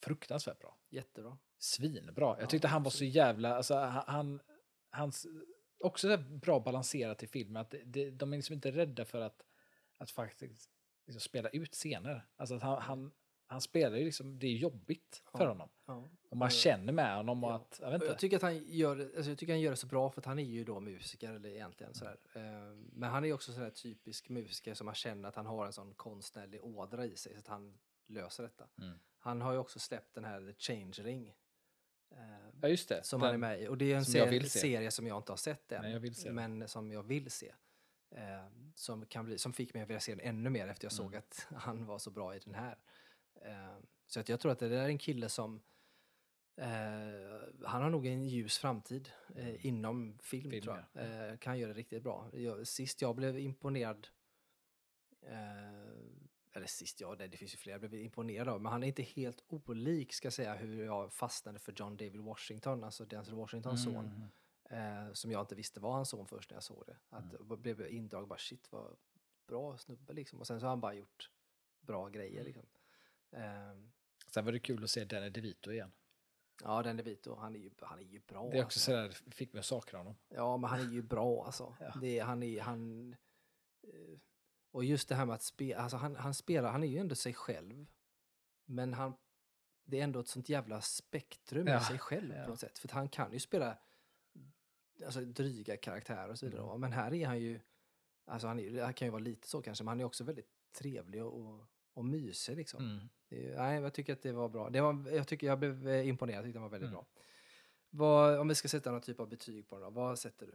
fruktansvärt 0.00 0.58
bra. 0.60 0.76
jättebra. 0.88 1.38
Svinbra. 1.58 2.26
Jag 2.26 2.42
Ja, 2.42 2.46
tyckte 2.46 2.68
han 2.68 2.82
var 2.82 2.90
så 2.90 3.04
jävla, 3.04 3.56
alltså 3.56 3.74
han, 3.74 4.04
han 4.06 4.40
hans, 4.90 5.26
också 5.78 6.16
bra 6.18 6.60
balanserat 6.60 7.22
i 7.22 7.26
filmen, 7.26 7.56
att 7.60 7.74
det, 7.84 8.10
de 8.10 8.32
är 8.32 8.36
liksom 8.36 8.54
inte 8.54 8.70
rädda 8.70 9.04
för 9.04 9.20
att, 9.20 9.42
att 9.98 10.10
faktiskt 10.10 10.70
liksom 11.06 11.20
spela 11.20 11.48
ut 11.48 11.74
scener. 11.74 12.26
Alltså 12.36 12.54
att 12.54 12.62
han, 12.62 12.82
han, 12.82 13.12
han 13.46 13.60
spelar 13.60 13.96
ju 13.98 14.04
liksom, 14.04 14.38
det 14.38 14.46
är 14.46 14.52
jobbigt 14.56 15.22
för 15.32 15.38
Ja. 15.44 15.48
honom. 15.48 15.68
Ja. 15.86 16.08
Och 16.30 16.36
man 16.36 16.46
Eh, 16.46 16.50
känner 16.52 16.92
med 16.92 17.16
honom 17.16 17.44
och 17.44 17.50
ja. 17.50 17.54
att, 17.56 17.78
jag 17.82 17.86
vet 17.90 17.94
inte. 17.94 18.06
Jag 18.06 18.18
tycker 18.18 18.36
att 18.36 18.42
han 18.42 18.56
gör, 18.66 19.00
alltså 19.16 19.30
jag 19.30 19.38
tycker 19.38 19.52
han 19.52 19.60
gör 19.60 19.70
det 19.70 19.76
så 19.76 19.86
bra 19.86 20.10
för 20.10 20.20
att 20.20 20.24
han 20.26 20.38
är 20.38 20.42
ju 20.44 20.64
då 20.64 20.80
musiker 20.80 21.32
eller 21.32 21.48
egentligen 21.48 21.94
sådär. 21.94 22.16
Eh, 22.34 22.42
Men 22.92 23.10
han 23.10 23.22
är 23.24 23.28
ju 23.28 23.34
också 23.34 23.52
sådär 23.52 23.70
typisk 23.70 24.28
musiker 24.28 24.74
som 24.74 24.84
man 24.84 24.94
känner 24.94 25.28
att 25.28 25.34
han 25.36 25.46
har 25.46 25.66
en 25.66 25.72
sån 25.72 25.94
konstnärlig 25.94 26.64
ådra 26.64 27.06
i 27.06 27.16
sig 27.16 27.32
så 27.32 27.38
att 27.38 27.46
han 27.46 27.78
löser 28.06 28.42
detta. 28.42 28.66
Mm. 28.78 28.98
Han 29.18 29.40
har 29.40 29.52
ju 29.52 29.58
också 29.58 29.78
släppt 29.78 30.14
den 30.14 30.24
här 30.24 30.40
The 30.52 30.54
Changeling. 30.58 31.28
eh, 32.10 32.16
Ja 32.62 32.68
just 32.68 32.88
det. 32.88 33.02
Som 33.04 33.20
Den- 33.20 33.26
han 33.26 33.34
är 33.34 33.38
med 33.38 33.62
i. 33.62 33.68
Och 33.68 33.78
det 33.78 33.92
är 33.92 33.96
en 33.96 34.04
som 34.04 34.12
serie, 34.12 34.44
serie 34.48 34.90
som 34.90 35.06
jag 35.06 35.18
inte 35.18 35.32
har 35.32 35.36
sett 35.36 35.72
än. 35.72 35.82
Nej, 36.00 36.14
se 36.14 36.32
men 36.32 36.68
som 36.68 36.92
jag 36.92 37.02
vill 37.02 37.30
se. 37.30 37.52
Som, 38.74 39.06
kan 39.06 39.24
bli, 39.24 39.38
som 39.38 39.52
fick 39.52 39.74
mig 39.74 39.82
att 39.82 39.88
vilja 39.88 40.00
se 40.00 40.14
den 40.14 40.20
ännu 40.26 40.50
mer 40.50 40.68
efter 40.68 40.84
jag 40.84 40.92
såg 40.92 41.06
Mm. 41.06 41.18
att 41.18 41.46
han 41.54 41.86
var 41.86 41.98
så 41.98 42.10
bra 42.10 42.36
i 42.36 42.38
den 42.38 42.54
här. 42.54 42.78
Eh, 43.42 43.76
så 44.06 44.20
att 44.20 44.28
jag 44.28 44.40
tror 44.40 44.52
att 44.52 44.58
det 44.58 44.68
där 44.68 44.82
är 44.84 44.88
en 44.88 44.98
kille 44.98 45.28
som 45.28 45.60
eh, 46.56 46.66
han 47.64 47.82
har 47.82 47.90
nog 47.90 48.06
en 48.06 48.28
ljus 48.28 48.58
framtid 48.58 49.10
eh, 49.34 49.66
inom 49.66 50.18
film, 50.18 50.50
Film, 50.50 50.62
tror 50.62 50.84
jag. 50.92 51.30
Eh, 51.30 51.36
kan 51.36 51.58
göra 51.58 51.72
det 51.72 51.78
riktigt 51.78 52.02
bra. 52.02 52.30
Jag, 52.32 52.66
sist 52.66 53.02
jag 53.02 53.16
blev 53.16 53.38
imponerad 53.38 54.08
eller 56.52 56.66
sist, 56.66 57.00
ja 57.00 57.14
det, 57.14 57.26
det 57.28 57.36
finns 57.36 57.52
ju 57.54 57.56
fler 57.56 57.72
jag 57.72 57.80
blev 57.80 57.94
imponerad 57.94 58.48
av, 58.48 58.60
men 58.60 58.72
han 58.72 58.82
är 58.82 58.86
inte 58.86 59.02
helt 59.02 59.44
olik 59.48 60.12
ska 60.12 60.26
jag 60.26 60.32
säga 60.32 60.54
hur 60.54 60.84
jag 60.84 61.12
fastnade 61.12 61.58
för 61.58 61.72
John 61.76 61.96
David 61.96 62.20
Washington, 62.20 62.84
alltså 62.84 63.04
Denzel 63.04 63.34
Washingtons 63.34 63.84
son. 63.84 64.28
Mm. 64.70 65.06
Eh, 65.08 65.12
som 65.12 65.30
jag 65.30 65.40
inte 65.42 65.54
visste 65.54 65.80
var 65.80 65.92
hans 65.92 66.08
son 66.08 66.26
först 66.26 66.50
när 66.50 66.56
jag 66.56 66.62
såg 66.62 66.84
det. 66.86 66.96
Att 67.10 67.24
Mm. 67.34 67.46
jag 67.48 67.58
blev 67.58 67.86
indragen, 67.90 68.28
bara 68.28 68.38
shit 68.38 68.72
vad 68.72 68.96
bra 69.46 69.76
snubbe 69.78 70.12
liksom. 70.12 70.40
Och 70.40 70.46
sen 70.46 70.60
så 70.60 70.66
har 70.66 70.70
han 70.70 70.80
bara 70.80 70.94
gjort 70.94 71.30
bra 71.80 72.08
grejer 72.08 72.32
Mm. 72.40 72.44
liksom. 72.46 72.66
Ehm, 73.32 73.92
Sen 74.30 74.44
var 74.44 74.52
det 74.52 74.58
kul 74.58 74.84
att 74.84 74.90
se 74.90 75.04
Danny 75.04 75.30
DeVito 75.30 75.70
igen. 75.72 75.92
ja, 76.62 76.82
vit 76.82 77.26
och 77.26 77.40
han 77.40 77.56
är 77.56 77.60
ju, 77.60 77.70
han 77.80 77.98
är 77.98 78.02
ju 78.02 78.20
bra. 78.20 78.50
Det 78.50 78.58
är 78.58 78.64
också 78.64 78.90
alltså. 78.92 79.18
sådär, 79.20 79.32
fick 79.34 79.52
mig 79.52 79.60
att 79.60 79.66
sakna 79.66 79.98
honom. 79.98 80.16
Ja, 80.28 80.56
men 80.56 80.70
han 80.70 80.80
är 80.80 80.92
ju 80.92 81.02
bra 81.02 81.44
alltså. 81.44 81.76
Ja. 81.80 81.92
Det 82.00 82.18
han 82.18 82.42
är, 82.42 82.60
han... 82.60 83.12
eh, 83.82 84.18
Och 84.70 84.84
just 84.84 85.08
det 85.08 85.14
här 85.14 85.26
med 85.26 85.34
att 85.34 85.42
spela, 85.42 85.80
alltså 85.82 85.96
han, 85.96 86.16
han 86.16 86.34
spelar, 86.34 86.72
han 86.72 86.82
är 86.84 86.88
ju 86.88 86.98
ändå 86.98 87.14
sig 87.14 87.34
själv. 87.34 87.86
Men 88.64 88.94
han, 88.94 89.16
det 89.84 90.00
är 90.00 90.04
ändå 90.04 90.20
ett 90.20 90.28
sånt 90.28 90.48
jävla 90.48 90.80
spektrum 90.80 91.66
Ja, 91.66 91.80
i 91.80 91.84
sig 91.84 91.98
själv 91.98 92.34
ja. 92.34 92.44
på 92.44 92.50
något 92.50 92.60
sätt. 92.60 92.78
För 92.78 92.88
att 92.88 92.92
han 92.92 93.08
kan 93.08 93.32
ju 93.32 93.40
spela 93.40 93.78
alltså, 95.04 95.20
dryga 95.20 95.76
karaktärer 95.76 96.28
och 96.28 96.38
så 96.38 96.46
vidare. 96.46 96.62
Mm. 96.62 96.80
Men 96.80 96.92
här 96.92 97.14
är 97.14 97.26
han 97.26 97.38
ju, 97.40 97.60
alltså 98.24 98.48
han, 98.48 98.60
är, 98.60 98.82
han 98.82 98.94
kan 98.94 99.06
ju 99.06 99.12
vara 99.12 99.22
lite 99.22 99.48
så 99.48 99.62
kanske, 99.62 99.84
men 99.84 99.88
han 99.88 100.00
är 100.00 100.04
också 100.04 100.24
väldigt 100.24 100.50
trevlig 100.72 101.24
och, 101.24 101.40
och, 101.40 101.66
och 101.96 102.04
mysig 102.04 102.56
liksom. 102.56 102.84
Mm. 102.84 103.08
Nej, 103.56 103.80
jag 103.82 103.94
tycker 103.94 104.12
att 104.12 104.22
det 104.22 104.32
var 104.32 104.48
bra. 104.48 104.70
Det 104.70 104.80
var, 104.80 105.10
jag 105.10 105.28
tycker 105.28 105.46
jag 105.46 105.58
blev 105.58 105.88
eh, 105.88 106.08
imponerad, 106.08 106.38
jag 106.38 106.44
tyckte 106.44 106.56
den 106.56 106.62
var 106.62 106.68
väldigt 106.70 106.88
Mm. 106.88 106.94
bra. 106.94 107.06
Vad, 107.90 108.38
om 108.38 108.48
vi 108.48 108.54
ska 108.54 108.68
sätta 108.68 108.90
någon 108.92 109.00
typ 109.00 109.20
av 109.20 109.28
betyg 109.28 109.68
på 109.68 109.74
den 109.74 109.82
då, 109.84 109.90
vad 109.90 110.18
sätter 110.18 110.46
du? 110.46 110.52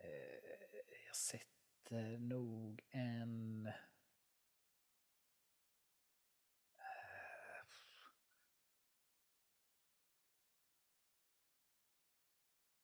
Eh, 0.00 0.98
Jag 1.06 1.16
sätter 1.16 2.18
nog 2.18 2.82
en... 2.90 3.66
Eh, 3.66 3.72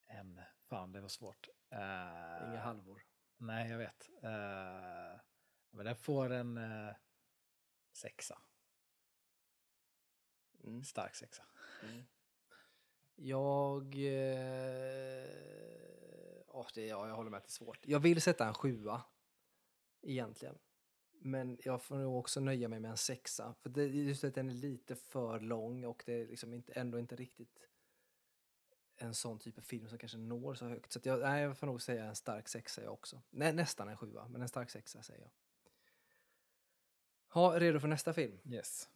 En... 0.07 0.41
Fan, 0.69 0.93
det 0.93 1.01
var 1.01 1.09
svårt. 1.09 1.49
Inga 1.73 2.61
halvor. 2.61 3.03
Nej, 3.37 3.71
jag 3.71 3.79
vet. 3.79 4.09
Men 5.71 5.85
den 5.85 5.97
får 5.97 6.33
en 6.33 6.59
uh, 6.59 6.93
sexa. 7.93 8.39
Mm. 10.65 10.85
Stark 10.85 11.15
sexa. 11.15 11.43
Mm. 11.83 12.03
Jag... 13.15 13.95
Eh, 13.95 15.31
åh, 16.47 16.67
det, 16.75 16.87
ja, 16.87 17.09
jag 17.09 17.15
håller 17.15 17.31
med 17.31 17.39
att 17.39 17.45
det 17.45 17.49
är 17.49 17.53
svårt. 17.53 17.79
Jag 17.87 18.01
vill 18.01 18.23
sätta 18.23 18.47
en 18.47 18.55
sjua. 18.55 19.03
Egentligen. 20.03 20.59
Men 21.13 21.59
jag 21.65 21.83
får 21.83 21.97
nog 21.97 22.19
också 22.19 22.41
nöja 22.41 22.69
mig 22.69 22.81
med 22.81 22.91
en 22.91 22.97
sexa. 22.97 23.55
För 23.61 23.71
det, 23.71 23.87
just 23.87 24.25
att 24.25 24.35
den 24.35 24.51
är 24.51 24.55
lite 24.55 24.97
för 24.97 25.41
lång 25.41 25.85
och 25.85 26.03
det 26.07 26.13
är 26.13 26.27
liksom 26.27 26.55
inte, 26.55 26.73
ändå 26.73 26.99
inte 26.99 27.17
riktigt 27.17 27.69
en 28.97 29.15
sån 29.15 29.39
typ 29.39 29.59
av 29.59 29.63
film 29.63 29.89
som 29.89 29.99
kanske 29.99 30.19
når 30.19 30.55
så 30.55 30.67
högt. 30.67 30.93
Så 30.93 31.01
jag, 31.03 31.21
nej, 31.21 31.43
jag 31.43 31.59
får 31.59 31.67
nog 31.67 31.83
säga 31.83 32.05
en 32.05 32.17
stark 32.17 32.49
sexa 32.49 32.83
jag 32.83 32.93
också. 32.93 33.23
Nej, 33.31 33.53
nästan 33.53 33.89
en 33.89 33.97
sjua, 33.97 34.29
men 34.29 34.43
en 34.43 34.49
stark 34.49 34.71
sexa 34.71 35.03
säger 35.03 35.21
jag. 35.21 35.31
Ha, 37.33 37.61
redo 37.61 37.81
för 37.81 37.89
nästa 37.89 38.13
film? 38.13 38.39
Yes. 38.45 38.89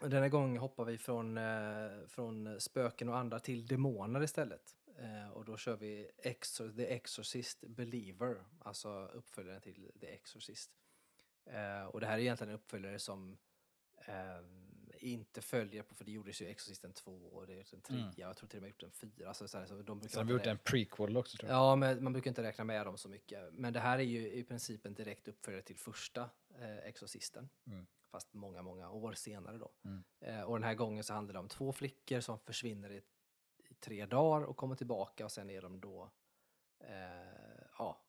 Denna 0.00 0.28
gång 0.28 0.58
hoppar 0.58 0.84
vi 0.84 0.98
från, 0.98 1.38
eh, 1.38 2.06
från 2.08 2.60
spöken 2.60 3.08
och 3.08 3.16
andra 3.16 3.40
till 3.40 3.66
demoner 3.66 4.22
istället. 4.22 4.76
Eh, 4.98 5.28
och 5.32 5.44
då 5.44 5.56
kör 5.56 5.76
vi 5.76 6.10
Exor 6.18 6.72
The 6.72 6.86
Exorcist 6.94 7.60
Believer, 7.60 8.44
alltså 8.58 9.06
uppföljaren 9.06 9.60
till 9.60 9.90
The 10.00 10.06
Exorcist. 10.06 10.70
Eh, 11.46 11.84
och 11.84 12.00
det 12.00 12.06
här 12.06 12.14
är 12.14 12.18
egentligen 12.18 12.48
en 12.48 12.54
uppföljare 12.58 12.98
som 12.98 13.38
eh, 14.06 14.14
inte 15.00 15.42
följer 15.42 15.82
på, 15.82 15.94
för 15.94 16.04
det 16.04 16.12
gjordes 16.12 16.42
ju 16.42 16.46
Exorcisten 16.46 16.92
2 16.92 17.12
och 17.12 17.46
det 17.46 17.54
är 17.54 17.74
en 17.74 17.80
trea, 17.80 17.98
Mm. 18.00 18.12
jag 18.16 18.36
tror 18.36 18.48
till 18.48 18.58
och 18.58 18.62
med 18.62 18.68
gjort 18.68 18.82
en 18.82 18.90
fyra. 18.90 19.34
Så, 19.34 19.48
så, 19.48 19.58
här, 19.58 19.66
så 19.66 19.82
de 19.82 19.98
brukar 19.98 20.12
Så 20.12 20.20
har 20.20 20.24
vi 20.24 20.32
gjort 20.32 20.46
en 20.46 20.58
prequel 20.58 21.16
också 21.16 21.36
tror 21.36 21.50
jag. 21.50 21.58
Ja, 21.58 21.76
men 21.76 22.04
man 22.04 22.12
brukar 22.12 22.30
inte 22.30 22.42
räkna 22.42 22.64
med 22.64 22.86
dem 22.86 22.98
så 22.98 23.08
mycket. 23.08 23.52
Men 23.52 23.72
det 23.72 23.80
här 23.80 23.98
är 23.98 24.02
ju 24.02 24.32
i 24.32 24.44
princip 24.44 24.86
en 24.86 24.94
direkt 24.94 25.28
uppföljare 25.28 25.62
till 25.62 25.76
första 25.76 26.30
Exorcisten. 26.62 27.48
Mm. 27.66 27.86
Fast 28.10 28.34
många, 28.34 28.62
många 28.62 28.90
år 28.90 29.12
senare 29.12 29.58
då. 29.58 29.72
Mm. 29.84 30.04
Eh, 30.20 30.42
och 30.42 30.54
den 30.56 30.64
här 30.64 30.74
gången 30.74 31.04
så 31.04 31.14
handlar 31.14 31.32
det 31.32 31.38
om 31.38 31.48
två 31.48 31.72
flickor 31.72 32.20
som 32.20 32.38
försvinner 32.38 32.90
i, 32.90 33.02
i 33.68 33.74
tre 33.74 34.06
dagar 34.06 34.46
och 34.46 34.56
kommer 34.56 34.74
tillbaka 34.76 35.24
och 35.24 35.32
sen 35.32 35.50
är 35.50 35.62
de 35.62 35.80
då, 35.80 36.10
eh, 36.78 37.64
ja. 37.78 38.04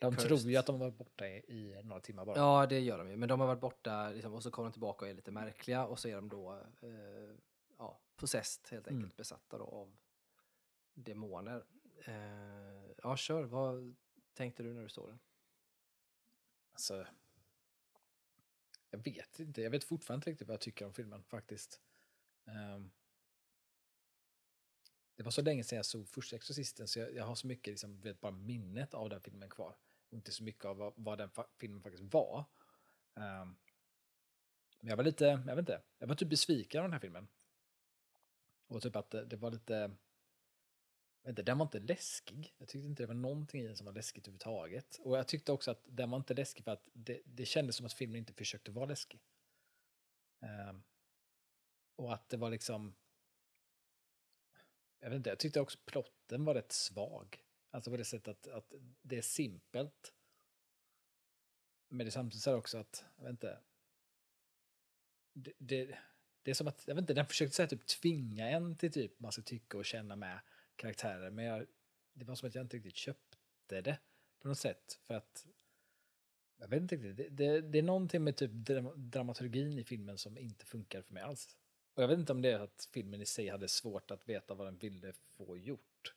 De 0.00 0.14
cursed. 0.14 0.28
tror 0.28 0.40
ju 0.40 0.56
att 0.56 0.66
de 0.66 0.78
var 0.78 0.90
borta 0.90 1.28
i, 1.28 1.36
i 1.38 1.82
några 1.84 2.00
timmar 2.00 2.24
bara. 2.24 2.36
Ja, 2.36 2.66
det 2.66 2.80
gör 2.80 2.98
de 2.98 3.10
ju. 3.10 3.16
Men 3.16 3.28
de 3.28 3.40
har 3.40 3.46
varit 3.46 3.60
borta 3.60 4.10
liksom, 4.10 4.34
och 4.34 4.42
så 4.42 4.50
kommer 4.50 4.68
de 4.68 4.72
tillbaka 4.72 5.04
och 5.04 5.10
är 5.10 5.14
lite 5.14 5.30
märkliga 5.30 5.86
och 5.86 5.98
så 5.98 6.08
är 6.08 6.14
de 6.14 6.28
då 6.28 6.52
eh, 6.82 7.36
ja, 7.78 8.00
possessed, 8.16 8.70
helt 8.70 8.88
enkelt 8.88 9.04
Mm. 9.04 9.16
besatta 9.16 9.58
då 9.58 9.64
av 9.64 9.96
demoner. 10.94 11.64
Eh, 12.04 12.90
ja, 13.02 13.16
kör. 13.16 13.42
Vad 13.42 13.96
tänkte 14.34 14.62
du 14.62 14.74
när 14.74 14.82
du 14.82 14.88
såg 14.88 15.08
den? 15.08 15.18
Alltså, 16.72 17.06
jag 18.90 18.98
vet 18.98 19.38
inte. 19.38 19.62
Jag 19.62 19.70
vet 19.70 19.84
fortfarande 19.84 20.20
inte 20.20 20.30
riktigt 20.30 20.48
vad 20.48 20.54
jag 20.54 20.60
tycker 20.60 20.86
om 20.86 20.94
filmen 20.94 21.22
faktiskt. 21.22 21.80
Um, 22.44 22.90
det 25.16 25.22
var 25.22 25.30
så 25.30 25.42
länge 25.42 25.64
sedan 25.64 25.76
jag 25.76 25.86
såg 25.86 26.08
första 26.08 26.36
Exorcisten 26.36 26.88
så 26.88 26.98
jag, 26.98 27.14
jag 27.14 27.24
har 27.24 27.34
så 27.34 27.46
mycket, 27.46 27.66
liksom, 27.72 28.00
vet 28.00 28.20
bara 28.20 28.32
minnet 28.32 28.94
av 28.94 29.08
den 29.08 29.20
filmen 29.20 29.50
kvar. 29.50 29.76
Och 30.08 30.14
inte 30.14 30.32
så 30.32 30.44
mycket 30.44 30.64
av 30.64 30.76
vad, 30.76 30.92
vad 30.96 31.18
den 31.18 31.30
fa- 31.30 31.48
filmen 31.58 31.82
faktiskt 31.82 32.14
var. 32.14 32.44
Um, 33.14 33.56
men 34.80 34.88
jag 34.88 34.96
var 34.96 35.04
lite, 35.04 35.24
jag 35.24 35.56
vet 35.56 35.58
inte, 35.58 35.82
jag 35.98 36.06
var 36.06 36.14
typ 36.14 36.28
besviken 36.28 36.80
av 36.80 36.84
den 36.84 36.92
här 36.92 37.00
filmen. 37.00 37.28
Och 38.66 38.82
typ 38.82 38.96
att 38.96 39.10
det, 39.10 39.24
det 39.24 39.36
var 39.36 39.50
lite, 39.50 39.96
Vänta, 41.22 41.42
den 41.42 41.58
var 41.58 41.66
inte 41.66 41.78
läskig. 41.78 42.54
Jag 42.58 42.68
tyckte 42.68 42.86
inte 42.86 43.02
det 43.02 43.06
var 43.06 43.14
någonting 43.14 43.60
i 43.60 43.66
den 43.66 43.76
som 43.76 43.86
var 43.86 43.92
läskigt 43.92 44.24
överhuvudtaget. 44.24 45.00
Och 45.02 45.18
jag 45.18 45.28
tyckte 45.28 45.52
också 45.52 45.70
att 45.70 45.84
den 45.84 46.10
var 46.10 46.18
inte 46.18 46.34
läskig 46.34 46.64
för 46.64 46.72
att 46.72 46.88
det, 46.92 47.20
det 47.24 47.46
kändes 47.46 47.76
som 47.76 47.86
att 47.86 47.92
filmen 47.92 48.18
inte 48.18 48.32
försökte 48.32 48.70
vara 48.70 48.86
läskig. 48.86 49.20
Um, 50.40 50.82
och 51.96 52.14
att 52.14 52.28
det 52.28 52.36
var 52.36 52.50
liksom... 52.50 52.94
Jag 55.00 55.10
vet 55.10 55.16
inte, 55.16 55.30
jag 55.30 55.38
tyckte 55.38 55.60
också 55.60 55.78
plotten 55.84 56.44
var 56.44 56.54
rätt 56.54 56.72
svag. 56.72 57.44
Alltså 57.70 57.90
på 57.90 57.96
det 57.96 58.04
sättet 58.04 58.28
att, 58.28 58.46
att 58.46 58.72
det 59.02 59.18
är 59.18 59.22
simpelt. 59.22 60.12
Men 61.88 61.98
det 61.98 62.08
är 62.08 62.10
samtidigt 62.10 62.42
så 62.42 62.50
det 62.50 62.56
också 62.56 62.78
att, 62.78 63.04
jag 63.16 63.24
vet 63.24 63.30
inte. 63.30 63.60
Det, 65.32 65.52
det, 65.58 65.98
det 66.42 66.50
är 66.50 66.54
som 66.54 66.68
att, 66.68 66.84
jag 66.86 66.94
vet 66.94 67.02
inte, 67.02 67.14
den 67.14 67.26
försökte 67.26 67.56
så 67.56 67.62
här, 67.62 67.68
typ 67.68 67.86
tvinga 67.86 68.48
en 68.48 68.76
till 68.76 68.92
typ 68.92 69.20
man 69.20 69.32
ska 69.32 69.42
tycka 69.42 69.78
och 69.78 69.84
känna 69.84 70.16
med 70.16 70.40
karaktärer. 70.80 71.30
Men 71.30 71.44
jag, 71.44 71.66
det 72.12 72.24
var 72.24 72.34
som 72.34 72.48
att 72.48 72.54
jag 72.54 72.64
inte 72.64 72.76
riktigt 72.76 72.96
köpte 72.96 73.80
det 73.80 73.98
på 74.38 74.48
något 74.48 74.58
sätt. 74.58 74.98
För 75.02 75.14
att, 75.14 75.46
jag 76.56 76.68
vet 76.68 76.82
inte 76.82 76.96
riktigt, 76.96 77.16
det, 77.16 77.28
det, 77.28 77.60
det 77.60 77.78
är 77.78 77.82
någonting 77.82 78.24
med 78.24 78.36
typ 78.36 78.50
dramaturgin 78.96 79.78
i 79.78 79.84
filmen 79.84 80.18
som 80.18 80.38
inte 80.38 80.66
funkar 80.66 81.02
för 81.02 81.14
mig 81.14 81.22
alls. 81.22 81.56
Och 81.94 82.02
jag 82.02 82.08
vet 82.08 82.18
inte 82.18 82.32
om 82.32 82.42
det 82.42 82.50
är 82.50 82.60
att 82.60 82.88
filmen 82.92 83.20
i 83.20 83.26
sig 83.26 83.48
hade 83.48 83.68
svårt 83.68 84.10
att 84.10 84.28
veta 84.28 84.54
vad 84.54 84.66
den 84.66 84.78
ville 84.78 85.12
få 85.12 85.58
gjort. 85.58 86.14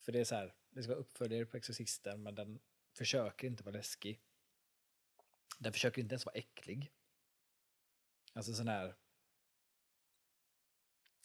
För 0.00 0.12
det 0.12 0.20
är 0.20 0.24
så 0.24 0.34
här, 0.34 0.54
det 0.70 0.82
ska 0.82 0.92
vara 0.92 1.00
uppföljare 1.00 1.46
på 1.46 1.56
Exorcisten 1.56 2.22
men 2.22 2.34
den 2.34 2.58
försöker 2.92 3.46
inte 3.46 3.62
vara 3.62 3.76
läskig. 3.76 4.20
Den 5.58 5.72
försöker 5.72 6.02
inte 6.02 6.12
ens 6.12 6.26
vara 6.26 6.36
äcklig. 6.36 6.92
Alltså 8.32 8.52
sån 8.54 8.68
här... 8.68 8.94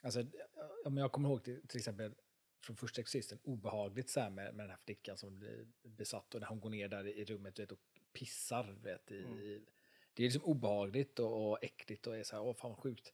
Alltså, 0.04 0.26
om 0.86 0.98
jag 0.98 1.12
kommer 1.12 1.30
ihåg 1.30 1.44
till, 1.44 1.68
till 1.68 1.78
exempel 1.78 2.16
från 2.64 2.76
första 2.76 3.02
Exorcisten, 3.02 3.40
obehagligt 3.44 4.10
så 4.10 4.20
med, 4.20 4.32
med 4.56 4.56
den 4.56 4.70
här 4.70 4.78
flickan 4.78 5.18
som 5.18 5.40
blir 5.40 5.68
besatt 5.84 6.36
och 6.36 6.42
när 6.42 6.48
hon 6.48 6.60
går 6.60 6.70
ner 6.70 6.88
där 6.88 7.08
i 7.08 7.26
rummet 7.26 7.60
vet, 7.60 7.72
och 7.72 7.80
pissar. 8.14 8.78
Vet, 8.84 9.12
i, 9.12 9.24
Mm. 9.24 9.66
det 10.14 10.24
är 10.24 10.28
liksom 10.28 10.44
obehagligt 10.44 11.20
och, 11.20 11.50
och 11.50 11.64
äckligt 11.64 12.08
och 12.08 12.18
är 12.18 12.24
så 12.24 12.36
här, 12.36 12.44
åh 12.44 12.56
fan 12.56 12.70
vad 12.72 12.80
sjukt. 12.80 13.14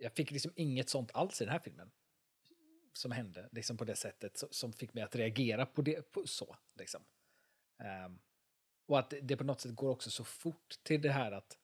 Jag 0.00 0.12
fick 0.12 0.30
liksom 0.30 0.52
inget 0.56 0.88
sånt 0.88 1.10
alls 1.14 1.40
i 1.40 1.44
den 1.44 1.52
här 1.52 1.58
filmen. 1.60 1.90
Som 2.92 3.12
hände, 3.12 3.48
liksom 3.52 3.76
på 3.76 3.84
det 3.84 3.96
sättet 3.96 4.42
som, 4.50 4.72
fick 4.72 4.94
mig 4.94 5.02
att 5.02 5.16
reagera 5.16 5.66
på 5.66 5.82
det 5.82 6.12
på, 6.12 6.26
så. 6.26 6.56
Liksom. 6.74 7.04
Ehm, 7.78 8.18
och 8.86 8.98
att 8.98 9.14
det, 9.22 9.36
på 9.36 9.44
något 9.44 9.60
sätt 9.60 9.74
går 9.74 9.90
också 9.90 10.10
så 10.10 10.24
fort 10.24 10.74
till 10.82 11.02
det 11.02 11.12
här 11.12 11.32
att 11.32 11.58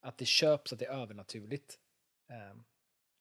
att 0.00 0.18
det 0.18 0.26
köps 0.26 0.72
att 0.72 0.78
det 0.78 0.86
är 0.86 1.02
övernaturligt. 1.02 1.78
Ehm, 2.26 2.64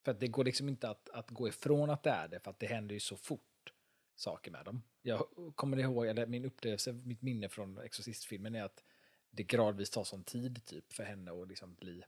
för 0.04 0.12
att 0.12 0.20
det 0.20 0.28
går 0.28 0.44
liksom 0.44 0.70
inte 0.70 0.90
att, 0.90 1.10
att 1.10 1.30
gå 1.30 1.48
ifrån 1.48 1.90
att 1.90 2.04
det 2.04 2.10
är 2.10 2.28
det, 2.28 2.40
för 2.40 2.52
att 2.52 2.60
det 2.60 2.68
händer 2.68 2.94
ju 2.94 3.00
så 3.00 3.18
fort 3.18 3.74
saker 4.16 4.52
med 4.52 4.66
dem. 4.66 4.84
Jag 5.02 5.28
kommer 5.56 5.78
ihåg, 5.80 6.08
eller 6.08 6.26
min 6.26 6.46
upplevelse, 6.46 6.94
mitt 6.94 7.22
minne 7.22 7.50
från 7.50 7.78
Exorcistfilmen 7.78 8.56
är 8.56 8.64
att 8.64 8.84
det 9.32 9.44
gradvis 9.44 9.90
tar 9.90 10.04
sån 10.04 10.24
tid 10.24 10.66
typ 10.66 10.94
för 10.94 11.04
henne 11.04 11.32
att 11.32 11.48
liksom 11.48 11.76
bli 11.76 12.04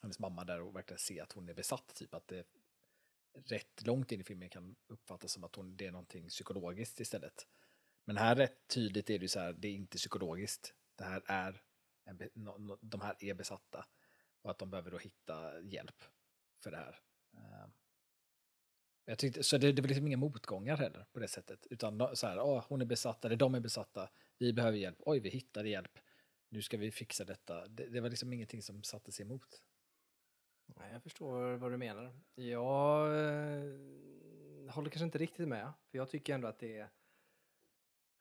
hennes 0.00 0.18
mamma 0.18 0.44
där 0.44 0.60
och 0.60 0.76
verkligen 0.76 0.98
se 0.98 1.20
att 1.20 1.32
hon 1.32 1.48
är 1.48 1.54
besatt. 1.54 1.94
Typ 1.94 2.14
att 2.14 2.28
det 2.28 2.46
rätt 3.44 3.86
långt 3.86 4.12
in 4.12 4.20
i 4.20 4.24
filmen 4.24 4.48
kan 4.48 4.76
uppfattas 4.86 5.32
som 5.32 5.44
att 5.44 5.54
hon, 5.54 5.76
det 5.76 5.86
är 5.86 5.92
någonting 5.92 6.28
psykologiskt 6.28 7.00
istället. 7.00 7.46
Men 8.04 8.16
här 8.16 8.36
rätt 8.36 8.68
tydligt 8.68 9.10
är 9.10 9.18
det 9.18 9.24
ju 9.24 9.28
så 9.28 9.40
här, 9.40 9.52
det 9.52 9.68
är 9.68 9.72
inte 9.72 9.98
psykologiskt. 9.98 10.74
Det 10.96 11.04
här 11.04 11.22
är, 11.26 11.62
en, 12.04 12.30
no, 12.34 12.58
no, 12.58 12.78
de 12.80 13.00
här 13.00 13.16
är 13.18 13.34
besatta. 13.34 13.86
Och 14.42 14.50
att 14.50 14.58
de 14.58 14.70
behöver 14.70 14.90
då 14.90 14.98
hitta 14.98 15.60
hjälp 15.60 16.04
för 16.62 16.70
det 16.70 16.76
här. 16.76 17.00
Ehm, 17.34 17.70
jag 19.04 19.18
tyckte, 19.18 19.42
så 19.42 19.58
det, 19.58 19.72
det 19.72 19.82
var 19.82 19.88
liksom 19.88 20.06
inga 20.06 20.16
motgångar 20.16 20.76
heller 20.76 21.06
på 21.12 21.20
det 21.20 21.28
sättet. 21.28 21.66
Utan 21.70 22.16
så 22.16 22.26
här, 22.26 22.38
oh, 22.38 22.64
hon 22.68 22.80
är 22.80 22.86
besatt, 22.86 23.24
eller 23.24 23.36
de 23.36 23.54
är 23.54 23.60
besatta, 23.60 24.10
vi 24.38 24.52
behöver 24.52 24.78
hjälp, 24.78 24.98
oj 25.00 25.20
vi 25.20 25.28
hittade 25.28 25.68
hjälp, 25.68 25.98
nu 26.48 26.62
ska 26.62 26.76
vi 26.76 26.90
fixa 26.90 27.24
detta. 27.24 27.68
Det, 27.68 27.86
det 27.86 28.00
var 28.00 28.08
liksom 28.08 28.32
ingenting 28.32 28.62
som 28.62 28.82
satte 28.82 29.12
sig 29.12 29.24
emot. 29.26 29.62
Nej, 30.76 30.92
jag 30.92 31.02
förstår 31.02 31.56
vad 31.56 31.72
du 31.72 31.76
menar. 31.76 32.20
Jag 32.34 33.06
eh, 33.06 33.62
håller 34.70 34.90
kanske 34.90 35.04
inte 35.04 35.18
riktigt 35.18 35.48
med. 35.48 35.72
För 35.90 35.98
jag 35.98 36.08
tycker 36.10 36.34
ändå 36.34 36.48
att 36.48 36.58
det 36.58 36.78
är... 36.78 36.90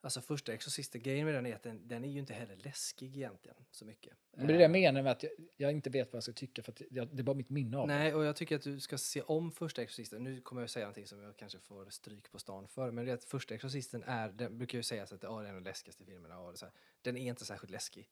Alltså 0.02 0.22
första 0.22 0.54
Exorcisten-grejen 0.54 1.26
med 1.26 1.36
den 1.36 1.46
är 1.46 1.56
att 1.56 1.64
den, 1.64 1.88
den 1.88 2.06
är 2.06 2.10
ju 2.10 2.20
inte 2.20 2.34
heller 2.34 2.56
läskig 2.56 3.18
egentligen 3.18 3.58
så 3.72 3.86
mycket. 3.86 4.14
Men 4.32 4.48
det 4.48 4.54
är 4.54 4.58
det 4.58 4.62
jag 4.62 4.72
menar 4.72 5.02
med 5.02 5.12
att 5.12 5.24
jag, 5.24 5.32
jag 5.58 5.72
inte 5.72 5.90
vet 5.90 6.14
vad 6.14 6.18
jag 6.18 6.24
ska 6.24 6.34
tycka 6.34 6.64
för 6.64 6.74
jag, 6.90 7.16
det 7.16 7.22
är 7.22 7.24
bara 7.24 7.36
mitt 7.36 7.50
minne 7.50 7.78
av. 7.78 7.88
Nej, 7.88 8.14
och 8.14 8.26
jag 8.26 8.36
tycker 8.36 8.56
att 8.56 8.62
du 8.62 8.80
ska 8.80 8.98
se 8.98 9.22
om 9.22 9.52
första 9.52 9.82
Exorcisten. 9.82 10.24
Nu 10.24 10.42
kommer 10.42 10.62
jag 10.62 10.70
säga 10.70 10.86
någonting 10.86 11.08
som 11.08 11.22
jag 11.22 11.38
kanske 11.38 11.60
får 11.60 11.90
stryk 11.90 12.32
på 12.32 12.40
stan 12.40 12.68
för. 12.68 12.92
Men 12.92 13.06
det 13.06 13.12
är 13.12 13.16
att 13.16 13.24
första 13.24 13.56
Exorcisten 13.56 14.04
är, 14.04 14.30
den 14.30 14.58
brukar 14.58 14.78
ju 14.78 14.84
sägas 14.84 15.12
att 15.12 15.22
det 15.22 15.28
är 15.28 15.54
den 15.54 15.64
läskigaste 15.64 16.06
filmen. 16.06 16.32
Ja, 16.32 16.48
det 16.48 16.54
är 16.54 16.56
så 16.56 16.66
här. 16.66 16.74
Den 17.02 17.18
är 17.18 17.30
inte 17.30 17.46
särskilt 17.46 17.72
läskig 17.72 18.10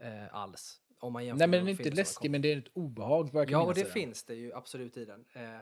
eh, 0.00 0.34
alls. 0.34 0.80
Om 0.98 1.12
man 1.12 1.26
jämför 1.26 1.38
Nej 1.38 1.48
men 1.48 1.58
den 1.58 1.68
är 1.68 1.76
de 1.76 1.82
inte 1.82 1.96
läskig 1.96 2.30
men 2.30 2.42
det 2.42 2.52
är 2.52 2.58
ett 2.58 2.68
obehag 2.72 3.30
Ja, 3.50 3.62
och 3.62 3.74
det 3.74 3.92
finns 3.92 4.24
det 4.24 4.34
ju 4.34 4.52
absolut 4.52 4.96
i 4.96 5.04
den. 5.04 5.24
Eh, 5.32 5.58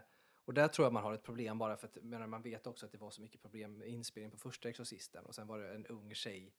och 0.47 0.55
där 0.55 0.69
tror 0.69 0.87
jag 0.87 0.93
man 0.93 1.03
har 1.03 1.13
ett 1.13 1.23
problem 1.23 1.59
bara 1.59 1.77
för 1.77 1.87
att 1.87 2.03
menar, 2.03 2.27
man 2.27 2.43
vet 2.43 2.67
också 2.67 2.87
att 2.87 2.93
det 2.93 2.99
var 2.99 3.11
så 3.11 3.23
mycket 3.23 3.43
problem 3.43 3.79
med 3.79 3.89
inspelning 3.89 4.31
på 4.31 4.39
första 4.39 4.69
Exorcisten 4.69 5.27
och 5.27 5.35
sen 5.35 5.47
var 5.47 5.59
det 5.59 5.75
en 5.75 5.87
ung 5.87 6.15
tjej 6.15 6.55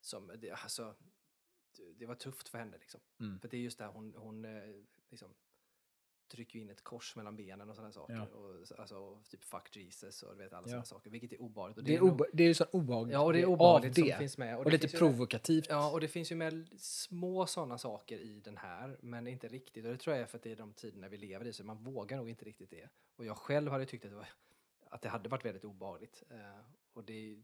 som, 0.00 0.32
det, 0.38 0.50
alltså, 0.50 0.94
det, 1.76 1.92
det 1.92 2.06
var 2.06 2.14
tufft 2.14 2.48
för 2.48 2.58
henne 2.58 2.78
liksom. 2.78 3.00
Mm. 3.20 3.40
För 3.40 3.48
det 3.48 3.56
är 3.56 3.60
just 3.60 3.78
det 3.78 3.84
här, 3.84 3.92
hon, 3.92 4.14
hon 4.16 4.44
eh, 4.44 4.84
liksom 5.08 5.34
trycker 6.28 6.58
in 6.58 6.70
ett 6.70 6.84
kors 6.84 7.16
mellan 7.16 7.36
benen 7.36 7.70
och 7.70 7.76
sådana 7.76 7.92
saker. 7.92 8.14
Ja. 8.14 8.38
Och, 8.38 8.68
så- 8.68 8.74
alltså, 8.74 8.96
och 8.98 9.24
typ 9.28 9.44
fuck 9.44 9.76
Jesus 9.76 10.22
och 10.22 10.36
du 10.36 10.42
vet 10.42 10.52
alla 10.52 10.62
Ja. 10.66 10.68
sådana 10.68 10.84
saker, 10.84 11.10
vilket 11.10 11.32
är 11.32 11.40
obehagligt. 11.42 11.78
Och 11.78 11.84
Det 11.84 11.94
är, 11.96 12.00
nog- 12.00 12.08
obe, 12.12 12.24
det 12.32 12.42
är 12.42 12.46
ju 12.48 12.54
så 12.54 12.64
obehag 12.72 13.10
Ja, 13.10 13.20
och 13.20 13.32
det 13.32 13.40
är 13.40 13.46
obehagligt 13.46 13.94
som 13.94 14.04
det. 14.04 14.18
finns 14.18 14.38
med. 14.38 14.58
Och, 14.58 14.64
det 14.64 14.70
lite 14.70 14.80
finns 14.88 14.94
ju 14.94 14.98
provokativt. 14.98 15.66
Ja, 15.68 15.90
och 15.92 16.00
det 16.00 16.08
finns 16.08 16.32
ju 16.32 16.36
med 16.36 16.68
små 16.80 17.46
sådana 17.46 17.78
saker 17.78 18.18
i 18.18 18.40
den 18.40 18.56
här, 18.56 18.98
men 19.02 19.26
inte 19.26 19.48
riktigt. 19.48 19.84
Och 19.84 19.90
det 19.92 19.98
tror 19.98 20.16
jag 20.16 20.22
är 20.22 20.26
för 20.26 20.36
att 20.38 20.42
det 20.42 20.52
är 20.52 20.56
de 20.56 20.72
tiderna 20.72 21.08
vi 21.08 21.16
lever 21.16 21.46
i, 21.46 21.52
så 21.52 21.64
man 21.64 21.84
vågar 21.84 22.16
nog 22.16 22.28
inte 22.28 22.44
riktigt 22.44 22.70
det. 22.70 22.88
Och 23.16 23.24
jag 23.24 23.36
själv 23.36 23.70
hade 23.72 23.86
tyckt 23.86 24.04
att 24.04 24.10
det, 24.10 24.16
var, 24.16 24.28
att 24.90 25.02
det 25.02 25.08
hade 25.08 25.28
varit 25.28 25.44
väldigt 25.44 25.64
obehagligt. 25.64 26.22
Eh, 26.30 26.60
och 26.92 27.04
det 27.04 27.12
är 27.12 27.36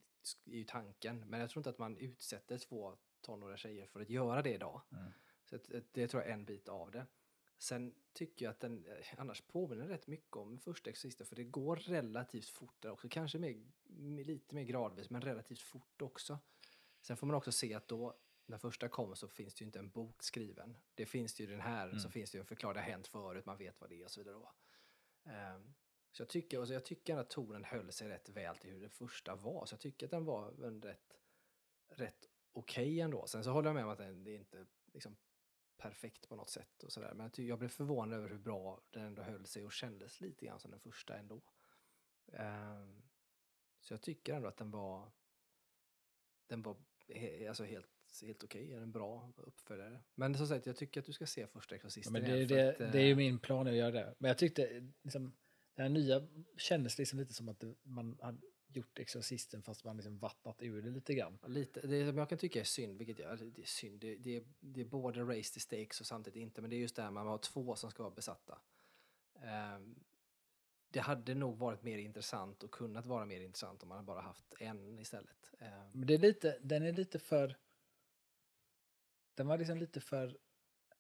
ju, 0.44 0.64
tanken. 0.64 1.24
Men 1.28 1.40
jag 1.40 1.50
tror 1.50 1.60
inte 1.60 1.70
att 1.70 1.78
man 1.78 1.96
utsätter 1.96 2.58
två 2.58 2.94
tonåriga 3.20 3.56
tjejer 3.56 3.86
för 3.86 4.00
att 4.00 4.10
göra 4.10 4.42
det 4.42 4.54
idag. 4.54 4.80
Mm. 4.92 5.04
Så 5.44 5.56
att 5.56 5.70
det 5.92 6.08
tror 6.08 6.22
jag 6.22 6.30
är 6.30 6.34
en 6.34 6.44
bit 6.44 6.68
av 6.68 6.90
det. 6.90 7.06
Sen 7.64 7.94
tycker 8.12 8.44
jag 8.44 8.50
att 8.50 8.60
den 8.60 8.86
eh, 8.86 9.06
annars 9.16 9.40
påminner 9.40 9.88
rätt 9.88 10.06
mycket 10.06 10.36
om 10.36 10.58
första 10.58 10.90
Exorcisten 10.90 11.26
för 11.26 11.36
det 11.36 11.44
går 11.44 11.76
relativt 11.76 12.48
fort 12.48 12.82
där 12.82 12.90
också. 12.90 13.08
Kanske 13.08 13.38
mer, 13.38 14.24
lite 14.24 14.54
mer 14.54 14.62
gradvis 14.64 15.10
men 15.10 15.22
relativt 15.22 15.60
fort 15.60 16.02
också. 16.02 16.38
Sen 17.00 17.16
får 17.16 17.26
man 17.26 17.36
också 17.36 17.52
se 17.52 17.74
att 17.74 17.88
då 17.88 18.16
när 18.46 18.58
första 18.58 18.88
kom 18.88 19.16
så 19.16 19.28
finns 19.28 19.54
det 19.54 19.62
ju 19.62 19.66
inte 19.66 19.78
en 19.78 19.90
bok 19.90 20.22
skriven. 20.22 20.76
Det 20.94 21.06
finns 21.06 21.34
det 21.34 21.42
ju 21.42 21.50
den 21.50 21.60
här, 21.60 21.98
så 21.98 22.10
finns 22.10 22.30
det 22.30 22.38
ju 22.38 22.40
en 22.40 22.46
förklaring, 22.46 22.74
det 22.74 22.80
har 22.80 22.90
hänt 22.90 23.06
förut, 23.06 23.46
man 23.46 23.58
vet 23.58 23.80
vad 23.80 23.90
det 23.90 24.00
är 24.00 24.04
och 24.04 24.10
så 24.10 24.20
vidare. 24.20 24.36
Ehm, 25.24 25.74
så 26.12 26.22
jag 26.22 26.28
tycker, 26.28 26.58
alltså 26.58 26.74
jag 26.74 26.84
tycker 26.84 27.16
att 27.16 27.30
tonen 27.30 27.64
höll 27.64 27.92
sig 27.92 28.08
rätt 28.08 28.28
väl 28.28 28.56
till 28.56 28.70
hur 28.70 28.80
det 28.80 28.88
första 28.88 29.34
var. 29.34 29.66
Så 29.66 29.72
jag 29.72 29.80
tycker 29.80 30.06
att 30.06 30.10
den 30.10 30.24
var 30.24 30.64
en 30.64 30.82
rätt, 30.82 31.20
rätt 31.88 32.28
okej 32.52 33.00
ändå. 33.00 33.26
Sen 33.26 33.44
så 33.44 33.50
håller 33.50 33.68
jag 33.68 33.74
med 33.74 33.84
om 33.84 33.90
att 33.90 33.98
den, 33.98 34.24
det 34.24 34.30
är 34.30 34.38
inte 34.38 34.66
liksom 34.92 35.16
perfekt 35.76 36.28
på 36.28 36.36
något 36.36 36.50
sätt 36.50 36.82
och 36.82 36.92
sådär. 36.92 37.14
Men 37.14 37.30
jag, 37.36 37.58
blev 37.58 37.68
förvånad 37.68 38.18
över 38.18 38.28
hur 38.28 38.38
bra 38.38 38.80
den 38.90 39.04
ändå 39.04 39.22
höll 39.22 39.46
sig 39.46 39.64
och 39.64 39.72
kändes 39.72 40.20
lite 40.20 40.46
grann 40.46 40.60
som 40.60 40.70
den 40.70 40.80
första 40.80 41.16
ändå. 41.16 41.42
Ehm, 42.32 43.02
så 43.80 43.92
jag 43.94 44.02
tycker 44.02 44.34
ändå 44.34 44.48
att 44.48 44.56
den 44.56 44.70
var 44.70 45.12
den 46.46 46.62
var 46.62 46.76
alltså 47.48 47.64
helt, 47.64 47.88
helt 48.22 48.44
okej, 48.44 48.72
en 48.72 48.92
bra 48.92 49.32
uppföljare. 49.36 50.00
Men 50.14 50.34
som 50.34 50.46
sagt, 50.46 50.66
jag 50.66 50.76
tycker 50.76 51.00
att 51.00 51.06
du 51.06 51.12
ska 51.12 51.26
se 51.26 51.46
första 51.46 51.74
Ja, 51.74 51.76
Exorcisten 51.76 52.12
men 52.12 52.22
det, 52.22 52.30
är 52.30 52.46
det, 52.46 52.68
att, 52.68 52.92
det 52.92 52.98
är 52.98 53.04
ju 53.04 53.10
eh, 53.10 53.16
min 53.16 53.38
plan 53.38 53.66
att 53.66 53.74
göra 53.74 53.90
det. 53.90 54.14
Men 54.18 54.28
jag 54.28 54.38
tyckte 54.38 54.92
liksom, 55.02 55.36
det 55.74 55.82
här 55.82 55.88
nya 55.88 56.28
kändes 56.56 56.98
liksom 56.98 57.18
lite 57.18 57.34
som 57.34 57.48
att 57.48 57.64
man 57.82 58.18
hade 58.22 58.38
gjort 58.76 58.98
Exorcisten 58.98 59.62
fast 59.62 59.84
man 59.84 59.96
liksom 59.96 60.18
vattnat 60.18 60.62
ur 60.62 60.82
det 60.82 60.90
lite 60.90 61.14
grann. 61.14 61.38
Lite, 61.46 61.86
det 61.86 62.06
som 62.06 62.18
jag 62.18 62.28
kan 62.28 62.38
tycka 62.38 62.60
är 62.60 62.64
synd, 62.64 62.98
vilket 62.98 63.18
jag, 63.18 63.38
det 63.38 63.62
är 63.62 63.66
synd, 63.66 64.00
det, 64.00 64.16
det, 64.16 64.44
det 64.60 64.80
är 64.80 64.84
både 64.84 65.20
race 65.20 65.54
the 65.54 65.60
stakes 65.60 66.00
och 66.00 66.06
samtidigt 66.06 66.42
inte, 66.42 66.60
men 66.60 66.70
det 66.70 66.76
är 66.76 66.80
just 66.80 66.96
det 66.96 67.02
här 67.02 67.10
man 67.10 67.26
har 67.26 67.38
två 67.38 67.76
som 67.76 67.90
ska 67.90 68.02
vara 68.02 68.14
besatta. 68.14 68.58
Ehm, 69.42 70.04
det 70.90 71.00
hade 71.00 71.34
nog 71.34 71.58
varit 71.58 71.82
mer 71.82 71.98
intressant 71.98 72.62
och 72.62 72.70
kunnat 72.70 73.06
vara 73.06 73.26
mer 73.26 73.40
intressant 73.40 73.82
om 73.82 73.88
man 73.88 74.04
bara 74.04 74.20
haft 74.20 74.54
en 74.60 74.98
istället. 74.98 75.54
Ehm, 75.58 75.90
Men 75.92 76.06
det 76.06 76.14
är 76.14 76.18
lite, 76.18 76.58
den 76.62 76.82
är 76.82 76.92
lite 76.92 77.18
för... 77.18 77.56
Den 79.34 79.46
var 79.46 79.58
liksom 79.58 79.78
lite 79.78 80.00
för 80.00 80.38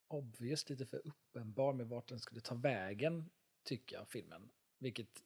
obvious, 0.08 0.68
lite 0.68 0.86
för 0.86 1.06
uppenbar 1.06 1.72
med 1.72 1.88
vart 1.88 2.08
den 2.08 2.20
skulle 2.20 2.40
ta 2.40 2.54
vägen, 2.54 3.30
tycker 3.62 3.96
jag, 3.96 4.08
filmen. 4.08 4.50
Vilket 4.78 5.22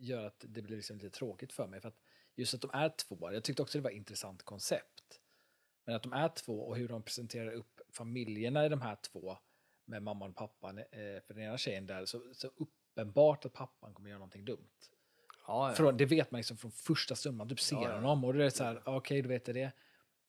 gör 0.00 0.26
att 0.26 0.44
det 0.48 0.62
blir 0.62 0.76
liksom 0.76 0.98
lite 0.98 1.10
tråkigt 1.10 1.52
för 1.52 1.66
mig. 1.66 1.80
För 1.80 1.88
att 1.88 2.00
just 2.34 2.54
att 2.54 2.60
de 2.60 2.70
är 2.74 2.88
två, 2.88 3.32
jag 3.32 3.44
tyckte 3.44 3.62
också 3.62 3.78
det 3.78 3.82
var 3.82 3.90
ett 3.90 3.96
intressant 3.96 4.42
koncept. 4.42 5.20
Men 5.84 5.94
att 5.94 6.02
de 6.02 6.12
är 6.12 6.28
två 6.28 6.60
och 6.60 6.76
hur 6.76 6.88
de 6.88 7.02
presenterar 7.02 7.52
upp 7.52 7.80
familjerna 7.92 8.66
i 8.66 8.68
de 8.68 8.80
här 8.80 8.96
två 8.96 9.36
med 9.84 10.02
mamman 10.02 10.30
och 10.30 10.36
pappan, 10.36 10.78
eh, 10.78 10.84
för 11.26 11.34
den 11.34 11.42
ena 11.42 11.58
tjejen 11.58 11.86
där, 11.86 12.04
så, 12.04 12.34
så 12.34 12.50
uppenbart 12.56 13.44
att 13.44 13.52
pappan 13.52 13.94
kommer 13.94 14.08
göra 14.08 14.18
någonting 14.18 14.44
dumt. 14.44 14.70
ja, 15.46 15.68
ja. 15.68 15.74
Från, 15.74 15.96
det 15.96 16.04
vet 16.06 16.30
man 16.30 16.38
liksom 16.38 16.56
från 16.56 16.70
första 16.72 17.16
stund 17.16 17.36
man 17.36 17.48
typ 17.48 17.60
ser 17.60 17.76
Ja, 17.76 17.88
ja. 17.88 17.94
honom 17.94 18.24
och 18.24 18.34
då 18.34 18.40
är 18.40 18.44
det 18.44 18.50
så 18.50 18.64
här, 18.64 18.82
okej, 18.84 19.22
då 19.22 19.28
vet 19.28 19.46
jag 19.46 19.56
det. 19.56 19.72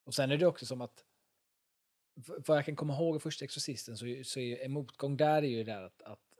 Och 0.03 0.13
sen 0.13 0.31
är 0.31 0.37
det 0.37 0.45
också 0.45 0.65
som 0.65 0.81
att, 0.81 1.03
vad 2.15 2.57
jag 2.57 2.65
kan 2.65 2.75
komma 2.75 2.93
ihåg 2.93 3.15
i 3.15 3.19
första 3.19 3.45
Exorcisten 3.45 3.97
så, 3.97 4.05
så 4.23 4.39
är 4.39 4.43
ju 4.43 4.57
en 4.57 4.71
motgång 4.71 5.17
där 5.17 5.43
är 5.43 5.47
ju 5.47 5.63
där 5.63 5.83
att, 5.83 6.01
att, 6.01 6.32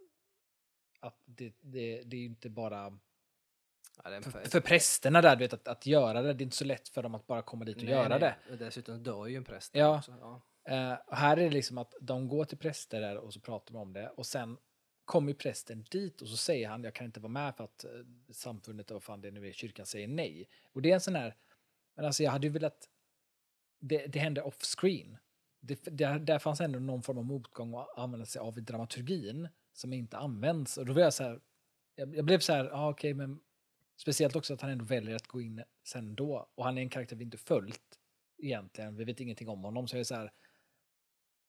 att 1.03 1.21
det, 1.25 1.53
det, 1.61 2.03
det 2.03 2.17
är 2.17 2.19
ju 2.19 2.25
inte 2.25 2.49
bara 2.49 2.99
Ja, 4.03 4.21
för, 4.21 4.49
för 4.49 4.61
prästerna 4.61 5.21
där, 5.21 5.35
du 5.35 5.43
vet, 5.43 5.53
att, 5.53 5.67
att 5.67 5.85
göra 5.85 6.21
det, 6.21 6.33
det 6.33 6.41
är 6.41 6.45
inte 6.45 6.55
så 6.55 6.65
lätt 6.65 6.89
för 6.89 7.03
dem 7.03 7.15
att 7.15 7.27
bara 7.27 7.41
komma 7.41 7.65
dit 7.65 7.77
och 7.77 7.83
Nej, 7.83 7.91
göra 7.91 8.07
nej. 8.07 8.19
det. 8.19 8.51
Och 8.51 8.57
Dessutom 8.57 9.03
dör 9.03 9.27
ju 9.27 9.37
en 9.37 9.43
präst. 9.43 9.75
Ja. 9.75 9.97
Också. 9.97 10.15
ja. 10.19 10.41
Eh, 10.65 10.97
och 11.07 11.17
här 11.17 11.37
är 11.37 11.43
det 11.43 11.49
liksom 11.49 11.77
att 11.77 11.93
de 12.01 12.27
går 12.27 12.45
till 12.45 12.57
präster 12.57 13.01
där 13.01 13.17
och 13.17 13.33
så 13.33 13.39
pratar 13.39 13.73
de 13.73 13.79
om 13.79 13.93
det 13.93 14.09
och 14.09 14.25
sen 14.25 14.57
kommer 15.05 15.33
prästen 15.33 15.85
dit 15.91 16.21
och 16.21 16.27
så 16.27 16.37
säger 16.37 16.69
han 16.69 16.83
jag 16.83 16.93
kan 16.93 17.05
inte 17.05 17.19
vara 17.19 17.31
med 17.31 17.55
för 17.55 17.63
att 17.63 17.83
eh, 17.83 17.91
samfundet 18.31 18.91
och 18.91 19.03
fan 19.03 19.21
det 19.21 19.31
nu 19.31 19.47
är, 19.47 19.53
kyrkan 19.53 19.85
säger 19.85 20.07
nej. 20.07 20.49
Och 20.63 20.81
det 20.81 20.89
är 20.89 20.93
en 20.93 21.01
sån 21.01 21.15
här, 21.15 21.35
men 21.95 22.05
alltså 22.05 22.23
jag 22.23 22.31
hade 22.31 22.47
ju 22.47 22.53
velat, 22.53 22.89
det, 23.79 24.07
det 24.07 24.19
hände 24.19 24.41
off 24.41 24.61
screen. 24.61 25.17
Det, 25.59 25.83
där, 25.83 26.19
där 26.19 26.39
fanns 26.39 26.61
ändå 26.61 26.79
någon 26.79 27.01
form 27.03 27.17
av 27.17 27.25
motgång 27.25 27.75
att 27.75 27.97
använda 27.97 28.25
sig 28.25 28.39
av 28.39 28.57
i 28.57 28.61
dramaturgin 28.61 29.49
som 29.73 29.93
inte 29.93 30.17
används. 30.17 30.77
Och 30.77 30.85
då 30.85 30.93
var 30.93 31.01
jag 31.01 31.13
så 31.13 31.23
här, 31.23 31.41
jag, 31.95 32.15
jag 32.15 32.25
blev 32.25 32.39
så 32.39 32.53
här, 32.53 32.69
ah, 32.73 32.89
okej 32.89 33.13
men 33.13 33.39
speciellt 33.95 34.35
också 34.35 34.53
att 34.53 34.61
han 34.61 34.71
ändå 34.71 34.85
väljer 34.85 35.15
att 35.15 35.27
gå 35.27 35.41
in 35.41 35.63
sen 35.83 36.15
då. 36.15 36.49
Och 36.55 36.63
han 36.65 36.77
är 36.77 36.81
en 36.81 36.89
karaktär 36.89 37.15
vi 37.15 37.23
inte 37.23 37.37
följt 37.37 37.99
egentligen, 38.37 38.95
vi 38.95 39.03
vet 39.03 39.19
ingenting 39.19 39.49
om 39.49 39.63
honom. 39.63 39.87
Så 39.87 39.95
jag 39.95 39.99
är 39.99 40.03
så 40.03 40.15
här, 40.15 40.31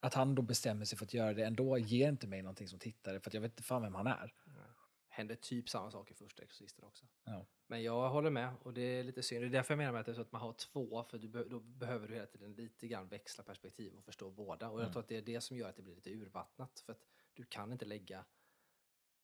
att 0.01 0.15
han 0.15 0.35
då 0.35 0.43
bestämmer 0.43 0.85
sig 0.85 0.99
för 0.99 1.05
att 1.05 1.15
göra 1.15 1.33
det 1.35 1.45
ändå 1.45 1.79
ger 1.79 2.09
inte 2.09 2.27
mig 2.27 2.43
någonting 2.43 2.69
som 2.69 2.79
tittare 2.79 3.21
för 3.21 3.31
att 3.31 3.35
jag 3.35 3.41
vet 3.41 3.53
inte 3.53 3.63
fan 3.63 3.83
vem 3.83 3.95
han 3.95 4.07
är. 4.07 4.35
Hände 5.09 5.37
typ 5.37 5.69
samma 5.69 5.91
sak 5.91 6.11
i 6.11 6.15
första 6.15 6.43
Exorcisten 6.43 6.85
också. 6.85 7.07
Ja. 7.25 7.47
Men 7.67 7.83
jag 7.83 8.09
håller 8.11 8.31
med 8.31 8.55
och 8.63 8.75
det 8.75 8.81
är 8.81 9.05
lite 9.05 9.23
synd. 9.23 9.43
Det 9.43 9.47
är 9.47 9.51
därför 9.51 9.73
jag 9.75 9.79
menar 9.79 9.93
med 9.93 10.01
att 10.01 10.07
det 10.07 10.13
är 10.13 10.15
så 10.15 10.21
att 10.21 10.33
man 10.33 10.41
har 10.41 10.53
två, 10.53 11.05
för 11.11 11.19
du 11.19 11.29
då 11.45 11.61
behöver 11.61 12.09
du 12.09 12.15
hela 12.15 12.27
tiden 12.27 12.53
lite 12.53 12.89
grann 12.89 13.09
växla 13.09 13.45
perspektiv 13.45 13.95
och 13.95 14.05
förstå 14.05 14.31
båda. 14.31 14.69
Och 14.69 14.79
jag 14.79 14.83
Mm. 14.85 14.93
tror 14.93 15.03
att 15.03 15.09
det 15.09 15.17
är 15.17 15.23
det 15.23 15.41
som 15.41 15.57
gör 15.57 15.69
att 15.69 15.77
det 15.77 15.83
blir 15.83 15.95
lite 15.95 16.11
urvattnat. 16.11 16.81
För 16.87 16.93
att 16.93 17.05
du 17.35 17.45
kan 17.45 17.73
inte 17.73 17.85
lägga 17.85 18.25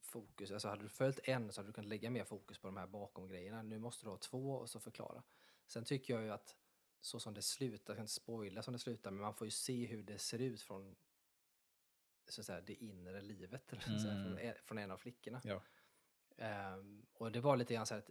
fokus, 0.01 0.51
alltså 0.51 0.69
hade 0.69 0.83
du 0.83 0.89
följt 0.89 1.21
en 1.25 1.53
så 1.53 1.61
hade 1.61 1.69
du 1.69 1.73
kunnat 1.73 1.89
lägga 1.89 2.11
mer 2.11 2.25
fokus 2.25 2.59
på 2.59 2.67
de 2.69 2.77
här 2.77 2.87
bakom 2.87 3.29
grejerna. 3.29 3.63
Nu 3.63 3.79
måste 3.79 4.07
du 4.07 4.11
ha 4.11 4.17
två 4.17 4.53
och 4.53 4.71
så 4.71 4.81
förklara. 4.81 5.23
Sen 5.67 5.85
tycker 5.85 6.15
jag 6.15 6.23
ju 6.23 6.31
att 6.31 6.57
så 7.01 7.21
som 7.21 7.35
det 7.35 7.43
slutar, 7.43 7.93
jag 7.93 7.97
kan 7.97 8.03
inte 8.05 8.13
spoila 8.13 8.63
som 8.63 8.73
det 8.73 8.79
slutar, 8.79 9.11
men 9.11 9.21
man 9.21 9.35
får 9.35 9.47
ju 9.47 9.51
se 9.51 9.87
hur 9.87 10.03
det 10.03 10.19
ser 10.19 10.39
ut 10.39 10.63
från 10.63 10.97
så 12.29 12.41
att 12.41 12.47
säga, 12.47 12.61
det 12.61 12.75
inre 12.75 13.21
livet, 13.21 13.73
eller 13.73 13.83
så 13.83 13.95
att 13.95 14.01
säga, 14.03 14.15
Mm. 14.15 14.37
från, 14.37 14.55
från 14.65 14.79
en 14.79 14.91
av 14.91 14.97
flickorna. 14.99 15.41
Ja. 15.45 15.63
Ehm, 16.37 17.07
och 17.13 17.33
det 17.33 17.41
var 17.41 17.57
lite 17.57 17.75
grann 17.75 17.87
så 17.87 17.95
här 17.95 17.99
att, 18.03 18.11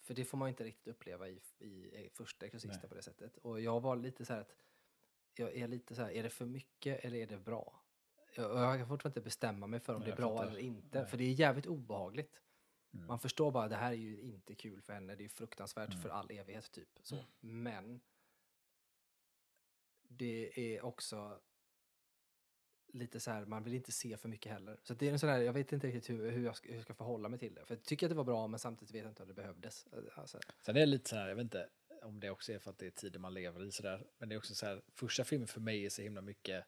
för 0.00 0.14
det 0.14 0.24
får 0.24 0.38
man 0.38 0.48
ju 0.48 0.50
inte 0.50 0.64
riktigt 0.64 0.86
uppleva 0.86 1.28
i, 1.28 1.40
i, 1.58 2.04
i 2.04 2.10
första 2.14 2.46
Exorcisten 2.46 2.88
på 2.88 2.94
det 2.94 3.02
sättet. 3.02 3.36
Och 3.36 3.60
jag 3.60 3.80
var 3.80 3.96
lite 3.96 4.24
så 4.24 4.32
här 4.32 4.40
att, 4.40 4.54
jag 5.34 5.56
är 5.56 5.68
lite 5.68 5.94
så 5.94 6.02
här, 6.02 6.10
är 6.10 6.22
det 6.22 6.30
för 6.30 6.46
mycket 6.46 7.04
eller 7.04 7.16
är 7.18 7.26
det 7.26 7.38
bra? 7.38 7.81
Jag, 8.34 8.78
kan 8.78 8.88
fortfarande 8.88 9.08
inte 9.08 9.24
bestämma 9.24 9.66
mig 9.66 9.80
för 9.80 9.94
om 9.94 10.00
Nej, 10.00 10.08
det 10.08 10.12
är 10.12 10.16
bra 10.16 10.42
eller 10.42 10.58
inte, 10.58 10.98
Nej. 10.98 11.08
för 11.08 11.16
det 11.16 11.24
är 11.24 11.32
jävligt 11.32 11.66
obehagligt. 11.66 12.40
Mm. 12.94 13.06
Man 13.06 13.18
förstår 13.18 13.50
bara, 13.50 13.68
det 13.68 13.76
här 13.76 13.92
är 13.92 13.96
ju 13.96 14.20
inte 14.20 14.54
kul 14.54 14.82
för 14.82 14.92
henne, 14.92 15.14
det 15.14 15.24
är 15.24 15.28
fruktansvärt 15.28 15.90
Mm. 15.90 16.02
för 16.02 16.08
all 16.08 16.30
evighet 16.30 16.72
typ. 16.72 16.88
Så. 17.02 17.16
Men 17.40 18.00
det 20.08 20.74
är 20.74 20.84
också 20.84 21.40
lite 22.92 23.20
så 23.20 23.30
här, 23.30 23.44
man 23.44 23.64
vill 23.64 23.74
inte 23.74 23.92
se 23.92 24.16
för 24.16 24.28
mycket 24.28 24.52
heller. 24.52 24.80
Så 24.82 24.94
det 24.94 25.08
är 25.08 25.12
en 25.12 25.18
sån 25.18 25.28
här, 25.28 25.38
jag 25.38 25.52
vet 25.52 25.72
inte 25.72 25.86
riktigt 25.86 26.10
hur, 26.10 26.30
hur, 26.30 26.44
jag 26.44 26.56
ska, 26.56 26.68
hur 26.68 26.74
jag 26.74 26.84
ska 26.84 26.94
förhålla 26.94 27.28
mig 27.28 27.38
till 27.38 27.54
det. 27.54 27.66
För 27.66 27.74
jag 27.74 27.84
tycker 27.84 28.06
att 28.06 28.10
det 28.10 28.16
var 28.16 28.24
bra, 28.24 28.46
men 28.46 28.58
samtidigt 28.58 28.94
vet 28.94 29.02
jag 29.02 29.10
inte 29.10 29.22
om 29.22 29.28
det 29.28 29.34
behövdes. 29.34 29.86
Alltså, 30.14 30.38
Sen 30.60 30.76
är 30.76 30.80
det 30.80 30.86
lite 30.86 31.10
så 31.10 31.16
här, 31.16 31.28
jag 31.28 31.36
vet 31.36 31.42
inte 31.42 31.68
om 32.02 32.20
det 32.20 32.30
också 32.30 32.52
är 32.52 32.58
för 32.58 32.70
att 32.70 32.78
det 32.78 32.86
är 32.86 32.90
tiden 32.90 33.22
man 33.22 33.34
lever 33.34 33.64
i 33.64 33.72
sådär, 33.72 34.06
men 34.18 34.28
det 34.28 34.34
är 34.34 34.36
också 34.36 34.54
så 34.54 34.66
här, 34.66 34.82
första 34.92 35.24
filmen 35.24 35.48
för 35.48 35.60
mig 35.60 35.84
är 35.86 35.90
så 35.90 36.02
himla 36.02 36.20
mycket 36.20 36.64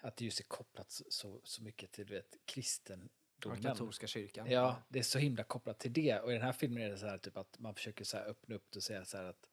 att 0.00 0.16
det 0.16 0.24
just 0.24 0.40
är 0.40 0.44
kopplat 0.44 0.90
så, 0.90 1.40
så, 1.44 1.62
mycket 1.62 1.92
till, 1.92 2.04
vet, 2.04 2.36
kristendomen. 2.44 3.62
katolska 3.62 4.06
kyrkan. 4.06 4.50
Ja, 4.50 4.82
det 4.88 4.98
är 4.98 5.02
så 5.02 5.18
himla 5.18 5.44
kopplat 5.44 5.78
till 5.78 5.92
det. 5.92 6.20
Och 6.20 6.30
i 6.30 6.34
den 6.34 6.42
här 6.42 6.52
filmen 6.52 6.82
är 6.82 6.90
det 6.90 6.98
så 6.98 7.06
här 7.06 7.18
typ 7.18 7.36
att 7.36 7.58
man 7.58 7.74
försöker 7.74 8.04
så 8.04 8.16
här 8.16 8.24
öppna 8.24 8.54
upp 8.54 8.66
det 8.70 8.76
och 8.76 8.82
säga 8.82 9.04
så 9.04 9.16
här 9.16 9.24
att 9.24 9.48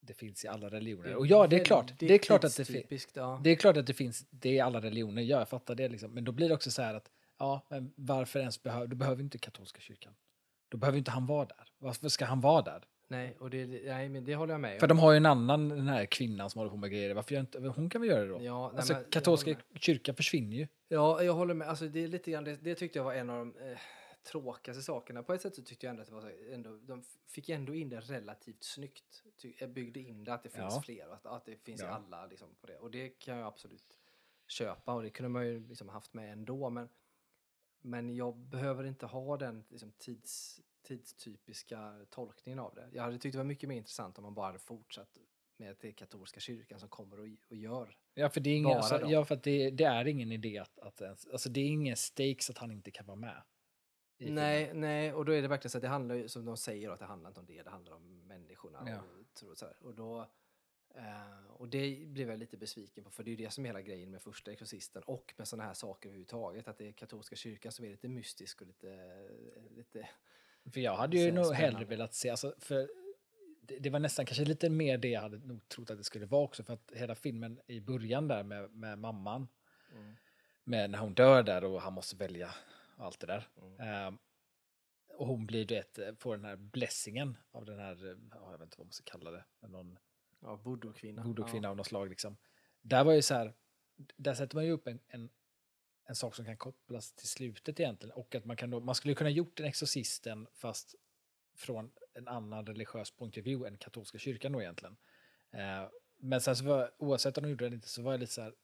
det 0.00 0.14
finns 0.14 0.44
i 0.44 0.48
alla 0.48 0.68
religioner. 0.68 1.14
Och 1.14 1.26
ja, 1.26 1.46
det 1.46 1.60
är 1.60 1.64
klart. 1.64 1.92
Det 1.98 2.14
är 2.14 2.18
klart 2.18 2.44
att 2.44 2.56
det 2.56 2.64
finns. 2.64 3.06
Det 3.42 3.50
är 3.50 3.56
klart 3.56 3.76
att 3.76 3.86
det 3.86 3.94
finns, 3.94 4.26
det 4.30 4.48
är 4.48 4.52
i 4.52 4.60
alla 4.60 4.80
religioner, 4.80 5.22
ja, 5.22 5.38
jag 5.38 5.48
fattar 5.48 5.74
det 5.74 5.88
liksom. 5.88 6.10
Men 6.10 6.24
då 6.24 6.32
blir 6.32 6.48
det 6.48 6.54
också 6.54 6.70
så 6.70 6.82
här 6.82 6.94
att, 6.94 7.10
ja, 7.38 7.66
men 7.70 7.92
varför 7.96 8.40
ens 8.40 8.62
behöver, 8.62 8.86
du 8.86 8.96
behöver 8.96 9.22
inte 9.22 9.38
katolska 9.38 9.80
kyrkan. 9.80 10.14
Då 10.68 10.78
behöver 10.78 10.98
inte 10.98 11.10
han 11.10 11.26
vara 11.26 11.44
där. 11.44 11.72
Varför 11.78 12.08
ska 12.08 12.24
han 12.24 12.40
vara 12.40 12.62
där? 12.62 12.84
Nej, 13.08 13.36
och 13.40 13.50
det, 13.50 13.66
nej, 13.66 14.08
men 14.08 14.24
det 14.24 14.34
håller 14.34 14.54
jag 14.54 14.60
med 14.60 14.80
För 14.80 14.86
om. 14.86 14.88
de 14.88 14.98
har 14.98 15.12
ju 15.12 15.16
en 15.16 15.26
annan, 15.26 15.68
den 15.68 15.88
här 15.88 16.06
kvinnan 16.06 16.50
som 16.50 16.58
håller 16.58 16.70
på 16.70 16.76
med 16.76 16.90
grejer. 16.90 17.14
Varför 17.14 17.34
inte, 17.40 17.58
hon 17.58 17.90
kan 17.90 18.00
väl 18.00 18.10
göra 18.10 18.20
det 18.22 18.28
då? 18.28 18.42
Ja, 18.42 18.68
nej, 18.68 18.76
alltså 18.76 18.94
katolska 19.10 19.56
kyrkan 19.74 20.14
försvinner 20.14 20.56
ju. 20.56 20.66
Ja, 20.88 21.22
jag 21.22 21.32
håller 21.34 21.54
med. 21.54 21.68
Alltså, 21.68 21.88
det, 21.88 22.04
är 22.04 22.08
lite 22.08 22.30
grann, 22.30 22.44
det, 22.44 22.56
det 22.56 22.74
tyckte 22.74 22.98
jag 22.98 23.04
var 23.04 23.14
en 23.14 23.30
av 23.30 23.38
de 23.38 23.56
eh, 23.70 23.78
tråkigaste 24.26 24.82
sakerna. 24.82 25.22
På 25.22 25.34
ett 25.34 25.42
sätt 25.42 25.54
så 25.54 25.62
tyckte 25.62 25.86
jag 25.86 25.90
ändå 25.90 26.02
att 26.02 26.08
det 26.08 26.14
var 26.14 26.20
så, 26.20 26.30
ändå, 26.52 26.76
de 26.76 27.02
fick 27.26 27.48
ändå 27.48 27.74
in 27.74 27.88
det 27.88 28.00
relativt 28.00 28.62
snyggt. 28.64 29.22
Ty, 29.42 29.52
jag 29.58 29.70
byggde 29.70 30.00
in 30.00 30.24
det 30.24 30.34
att 30.34 30.42
det 30.42 30.48
finns 30.48 30.74
Ja. 30.74 30.82
fler 30.84 31.08
och 31.08 31.14
att, 31.14 31.26
att 31.26 31.44
det 31.44 31.56
finns 31.64 31.80
Ja. 31.80 31.88
alla 31.88 32.26
liksom, 32.26 32.48
på 32.60 32.66
det. 32.66 32.76
Och 32.76 32.90
det 32.90 33.08
kan 33.08 33.36
jag 33.38 33.46
absolut 33.46 33.98
köpa 34.46 34.94
och 34.94 35.02
det 35.02 35.10
kunde 35.10 35.28
man 35.28 35.46
ju 35.46 35.66
liksom 35.68 35.88
haft 35.88 36.14
med 36.14 36.32
ändå. 36.32 36.70
Men, 36.70 36.88
men 37.80 38.16
jag 38.16 38.36
behöver 38.36 38.84
inte 38.84 39.06
ha 39.06 39.36
den 39.36 39.64
liksom, 39.68 39.92
tids, 39.98 40.60
tidstypiska 40.84 42.06
tolkningen 42.10 42.58
av 42.58 42.74
det. 42.74 42.88
Jag 42.92 43.02
hade 43.02 43.18
tyckt 43.18 43.32
det 43.32 43.38
var 43.38 43.44
mycket 43.44 43.68
mer 43.68 43.76
intressant 43.76 44.18
om 44.18 44.24
man 44.24 44.34
bara 44.34 44.46
hade 44.46 44.58
fortsatt 44.58 45.18
med 45.56 45.70
att 45.70 45.80
det 45.80 45.88
är 45.88 45.92
katolska 45.92 46.40
kyrkan 46.40 46.80
som 46.80 46.88
kommer 46.88 47.20
och, 47.20 47.26
och 47.48 47.56
gör. 47.56 47.96
Ja, 48.14 48.30
för 48.30 48.40
det 48.40 48.50
är 48.50 48.56
ingen, 48.56 48.76
alltså, 48.76 49.00
ja, 49.06 49.24
för 49.24 49.34
att 49.34 49.42
det, 49.42 49.70
det 49.70 49.84
är 49.84 50.04
ingen 50.04 50.32
idé 50.32 50.58
att, 50.58 50.78
att 50.78 51.00
ens, 51.00 51.26
alltså 51.26 51.48
det 51.48 51.60
är 51.60 51.66
ingen 51.66 51.96
stakes 51.96 52.50
att 52.50 52.58
han 52.58 52.70
inte 52.70 52.90
kan 52.90 53.06
vara 53.06 53.16
med. 53.16 53.42
Nej, 54.18 54.66
filmen. 54.66 54.80
nej, 54.80 55.12
och 55.12 55.24
då 55.24 55.32
är 55.32 55.42
det 55.42 55.48
verkligen 55.48 55.70
så 55.70 55.78
att 55.78 55.82
det 55.82 55.88
handlar 55.88 56.14
ju, 56.14 56.28
som 56.28 56.44
de 56.44 56.56
säger, 56.56 56.90
att 56.90 56.98
det 56.98 57.04
handlar 57.04 57.30
inte 57.30 57.40
om 57.40 57.46
det, 57.46 57.62
det 57.62 57.70
handlar 57.70 57.92
om 57.92 58.26
människorna. 58.26 58.82
Ja. 58.86 59.00
Och, 59.48 59.58
så 59.58 59.66
här. 59.66 59.76
och 59.80 59.94
då, 59.94 60.20
eh, 60.94 61.46
och 61.48 61.68
det 61.68 62.06
blev 62.06 62.30
jag 62.30 62.38
lite 62.38 62.56
besviken 62.56 63.04
på, 63.04 63.10
för 63.10 63.24
det 63.24 63.28
är 63.28 63.36
ju 63.36 63.44
det 63.44 63.50
som 63.50 63.64
är 63.64 63.68
hela 63.68 63.82
grejen 63.82 64.10
med 64.10 64.22
första 64.22 64.52
Exorcisten 64.52 65.02
och 65.02 65.34
med 65.36 65.48
sådana 65.48 65.66
här 65.66 65.74
saker 65.74 66.08
överhuvudtaget, 66.08 66.68
att 66.68 66.78
det 66.78 66.88
är 66.88 66.92
katolska 66.92 67.36
kyrkan 67.36 67.72
som 67.72 67.84
är 67.84 67.90
lite 67.90 68.08
mystisk 68.08 68.60
och 68.60 68.66
lite... 68.66 69.28
lite 69.70 70.08
För 70.72 70.80
jag 70.80 70.96
hade 70.96 71.16
ju 71.16 71.32
nog 71.32 71.52
hellre 71.54 71.84
velat 71.84 72.14
se, 72.14 72.30
alltså, 72.30 72.54
för 72.58 72.90
det, 73.60 73.78
det 73.78 73.90
var 73.90 73.98
nästan 73.98 74.26
kanske 74.26 74.44
lite 74.44 74.70
mer 74.70 74.98
det 74.98 75.08
jag 75.08 75.20
hade 75.20 75.38
nog 75.38 75.68
trott 75.68 75.90
att 75.90 75.98
det 75.98 76.04
skulle 76.04 76.26
vara 76.26 76.42
också, 76.44 76.64
för 76.64 76.74
att 76.74 76.92
hela 76.94 77.14
filmen 77.14 77.60
i 77.66 77.80
början 77.80 78.28
där 78.28 78.42
med, 78.42 78.70
med 78.70 78.98
mamman, 78.98 79.48
Mm. 79.96 80.14
med 80.64 80.90
när 80.90 80.98
hon 80.98 81.14
dör 81.14 81.42
där 81.42 81.64
och 81.64 81.80
han 81.82 81.92
måste 81.92 82.16
välja 82.16 82.54
allt 82.96 83.20
det 83.20 83.26
där. 83.26 83.48
Mm. 83.62 83.80
Ehm, 83.80 84.18
och 85.08 85.26
hon 85.26 85.46
blir, 85.46 85.64
du 85.64 85.74
vet, 85.74 85.98
får 86.18 86.36
den 86.36 86.44
här 86.44 86.56
blessingen 86.56 87.36
av 87.50 87.64
den 87.64 87.78
här, 87.78 88.16
ja, 88.30 88.50
jag 88.50 88.58
vet 88.58 88.62
inte 88.66 88.78
vad 88.78 88.86
man 88.86 88.92
ska 88.92 89.04
kalla 89.18 89.30
det, 89.30 89.44
någon 89.68 89.98
Ja, 90.40 90.56
voodoo-kvinna. 90.56 91.22
voodoo-kvinna 91.22 91.68
av 91.68 91.76
något 91.76 91.86
slag. 91.86 92.08
Liksom. 92.08 92.36
Där 92.82 93.04
var 93.04 93.12
ju 93.12 93.22
så 93.22 93.34
här, 93.34 93.52
där 94.16 94.34
sätter 94.34 94.56
man 94.56 94.64
ju 94.64 94.70
upp 94.70 94.86
en, 94.86 95.00
en, 95.08 95.30
en 96.06 96.14
sak 96.14 96.34
som 96.34 96.44
kan 96.44 96.56
kopplas 96.56 97.12
till 97.12 97.28
slutet 97.28 97.80
egentligen. 97.80 98.12
Och 98.12 98.34
att 98.34 98.44
man, 98.44 98.56
kan 98.56 98.70
då, 98.70 98.80
man 98.80 98.94
skulle 98.94 99.14
kunna 99.14 99.30
gjort 99.30 99.56
den 99.56 99.66
exorcisten 99.66 100.46
fast 100.52 100.94
från 101.56 101.92
en 102.14 102.28
annan 102.28 102.66
religiös 102.66 103.10
point 103.10 103.38
of 103.38 103.44
view 103.44 103.68
än 103.68 103.78
katolska 103.78 104.18
kyrkan 104.18 104.52
då 104.52 104.62
egentligen. 104.62 104.96
Eh, 105.50 105.88
men 106.16 106.40
sen 106.40 106.56
så 106.56 106.64
var, 106.64 106.94
oavsett 106.98 107.38
om 107.38 107.44
de 107.44 107.50
gjorde 107.50 107.64
det 107.64 107.66
eller 107.66 107.76
inte 107.76 107.88
så 107.88 108.02
var 108.02 108.12
jag 108.12 108.20
lite 108.20 108.32
så 108.32 108.42
här, 108.42 108.54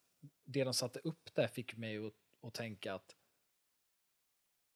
det 0.44 0.64
de 0.64 0.74
satte 0.74 0.98
upp 0.98 1.34
där 1.34 1.46
fick 1.46 1.76
mig 1.76 2.06
att, 2.06 2.12
att 2.42 2.54
tänka 2.54 2.94
att 2.94 3.16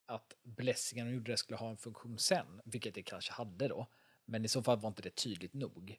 att 0.07 0.37
blessingen 0.43 1.07
de 1.07 1.13
gjorde 1.13 1.33
det 1.33 1.37
skulle 1.37 1.57
ha 1.57 1.71
en 1.71 1.77
funktion 1.77 2.19
sen, 2.19 2.61
vilket 2.65 2.95
det 2.95 3.03
kanske 3.03 3.33
hade 3.33 3.69
då. 3.69 3.87
Men 4.25 4.45
i 4.45 4.49
så 4.49 4.63
fall 4.63 4.81
var 4.81 4.89
inte 4.89 5.03
det 5.03 5.17
tydligt 5.17 5.55
nog. 5.55 5.99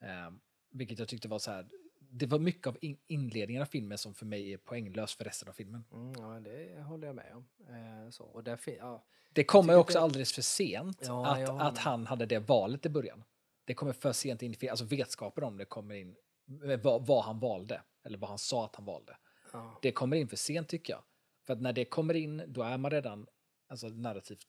Eh, 0.00 0.30
vilket 0.70 0.98
jag 0.98 1.08
tyckte 1.08 1.28
var 1.28 1.38
så 1.38 1.50
här, 1.50 1.68
det 2.10 2.26
var 2.26 2.38
mycket 2.38 2.66
av 2.66 2.78
in 2.80 2.98
inledningen 3.06 3.62
av 3.62 3.66
filmen 3.66 3.98
som 3.98 4.14
för 4.14 4.26
mig 4.26 4.52
är 4.52 4.56
poänglös 4.58 5.14
för 5.14 5.24
resten 5.24 5.48
av 5.48 5.52
filmen. 5.52 5.84
Mm, 5.92 6.12
ja, 6.18 6.40
det 6.40 6.82
håller 6.82 7.06
jag 7.06 7.16
med 7.16 7.32
om. 7.34 7.48
Eh, 7.68 8.10
så. 8.10 8.24
Och 8.24 8.44
där 8.44 8.56
fin- 8.56 8.76
ja, 8.78 9.04
Det 9.32 9.44
kommer 9.44 9.76
också 9.76 9.98
det- 9.98 10.02
alldeles 10.04 10.32
för 10.32 10.42
sent 10.42 11.02
Ja, 11.06 11.26
att, 11.26 11.48
håller 11.48 11.64
att 11.64 11.78
han 11.78 12.06
hade 12.06 12.26
det 12.26 12.38
valet 12.38 12.86
i 12.86 12.88
början. 12.88 13.24
Det 13.64 13.74
kommer 13.74 13.92
för 13.92 14.12
sent 14.12 14.42
in 14.42 14.54
i 14.60 14.68
alltså 14.68 14.84
vetskapen 14.84 15.44
om 15.44 15.56
det 15.56 15.64
kommer 15.64 15.94
in, 15.94 16.16
med 16.44 16.82
vad, 16.82 17.06
vad 17.06 17.24
han 17.24 17.40
valde, 17.40 17.82
eller 18.04 18.18
vad 18.18 18.28
han 18.30 18.38
sa 18.38 18.64
att 18.64 18.76
han 18.76 18.84
valde. 18.84 19.16
ja. 19.52 19.78
Det 19.82 19.92
kommer 19.92 20.16
in 20.16 20.28
för 20.28 20.36
sent 20.36 20.68
tycker 20.68 20.92
jag. 20.92 21.02
För 21.46 21.52
att 21.52 21.60
när 21.60 21.72
det 21.72 21.84
kommer 21.84 22.14
in, 22.14 22.42
då 22.46 22.62
är 22.62 22.78
man 22.78 22.90
redan 22.90 23.26
alltså, 23.68 23.88
narrativt 23.88 24.46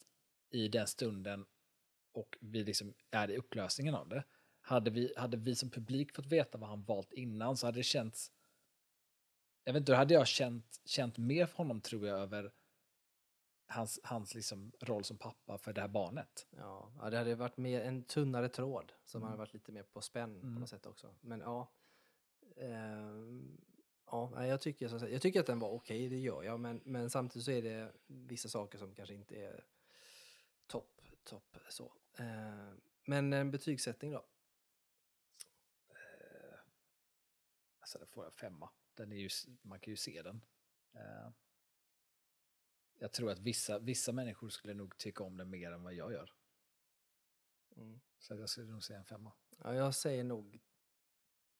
i 0.51 0.67
den 0.67 0.87
stunden 0.87 1.45
och 2.13 2.37
vi 2.41 2.63
liksom 2.63 2.93
är 3.11 3.31
i 3.31 3.37
upplösningen 3.37 3.95
av 3.95 4.09
det. 4.09 4.23
Hade 4.69 4.89
vi, 4.91 5.13
hade 5.17 5.37
vi 5.37 5.55
som 5.55 5.69
publik 5.69 6.15
fått 6.15 6.25
veta 6.25 6.57
vad 6.57 6.69
han 6.69 6.83
valt 6.83 7.13
innan 7.13 7.57
så 7.57 7.65
hade 7.67 7.79
det 7.79 7.83
känts... 7.83 8.31
Jag 9.63 9.73
vet 9.73 9.79
inte, 9.81 9.91
då 9.91 9.95
hade 9.95 10.13
jag 10.13 10.27
känt, 10.27 10.81
känt 10.85 11.17
mer 11.17 11.45
för 11.45 11.57
honom 11.57 11.81
tror 11.81 12.07
jag 12.07 12.19
över 12.19 12.53
hans, 13.67 13.99
hans 14.03 14.35
liksom 14.35 14.71
roll 14.81 15.03
som 15.03 15.17
pappa 15.17 15.57
för 15.57 15.73
det 15.73 15.81
här 15.81 15.87
barnet. 15.87 16.47
Ja, 16.57 16.91
ja, 16.99 17.09
det 17.09 17.17
hade 17.17 17.35
varit 17.35 17.57
mer 17.57 17.81
en 17.81 18.03
tunnare 18.03 18.49
tråd 18.49 18.91
som 19.05 19.21
Mm. 19.21 19.27
hade 19.27 19.37
varit 19.37 19.53
lite 19.53 19.71
mer 19.71 19.83
på 19.83 20.01
spänn 20.01 20.39
på 20.41 20.47
Mm. 20.47 20.59
något 20.59 20.69
sätt 20.69 20.85
också. 20.85 21.15
Men 21.21 21.39
ja, 21.39 21.71
ehm, 22.55 23.57
ja 24.05 24.45
jag, 24.45 24.61
tycker, 24.61 25.07
jag 25.07 25.21
tycker 25.21 25.39
att 25.39 25.45
den 25.47 25.59
var 25.59 25.69
okej, 25.69 26.09
det 26.09 26.17
gör 26.19 26.43
jag. 26.43 26.59
Men, 26.59 26.81
men 26.85 27.09
samtidigt 27.09 27.45
så 27.45 27.51
är 27.51 27.61
det 27.61 27.91
vissa 28.07 28.49
saker 28.49 28.77
som 28.77 28.95
kanske 28.95 29.15
inte 29.15 29.35
är 29.35 29.65
topp, 30.67 31.01
topp 31.23 31.57
så. 31.69 31.93
Ehm, 32.17 32.81
men 33.05 33.33
en 33.33 33.51
betygssättning 33.51 34.11
då? 34.11 34.25
Alltså 37.89 37.99
det 37.99 38.05
får 38.05 38.23
jag 38.23 38.33
femma. 38.33 38.69
Den 38.93 39.11
är 39.11 39.17
ju, 39.17 39.29
man 39.61 39.79
kan 39.79 39.91
ju 39.91 39.97
se 39.97 40.21
den. 40.21 40.41
Eh, 40.93 41.29
jag 42.99 43.11
tror 43.11 43.31
att 43.31 43.39
vissa, 43.39 43.79
vissa 43.79 44.11
människor 44.11 44.49
skulle 44.49 44.73
nog 44.73 44.97
tycka 44.97 45.23
om 45.23 45.37
den 45.37 45.49
mer 45.49 45.71
än 45.71 45.83
vad 45.83 45.93
jag 45.93 46.11
gör. 46.11 46.33
Mm. 47.75 47.99
Så 48.19 48.35
jag 48.35 48.49
skulle 48.49 48.71
nog 48.71 48.83
säga 48.83 48.99
en 48.99 49.05
femma. 49.05 49.33
Ja, 49.57 49.73
jag 49.73 49.95
säger 49.95 50.23
nog 50.23 50.59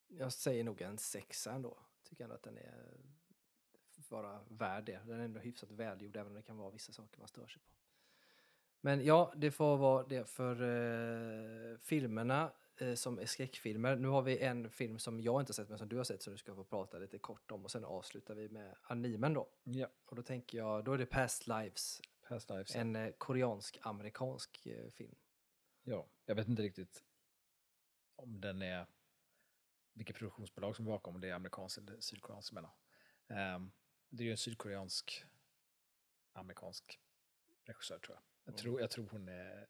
jag 0.08 0.34
säger 0.34 0.64
nog 0.64 0.82
en 0.82 0.98
sexa 0.98 1.52
ändå. 1.52 1.80
Tycker 2.04 2.24
ändå 2.24 2.36
att 2.36 2.44
den 2.44 2.58
är 2.58 2.98
vara 4.10 4.44
värd 4.50 4.86
det. 4.86 5.00
Den 5.06 5.20
är 5.20 5.26
ändå 5.26 5.40
hyfsat 5.40 5.72
välgjord 5.72 6.16
även 6.16 6.28
om 6.28 6.34
det 6.34 6.42
kan 6.42 6.58
vara 6.58 6.72
vissa 6.72 6.94
saker 6.94 7.20
man 7.20 7.28
stör 7.28 7.48
sig 7.48 7.62
på. 7.62 7.70
Men 8.82 9.06
ja, 9.06 9.34
det 9.36 9.52
får 9.52 9.78
vara 9.78 10.08
det 10.08 10.30
för 10.30 10.62
eh, 10.62 11.78
filmerna 11.78 12.52
eh, 12.82 12.94
som 12.96 13.20
är 13.20 13.26
skräckfilmer. 13.26 13.96
Nu 13.96 14.08
har 14.08 14.22
vi 14.22 14.40
en 14.40 14.70
film 14.70 15.00
som 15.00 15.20
jag 15.20 15.42
inte 15.42 15.50
har 15.50 15.56
sett 15.56 15.70
men 15.70 15.78
som 15.78 15.90
du 15.90 15.98
har 15.98 16.04
sett 16.04 16.22
som 16.24 16.34
du 16.34 16.38
ska 16.38 16.56
få 16.56 16.64
prata 16.64 16.98
lite 17.00 17.20
kort 17.20 17.52
om 17.52 17.64
och 17.64 17.72
sen 17.72 17.86
avslutar 17.86 18.36
vi 18.36 18.50
med 18.50 18.76
animen 18.82 19.34
då. 19.34 19.50
Ja. 19.64 19.88
Och 20.06 20.16
då 20.16 20.24
tänker 20.24 20.58
jag, 20.58 20.84
då 20.86 20.94
är 20.94 20.98
det 20.98 21.06
Past 21.06 21.48
Lives, 21.48 22.02
Past 22.28 22.50
Lives. 22.50 22.76
en 22.76 22.96
eh, 22.96 23.12
koreansk-amerikansk 23.18 24.66
eh, 24.66 24.90
film. 24.90 25.16
Ja, 25.84 26.08
jag 26.26 26.36
vet 26.36 26.48
inte 26.48 26.62
riktigt 26.62 27.04
om 28.16 28.42
den 28.42 28.62
är 28.62 28.88
vilket 29.94 30.16
produktionsbolag 30.16 30.76
som 30.76 30.86
är 30.88 30.92
bakom, 30.92 31.16
om 31.16 31.22
det 31.22 31.30
är 31.30 31.34
amerikanskt 31.34 31.78
eller 31.78 32.00
sydkoreanskt 32.00 32.52
menar. 32.54 32.72
Um, 33.56 33.72
det 34.10 34.24
är 34.24 34.26
ju 34.26 34.32
en 34.32 34.38
sydkoreansk 34.38 35.24
amerikansk 36.34 37.00
regissör 37.64 38.00
tror 38.00 38.16
jag. 38.16 38.24
Jag, 38.44 38.52
Mm. 38.54 38.62
tror, 38.62 38.82
jag 38.82 38.90
tror 38.92 39.08
hon 39.12 39.28
är, 39.30 39.68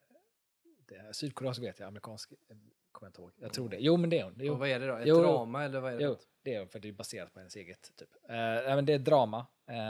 det 0.64 0.96
är 0.96 1.14
sydkoreansk 1.14 1.62
vet 1.62 1.80
jag, 1.80 1.88
amerikansk 1.88 2.32
eh, 2.48 2.58
kommer 2.92 3.08
jag 3.08 3.10
inte 3.10 3.22
ihåg. 3.22 3.32
Jag 3.38 3.54
tror 3.54 3.70
det. 3.70 3.78
Jo 3.80 3.98
men 3.98 4.10
det 4.10 4.20
är 4.20 4.24
hon. 4.24 4.36
Jo, 4.38 4.54
Och 4.54 4.60
vad 4.60 4.70
är 4.70 4.80
det 4.80 4.88
då? 4.88 4.96
Ett 4.96 5.08
Jo, 5.08 5.22
drama 5.22 5.64
eller 5.64 5.80
vad 5.80 5.94
är 5.94 5.98
det? 5.98 6.04
jo 6.04 6.18
det 6.42 6.56
är 6.56 6.60
hon 6.60 6.70
för 6.70 6.80
det 6.80 6.88
är 6.88 6.94
baserat 6.94 7.34
på 7.34 7.40
hennes 7.40 7.56
eget 7.56 7.96
typ. 7.96 8.16
Uh, 8.24 8.30
men 8.76 8.86
det 8.86 8.94
är 8.94 9.00
drama. 9.00 9.48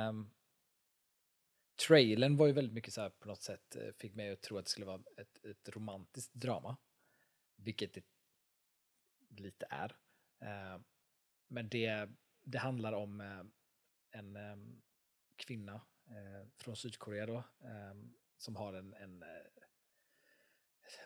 Um, 0.10 0.32
trailern 1.88 2.38
var 2.38 2.48
ju 2.48 2.54
väldigt 2.54 2.74
mycket 2.74 2.94
så 2.94 3.02
här 3.02 3.10
på 3.10 3.28
något 3.28 3.42
sätt, 3.42 3.76
eh, 3.76 3.92
fick 3.98 4.16
mig 4.16 4.32
att 4.32 4.42
tro 4.42 4.58
att 4.58 4.66
det 4.66 4.72
skulle 4.72 4.86
vara 4.86 5.02
ett, 5.18 5.46
ett 5.46 5.70
romantiskt 5.70 6.34
drama. 6.34 6.78
Vilket 7.56 7.94
det 7.94 8.04
lite 9.30 9.68
är. 9.70 9.96
Eh, 10.42 10.80
men 11.48 11.70
det, 11.70 12.10
det 12.44 12.58
handlar 12.58 12.94
om 12.94 13.22
eh, 13.22 13.44
en 14.20 14.36
eh, 14.36 14.56
kvinna 15.36 15.82
eh, 16.08 16.48
från 16.58 16.76
Sydkorea 16.76 17.26
då, 17.26 17.38
eh, 17.64 17.94
som 18.38 18.56
har 18.56 18.74
en, 18.74 18.94
en 18.94 19.24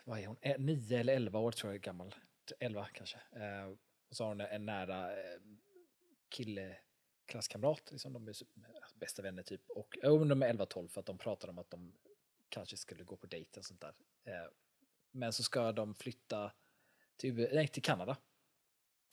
vad 0.04 0.18
är 0.18 0.26
hon, 0.26 0.36
Eh, 0.40 0.58
nio 0.58 1.00
eller 1.00 1.14
elva 1.14 1.38
år 1.38 1.52
tror 1.52 1.72
jag 1.72 1.82
gammal, 1.82 2.14
elva 2.58 2.88
kanske. 2.92 3.18
Eh, 3.32 3.64
och 4.08 4.16
så 4.16 4.24
har 4.24 4.28
hon 4.28 4.40
en 4.40 4.66
nära 4.66 5.12
eh, 5.12 5.40
kille, 6.28 6.76
klasskamrat, 7.26 7.90
liksom, 7.90 8.12
de 8.12 8.28
är 8.28 8.34
bästa 8.94 9.22
vänner 9.22 9.42
typ. 9.42 9.70
Och 9.70 9.98
jo, 10.02 10.18
men 10.18 10.28
de 10.28 10.42
är 10.42 10.52
11-12 10.52 10.88
för 10.88 11.00
att 11.00 11.06
de 11.06 11.18
pratar 11.18 11.48
om 11.48 11.58
att 11.58 11.70
de 11.70 11.94
kanske 12.48 12.76
skulle 12.76 13.04
gå 13.04 13.16
på 13.16 13.26
dejt 13.26 13.60
och 13.60 13.64
sånt 13.64 13.80
där. 13.80 13.94
Eh, 14.24 14.50
men 15.10 15.32
så 15.32 15.42
ska 15.42 15.72
de 15.72 15.94
flytta 15.94 16.52
till, 17.16 17.34
nej, 17.34 17.68
till 17.68 17.82
Kanada. 17.82 18.16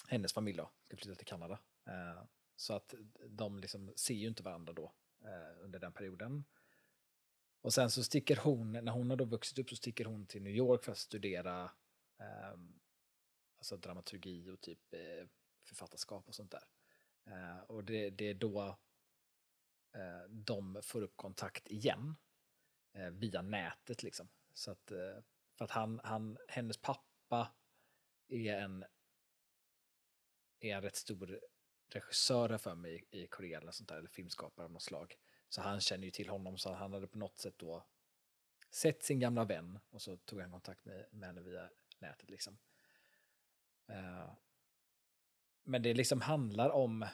Hennes 0.08 0.34
familj 0.34 0.58
då, 0.58 0.72
ska 0.86 0.98
flytta 0.98 1.16
till 1.16 1.28
Kanada. 1.28 1.60
Eh, 1.88 2.24
så 2.56 2.74
att 2.74 2.94
de 3.30 3.60
liksom 3.60 3.94
ser 3.96 4.14
ju 4.14 4.28
inte 4.28 4.44
varandra 4.44 4.74
då 4.74 4.94
eh, 5.24 5.64
under 5.64 5.80
den 5.80 5.94
perioden. 5.94 6.44
Och 7.62 7.74
sen 7.74 7.92
så 7.92 8.04
sticker 8.04 8.36
hon, 8.36 8.72
när 8.72 8.92
hon 8.92 9.10
har 9.10 9.18
då 9.18 9.26
vuxit 9.26 9.60
upp 9.60 9.70
så 9.70 9.76
sticker 9.76 10.06
hon 10.06 10.26
till 10.26 10.42
New 10.42 10.56
York 10.56 10.84
för 10.84 10.92
att 10.92 10.98
studera 10.98 11.64
eh, 12.20 12.60
alltså 13.58 13.78
dramaturgi 13.78 14.50
och 14.50 14.62
typ 14.62 14.94
eh, 14.94 15.28
författarskap 15.64 16.28
och 16.28 16.36
sånt 16.36 16.52
där. 16.52 16.64
Eh, 17.26 17.60
och 17.60 17.84
det, 17.84 18.10
det 18.10 18.26
är 18.26 18.34
då 18.34 18.80
eh, 19.96 20.30
de 20.30 20.82
får 20.84 21.02
upp 21.02 21.18
kontakt 21.18 21.68
igen 21.68 22.16
eh, 22.94 23.10
via 23.10 23.42
nätet 23.42 24.04
liksom. 24.04 24.30
Så 24.54 24.72
att, 24.72 24.92
eh, 24.92 25.18
för 25.58 25.66
att 25.66 25.72
han, 25.72 26.02
han, 26.04 26.38
hennes 26.48 26.78
pappa 26.78 27.54
är 28.28 28.56
en, 28.58 28.86
är 30.60 30.76
en 30.76 30.82
rätt 30.82 30.96
stor 30.96 31.40
regissör 31.90 32.58
för 32.58 32.76
mig 32.76 33.08
i, 33.12 33.22
i 33.22 33.28
Korea 33.28 33.60
eller 33.60 33.72
sånt 33.72 33.90
där, 33.90 33.98
eller 33.98 34.10
filmskapare 34.10 34.66
av 34.66 34.72
något 34.72 34.82
slag. 34.82 35.16
Så 35.52 35.62
han 35.62 35.82
känner 35.82 36.06
ju 36.06 36.12
till 36.12 36.30
honom 36.30 36.58
så 36.58 36.74
han 36.74 36.94
hade 36.94 37.08
på 37.08 37.18
något 37.18 37.38
sätt 37.38 37.58
då 37.58 37.86
sett 38.70 39.04
sin 39.04 39.20
gamla 39.20 39.46
vän 39.46 39.80
och 39.90 40.02
så 40.02 40.18
tog 40.18 40.42
han 40.42 40.52
kontakt 40.52 40.86
med, 40.86 41.06
med 41.12 41.30
henne 41.30 41.42
via 41.42 41.70
nätet 42.00 42.30
liksom. 42.30 42.58
Uh, 43.90 44.34
men 45.64 45.82
det 45.82 45.94
liksom 45.94 46.22
handlar 46.22 46.70
om, 46.70 47.08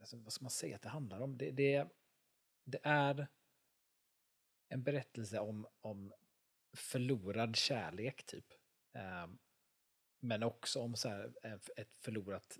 alltså, 0.00 0.16
vad 0.16 0.32
ska 0.32 0.44
man 0.44 0.50
säga 0.50 0.76
att 0.76 0.82
det 0.82 0.88
handlar 0.88 1.20
om? 1.20 1.38
Det, 1.38 1.50
det, 1.50 1.88
det 2.64 2.80
är 2.82 3.28
en 4.68 4.82
berättelse 4.82 5.38
om, 5.38 5.66
om 5.80 6.12
förlorad 6.72 7.56
kärlek 7.56 8.26
typ. 8.26 8.52
Uh, 8.96 9.34
men 10.20 10.42
också 10.42 10.80
om 10.80 10.96
så 10.96 11.08
här, 11.08 11.32
eh, 11.42 11.58
ett 11.76 11.94
förlorat, 11.94 12.58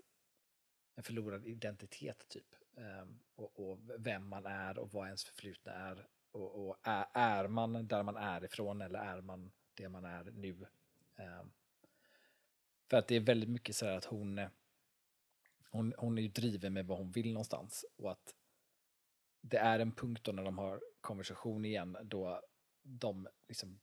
en 0.95 1.03
förlorad 1.03 1.45
identitet 1.45 2.27
typ. 2.27 2.55
Ehm, 2.77 3.19
och, 3.35 3.59
och 3.59 3.79
vem 3.97 4.27
man 4.27 4.45
är 4.45 4.77
och 4.77 4.91
vad 4.91 5.05
ens 5.05 5.23
förflutna 5.23 5.71
är. 5.71 6.07
Och, 6.31 6.67
och 6.67 6.77
är, 6.83 7.05
är 7.13 7.47
man 7.47 7.87
där 7.87 8.03
man 8.03 8.17
är 8.17 8.43
ifrån 8.43 8.81
eller 8.81 8.99
är 8.99 9.21
man 9.21 9.51
det 9.73 9.89
man 9.89 10.05
är 10.05 10.23
nu? 10.23 10.65
Ehm, 11.15 11.51
för 12.89 12.97
att 12.97 13.07
det 13.07 13.15
är 13.15 13.19
väldigt 13.19 13.49
mycket 13.49 13.75
så 13.75 13.85
här 13.85 13.97
att 13.97 14.05
hon, 14.05 14.41
hon, 15.69 15.93
hon 15.97 16.17
är 16.17 16.21
ju 16.21 16.27
driven 16.27 16.73
med 16.73 16.87
vad 16.87 16.97
hon 16.97 17.11
vill 17.11 17.33
någonstans. 17.33 17.85
Och 17.95 18.11
att 18.11 18.35
det 19.41 19.57
är 19.57 19.79
en 19.79 19.91
punkt 19.91 20.23
då 20.23 20.31
när 20.31 20.43
de 20.43 20.57
har 20.57 20.81
konversation 21.01 21.65
igen 21.65 21.97
då 22.03 22.41
de 22.81 23.27
liksom 23.47 23.79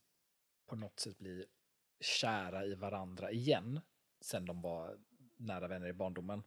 på 0.67 0.77
något 0.77 1.01
sätt 1.01 1.19
blir 1.19 1.47
kära 2.01 2.65
i 2.65 2.75
varandra 2.75 3.31
igen 3.31 3.81
sen 4.21 4.47
de 4.47 4.63
var 4.63 4.99
nära 5.37 5.69
vänner 5.69 5.89
i 5.89 5.93
barndomen. 5.93 6.43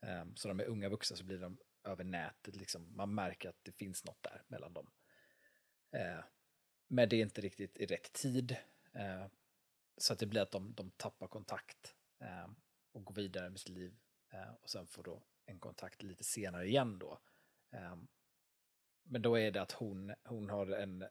Ehm, 0.00 0.36
så 0.36 0.48
de 0.48 0.60
är 0.60 0.64
unga 0.64 0.88
vuxna 0.88 1.16
så 1.16 1.24
blir 1.24 1.38
de 1.38 1.58
över 1.84 2.04
nätet, 2.04 2.56
liksom, 2.56 2.96
man 2.96 3.14
märker 3.14 3.48
att 3.48 3.64
det 3.64 3.72
finns 3.72 4.04
något 4.04 4.22
där 4.22 4.42
mellan 4.48 4.72
dem. 4.72 4.90
Ehm, 5.92 6.22
men 6.88 7.08
det 7.08 7.16
är 7.16 7.22
inte 7.22 7.40
riktigt 7.40 7.76
i 7.76 7.86
rätt 7.86 8.12
tid. 8.12 8.56
Ehm, 8.92 9.30
så 9.96 10.12
att 10.12 10.18
det 10.18 10.26
blir 10.26 10.40
att 10.40 10.50
de, 10.50 10.74
de 10.74 10.90
tappar 10.90 11.26
kontakt 11.26 11.94
och 12.92 13.04
går 13.04 13.14
vidare 13.14 13.50
med 13.50 13.60
sitt 13.60 13.68
liv. 13.68 13.96
och 14.60 14.70
sen 14.70 14.86
får 14.86 15.02
då 15.02 15.22
en 15.46 15.58
kontakt 15.58 16.02
lite 16.02 16.24
senare 16.24 16.66
igen 16.66 16.98
då. 16.98 17.20
Men 19.02 19.22
då 19.22 19.38
är 19.38 19.50
det 19.50 19.62
att 19.62 19.72
hon, 19.72 20.14
hon 20.24 20.50
har 20.50 20.66
en, 20.66 21.04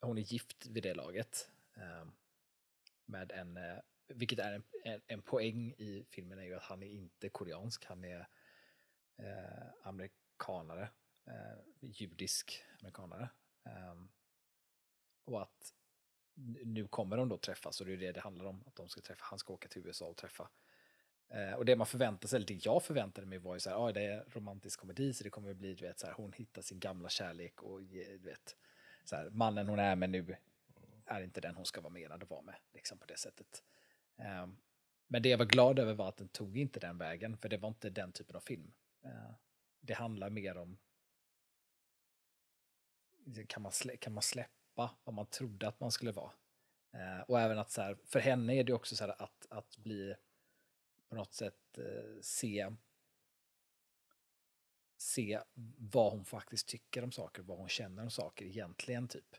hon 0.00 0.18
är 0.18 0.22
gift 0.22 0.66
vid 0.66 0.82
det 0.82 0.94
laget. 0.94 1.50
Med 3.04 3.32
en, 3.32 3.56
eh, 3.56 3.78
vilket 4.14 4.38
är 4.38 4.52
en, 4.52 4.62
en, 4.84 5.00
en, 5.06 5.22
poäng 5.22 5.72
i 5.78 6.06
filmen 6.10 6.38
är 6.38 6.42
ju 6.42 6.54
att 6.54 6.62
han 6.62 6.82
är 6.82 6.86
inte 6.86 7.28
koreansk, 7.28 7.84
han 7.84 8.04
är 8.04 8.28
eh, 9.18 9.68
amerikanare, 9.82 10.88
eh, 11.26 11.58
judisk 11.80 12.62
amerikanare. 12.80 13.28
Eh, 13.64 13.94
och 15.24 15.42
att 15.42 15.74
nu 16.64 16.88
kommer 16.88 17.16
de 17.16 17.28
då 17.28 17.38
träffas 17.38 17.80
och 17.80 17.86
det 17.86 17.92
är 17.92 17.96
det 17.96 18.12
det 18.12 18.20
handlar 18.20 18.44
om, 18.44 18.64
att 18.66 18.74
de 18.74 18.88
ska 18.88 19.00
träffa, 19.00 19.24
han 19.24 19.38
ska 19.38 19.52
åka 19.52 19.68
till 19.68 19.86
USA 19.86 20.06
och 20.06 20.16
träffa 20.16 20.48
Eh, 21.34 21.54
och 21.54 21.64
det 21.64 21.76
man 21.76 21.86
förväntar 21.86 22.28
sig, 22.28 22.36
eller 22.36 22.46
det 22.46 22.64
jag 22.64 22.82
förväntade 22.82 23.26
mig 23.26 23.38
var 23.38 23.54
ju 23.54 23.60
så 23.60 23.70
här, 23.70 23.76
ah, 23.76 23.92
det 23.92 24.02
är 24.02 24.24
romantisk 24.28 24.80
komedi 24.80 25.12
så 25.12 25.24
det 25.24 25.30
kommer 25.30 25.54
bli, 25.54 25.74
du 25.74 25.86
vet, 25.86 25.98
så 25.98 26.06
här, 26.06 26.14
hon 26.14 26.32
hittar 26.32 26.62
sin 26.62 26.80
gamla 26.80 27.08
kärlek 27.08 27.62
och 27.62 27.82
du 27.82 28.18
vet, 28.18 28.56
så 29.04 29.16
här, 29.16 29.30
mannen 29.30 29.68
hon 29.68 29.78
är 29.78 29.96
med 29.96 30.10
nu 30.10 30.36
är 31.06 31.22
inte 31.22 31.40
den 31.40 31.54
hon 31.54 31.66
ska 31.66 31.80
vara 31.80 31.92
menad 31.92 32.22
att 32.22 32.30
vara 32.30 32.42
med, 32.42 32.54
liksom 32.72 32.98
på 32.98 33.06
det 33.06 33.18
sättet. 33.18 33.62
Um, 34.16 34.56
men 35.06 35.22
det 35.22 35.28
jag 35.28 35.38
var 35.38 35.44
glad 35.44 35.78
över 35.78 35.94
var 35.94 36.08
att 36.08 36.16
den 36.16 36.28
tog 36.28 36.58
inte 36.58 36.80
den 36.80 36.98
vägen, 36.98 37.36
för 37.36 37.48
det 37.48 37.56
var 37.56 37.68
inte 37.68 37.90
den 37.90 38.12
typen 38.12 38.36
av 38.36 38.40
film. 38.40 38.72
Uh, 39.04 39.34
det 39.80 39.94
handlar 39.94 40.30
mer 40.30 40.56
om, 40.56 40.78
liksom, 43.24 43.46
kan 43.46 43.62
man, 43.62 43.72
slä, 43.72 43.96
kan 43.96 44.12
man 44.12 44.22
släppa 44.22 44.90
vad 45.04 45.14
man 45.14 45.26
trodde 45.26 45.68
att 45.68 45.80
man 45.80 45.92
skulle 45.92 46.12
vara? 46.12 46.32
Uh, 46.94 47.20
och 47.20 47.40
även 47.40 47.58
att 47.58 47.70
så 47.70 47.82
här, 47.82 47.98
för 48.04 48.20
henne 48.20 48.54
är 48.54 48.64
det 48.64 48.72
också 48.72 48.96
så 48.96 49.04
här 49.04 49.22
att, 49.22 49.46
att 49.50 49.76
bli 49.76 50.14
på 51.08 51.16
något 51.16 51.34
sätt 51.34 51.78
eh, 51.78 52.20
se 52.20 52.70
se 55.02 55.40
vad 55.76 56.12
hon 56.12 56.24
faktiskt 56.24 56.68
tycker 56.68 57.04
om 57.04 57.12
saker, 57.12 57.42
vad 57.42 57.58
hon 57.58 57.68
känner 57.68 58.02
om 58.02 58.10
saker 58.10 58.44
egentligen 58.44 59.08
typ. 59.08 59.36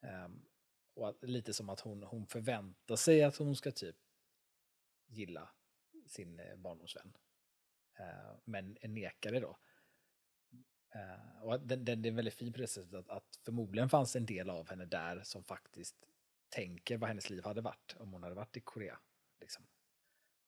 Um, 0.00 0.46
och 0.94 1.08
att, 1.08 1.22
lite 1.22 1.54
som 1.54 1.68
att 1.68 1.80
hon, 1.80 2.02
hon 2.02 2.26
förväntar 2.26 2.96
sig 2.96 3.22
att 3.22 3.36
hon 3.36 3.56
ska 3.56 3.70
typ 3.70 3.96
gilla 5.06 5.50
sin 6.06 6.40
eh, 6.40 6.56
barndomsvän. 6.56 7.16
Uh, 8.00 8.38
men 8.44 8.76
nekar 8.82 9.32
det 9.32 9.40
då. 9.40 9.58
Uh, 10.96 11.42
och 11.42 11.60
den, 11.60 11.84
den, 11.84 12.02
det 12.02 12.08
är 12.08 12.12
väldigt 12.12 12.34
fin 12.34 12.52
på 12.52 12.58
det 12.58 12.66
sättet 12.66 12.94
att, 12.94 13.08
att 13.08 13.40
förmodligen 13.44 13.88
fanns 13.88 14.16
en 14.16 14.26
del 14.26 14.50
av 14.50 14.68
henne 14.68 14.84
där 14.84 15.22
som 15.22 15.44
faktiskt 15.44 15.96
tänker 16.48 16.96
vad 16.96 17.08
hennes 17.08 17.30
liv 17.30 17.44
hade 17.44 17.60
varit 17.60 17.96
om 17.98 18.12
hon 18.12 18.22
hade 18.22 18.34
varit 18.34 18.56
i 18.56 18.60
Korea. 18.60 18.98
Liksom. 19.40 19.66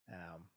Um, 0.07 0.49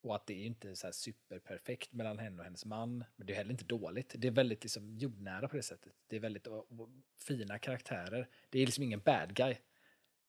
och 0.00 0.14
att 0.14 0.26
det 0.26 0.34
är 0.34 0.46
inte 0.46 0.76
så 0.76 0.86
här 0.86 0.92
superperfekt 0.92 1.92
mellan 1.92 2.18
henne 2.18 2.38
och 2.38 2.44
hennes 2.44 2.64
man, 2.64 3.04
men 3.16 3.26
det 3.26 3.32
är 3.32 3.36
heller 3.36 3.50
inte 3.50 3.64
dåligt. 3.64 4.14
Det 4.18 4.28
är 4.28 4.32
väldigt 4.32 4.62
liksom 4.62 4.98
jordnära 4.98 5.48
på 5.48 5.56
det 5.56 5.62
sättet. 5.62 5.92
Det 6.06 6.16
är 6.16 6.20
väldigt 6.20 6.46
och, 6.46 6.80
och, 6.80 6.88
fina 7.26 7.58
karaktärer. 7.58 8.28
Det 8.50 8.58
är 8.58 8.66
liksom 8.66 8.84
ingen 8.84 9.00
bad 9.00 9.34
guy 9.34 9.56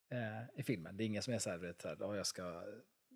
eh, 0.09 0.59
i 0.59 0.63
filmen. 0.63 0.97
Det 0.97 1.03
är 1.03 1.05
ingen 1.05 1.23
som 1.23 1.33
är 1.33 1.39
så 1.39 1.49
här, 1.49 1.57
vet, 1.57 1.83
här 1.83 1.95
oh, 1.95 2.17
jag 2.17 2.27
ska 2.27 2.63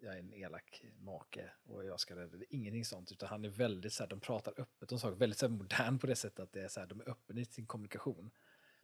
jag 0.04 0.16
är 0.16 0.20
en 0.20 0.34
elak 0.34 0.84
make 0.97 1.51
och 1.64 1.86
jag 1.86 1.99
ska 1.99 2.16
rädda 2.16 2.38
det. 2.38 2.56
Ingenting 2.56 2.86
sånt, 2.86 3.12
utan 3.12 3.30
han 3.30 3.45
är 3.45 3.49
väldigt 3.49 3.93
så 3.93 4.04
här, 4.04 4.10
de 4.10 4.20
pratar 4.20 4.54
öppet 4.58 4.91
om 4.91 4.99
saker, 4.99 5.16
väldigt 5.16 5.39
så 5.39 5.47
här, 5.47 5.54
modern 5.54 5.99
på 5.99 6.08
det 6.08 6.16
sättet 6.16 6.39
att 6.39 6.51
det 6.51 6.64
är 6.64 6.68
så 6.68 6.80
här, 6.80 6.88
de 6.88 7.01
är 7.01 7.10
öppna 7.10 7.41
i 7.41 7.45
sin 7.45 7.66
kommunikation. 7.66 8.32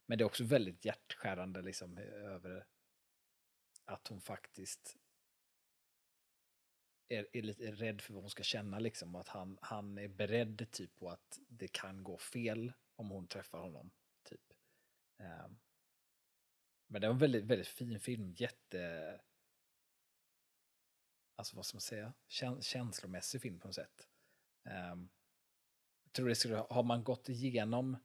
Men 0.06 0.18
det 0.18 0.22
är 0.22 0.26
också 0.26 0.44
väldigt 0.44 0.86
hjärtskärande 0.86 1.62
liksom 1.62 1.98
över 1.98 2.66
att 3.86 4.08
hon 4.08 4.22
faktiskt 4.22 4.98
är, 7.10 7.28
är 7.34 7.42
lite 7.42 7.72
rädd 7.72 8.02
för 8.02 8.14
vad 8.14 8.24
hon 8.24 8.30
ska 8.30 8.44
känna 8.44 8.80
liksom. 8.80 9.16
Att 9.16 9.28
han, 9.28 9.58
han 9.62 9.98
är 9.98 10.08
beredd 10.08 10.72
typ 10.72 10.96
på 10.96 11.10
att 11.10 11.40
det 11.48 11.68
kan 11.68 12.04
gå 12.04 12.18
fel 12.18 12.74
om 12.96 13.10
hon 13.10 13.28
träffar 13.28 13.60
honom. 13.60 13.92
Typ. 14.24 14.54
Um, 15.18 15.60
men 16.88 17.02
det 17.02 17.08
var 17.08 17.14
en 17.14 17.20
väldigt, 17.20 17.46
väldigt 17.46 17.68
fin 17.68 18.00
film. 18.00 18.34
Jätte... 18.38 19.22
Alltså 21.36 21.56
vad 21.56 21.66
ska 21.66 21.76
man 21.76 21.82
säga? 21.82 22.14
Käns 22.28 22.66
känslomässig 22.66 23.42
film 23.42 23.60
på 23.60 23.68
något 23.68 23.76
sätt. 23.76 24.08
Um, 24.64 25.10
jag 26.04 26.14
tror 26.14 26.30
det 26.30 26.36
skulle, 26.36 26.56
har 26.56 26.84
man 26.84 27.04
gått 27.04 27.30
igenom 27.30 27.98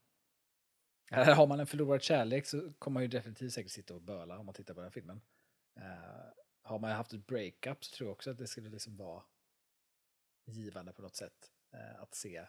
eller 1.10 1.34
har 1.34 1.46
man 1.46 1.60
en 1.60 1.66
förlorad 1.66 2.02
kärlek 2.02 2.46
så 2.46 2.72
kommer 2.72 2.94
man 2.94 3.02
ju 3.02 3.08
definitivt 3.08 3.52
säkert 3.52 3.72
sitta 3.72 3.94
och 3.94 4.02
böla 4.02 4.38
om 4.38 4.46
man 4.46 4.54
tittar 4.54 4.74
på 4.74 4.80
den 4.80 4.92
filmen. 4.92 5.20
Uh, 5.76 6.43
har 6.64 6.78
man 6.78 6.90
haft 6.90 7.12
ett 7.12 7.26
breakup 7.26 7.84
så 7.84 7.96
tror 7.96 8.08
jag 8.08 8.12
också 8.12 8.30
att 8.30 8.38
det 8.38 8.46
skulle 8.46 8.68
liksom 8.68 8.96
vara 8.96 9.22
givande 10.44 10.92
på 10.92 11.02
något 11.02 11.16
sätt. 11.16 11.52
Eh, 11.70 12.00
att 12.00 12.14
se 12.14 12.46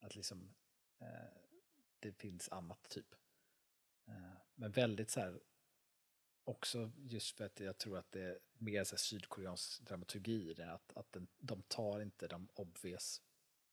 att 0.00 0.16
liksom 0.16 0.54
eh, 0.98 1.08
det 1.98 2.12
finns 2.12 2.48
annat 2.48 2.88
typ. 2.88 3.14
Eh, 4.06 4.36
men 4.54 4.72
väldigt 4.72 5.10
så 5.10 5.20
här, 5.20 5.40
också 6.44 6.92
just 6.96 7.36
för 7.36 7.44
att 7.44 7.60
jag 7.60 7.78
tror 7.78 7.98
att 7.98 8.12
det 8.12 8.22
är 8.22 8.38
mer 8.52 8.84
så 8.84 8.94
här 8.94 8.98
sydkoreansk 8.98 9.80
dramaturgi 9.80 10.50
i 10.50 10.54
det, 10.54 10.72
att, 10.72 10.96
att 10.96 11.12
den, 11.12 11.28
de 11.38 11.62
tar 11.62 12.00
inte 12.00 12.28
de 12.28 12.48
obvious 12.54 13.22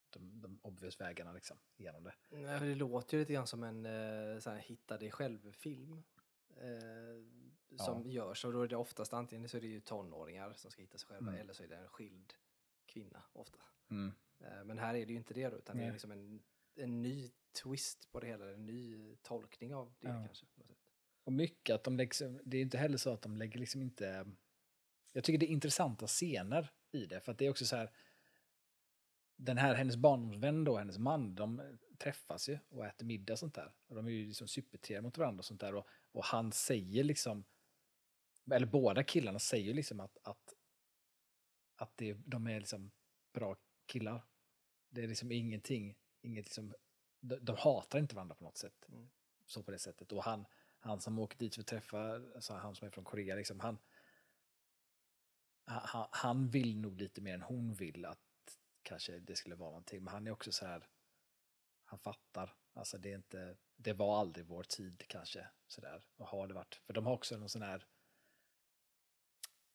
de, 0.09 0.41
de 0.41 0.59
obvious 0.61 1.01
vägarna 1.01 1.33
liksom, 1.33 1.57
genom 1.77 2.03
det. 2.03 2.13
Nej, 2.29 2.59
det 2.59 2.75
låter 2.75 3.17
ju 3.17 3.21
lite 3.21 3.33
grann 3.33 3.47
som 3.47 3.63
en 3.63 3.85
eh, 3.85 4.39
så 4.39 4.49
här, 4.49 4.57
hitta 4.57 4.97
dig 4.97 5.11
själv-film. 5.11 6.03
Eh, 6.57 7.38
som 7.77 8.01
ja. 8.05 8.11
görs. 8.11 8.45
Och 8.45 8.53
då 8.53 8.61
är 8.61 8.67
det 8.67 8.75
oftast 8.75 9.13
antingen 9.13 9.49
så 9.49 9.57
är 9.57 9.61
det 9.61 9.67
ju 9.67 9.79
tonåringar 9.79 10.53
som 10.53 10.71
ska 10.71 10.81
hitta 10.81 10.97
sig 10.97 11.07
själva 11.07 11.31
mm. 11.31 11.41
eller 11.41 11.53
så 11.53 11.63
är 11.63 11.67
det 11.67 11.75
en 11.75 11.87
skild 11.87 12.33
kvinna 12.85 13.23
ofta. 13.33 13.59
Mm. 13.89 14.13
Eh, 14.39 14.63
men 14.65 14.77
här 14.77 14.95
är 14.95 15.05
det 15.05 15.11
ju 15.11 15.17
inte 15.17 15.33
det 15.33 15.49
då, 15.49 15.57
utan 15.57 15.75
Nej. 15.75 15.85
det 15.85 15.89
är 15.89 15.93
liksom 15.93 16.11
en, 16.11 16.41
en 16.75 17.01
ny 17.01 17.31
twist 17.63 18.11
på 18.11 18.19
det 18.19 18.27
hela, 18.27 18.53
en 18.53 18.65
ny 18.65 19.15
tolkning 19.15 19.75
av 19.75 19.93
det 19.99 20.07
ja. 20.07 20.23
kanske. 20.25 20.45
Och 21.23 21.33
mycket 21.33 21.75
att 21.75 21.83
de 21.83 21.97
lägger, 21.97 22.41
det 22.43 22.57
är 22.57 22.61
inte 22.61 22.77
heller 22.77 22.97
så 22.97 23.13
att 23.13 23.21
de 23.21 23.37
lägger 23.37 23.59
liksom 23.59 23.81
inte, 23.81 24.31
jag 25.11 25.23
tycker 25.23 25.39
det 25.39 25.45
är 25.45 25.53
intressanta 25.53 26.07
scener 26.07 26.71
i 26.91 27.05
det, 27.05 27.19
för 27.19 27.31
att 27.31 27.37
det 27.37 27.45
är 27.45 27.49
också 27.49 27.65
så 27.65 27.75
här, 27.75 27.91
den 29.35 29.57
här, 29.57 29.73
hennes 29.73 29.95
barndomsvän 29.95 30.63
då, 30.63 30.77
hennes 30.77 30.97
man, 30.97 31.35
de 31.35 31.77
träffas 31.97 32.49
ju 32.49 32.59
och 32.69 32.85
äter 32.85 33.05
middag 33.05 33.33
och 33.33 33.39
sånt 33.39 33.55
där. 33.55 33.73
Och 33.87 33.95
de 33.95 34.05
är 34.07 34.11
ju 34.11 34.27
liksom 34.27 34.47
supertrevliga 34.47 35.01
mot 35.01 35.17
varandra 35.17 35.39
och 35.39 35.45
sånt 35.45 35.61
där. 35.61 35.75
Och, 35.75 35.87
och 36.11 36.25
han 36.25 36.51
säger 36.51 37.03
liksom, 37.03 37.43
eller 38.51 38.65
båda 38.65 39.03
killarna 39.03 39.39
säger 39.39 39.73
liksom 39.73 39.99
att, 39.99 40.17
att, 40.23 40.53
att 41.75 41.97
det, 41.97 42.13
de 42.13 42.47
är 42.47 42.59
liksom 42.59 42.91
bra 43.33 43.55
killar. 43.85 44.25
Det 44.89 45.03
är 45.03 45.07
liksom 45.07 45.31
ingenting, 45.31 45.97
inget 46.21 46.45
liksom, 46.45 46.73
de, 47.19 47.35
de 47.35 47.55
hatar 47.55 47.99
inte 47.99 48.15
varandra 48.15 48.35
på 48.35 48.43
något 48.43 48.57
sätt. 48.57 48.85
Mm. 48.89 49.09
Så 49.45 49.63
på 49.63 49.71
det 49.71 49.79
sättet. 49.79 50.11
Och 50.11 50.23
han, 50.23 50.45
han 50.79 51.01
som 51.01 51.19
åker 51.19 51.37
dit 51.37 51.55
för 51.55 51.61
att 51.61 51.67
träffa, 51.67 52.15
alltså 52.35 52.53
han 52.53 52.75
som 52.75 52.87
är 52.87 52.91
från 52.91 53.05
Korea, 53.05 53.35
liksom, 53.35 53.59
han, 53.59 53.77
han, 55.65 56.07
han 56.11 56.49
vill 56.49 56.79
nog 56.79 57.01
lite 57.01 57.21
mer 57.21 57.33
än 57.33 57.41
hon 57.41 57.73
vill 57.73 58.05
att 58.05 58.19
kanske 58.81 59.19
det 59.19 59.35
skulle 59.35 59.55
vara 59.55 59.69
någonting. 59.69 60.03
Men 60.03 60.13
han 60.13 60.27
är 60.27 60.31
också 60.31 60.51
så 60.51 60.65
här, 60.65 60.87
han 61.83 61.99
fattar. 61.99 62.55
Alltså 62.73 62.97
det 62.97 63.11
är 63.11 63.15
inte, 63.15 63.57
det 63.75 63.93
var 63.93 64.19
aldrig 64.19 64.45
vår 64.45 64.63
tid 64.63 65.03
kanske. 65.07 65.47
Sådär. 65.67 66.03
Och 66.17 66.27
har 66.27 66.47
det 66.47 66.53
varit. 66.53 66.75
För 66.75 66.93
de 66.93 67.05
har 67.05 67.13
också 67.13 67.37
någon 67.37 67.49
sån 67.49 67.61
här 67.61 67.85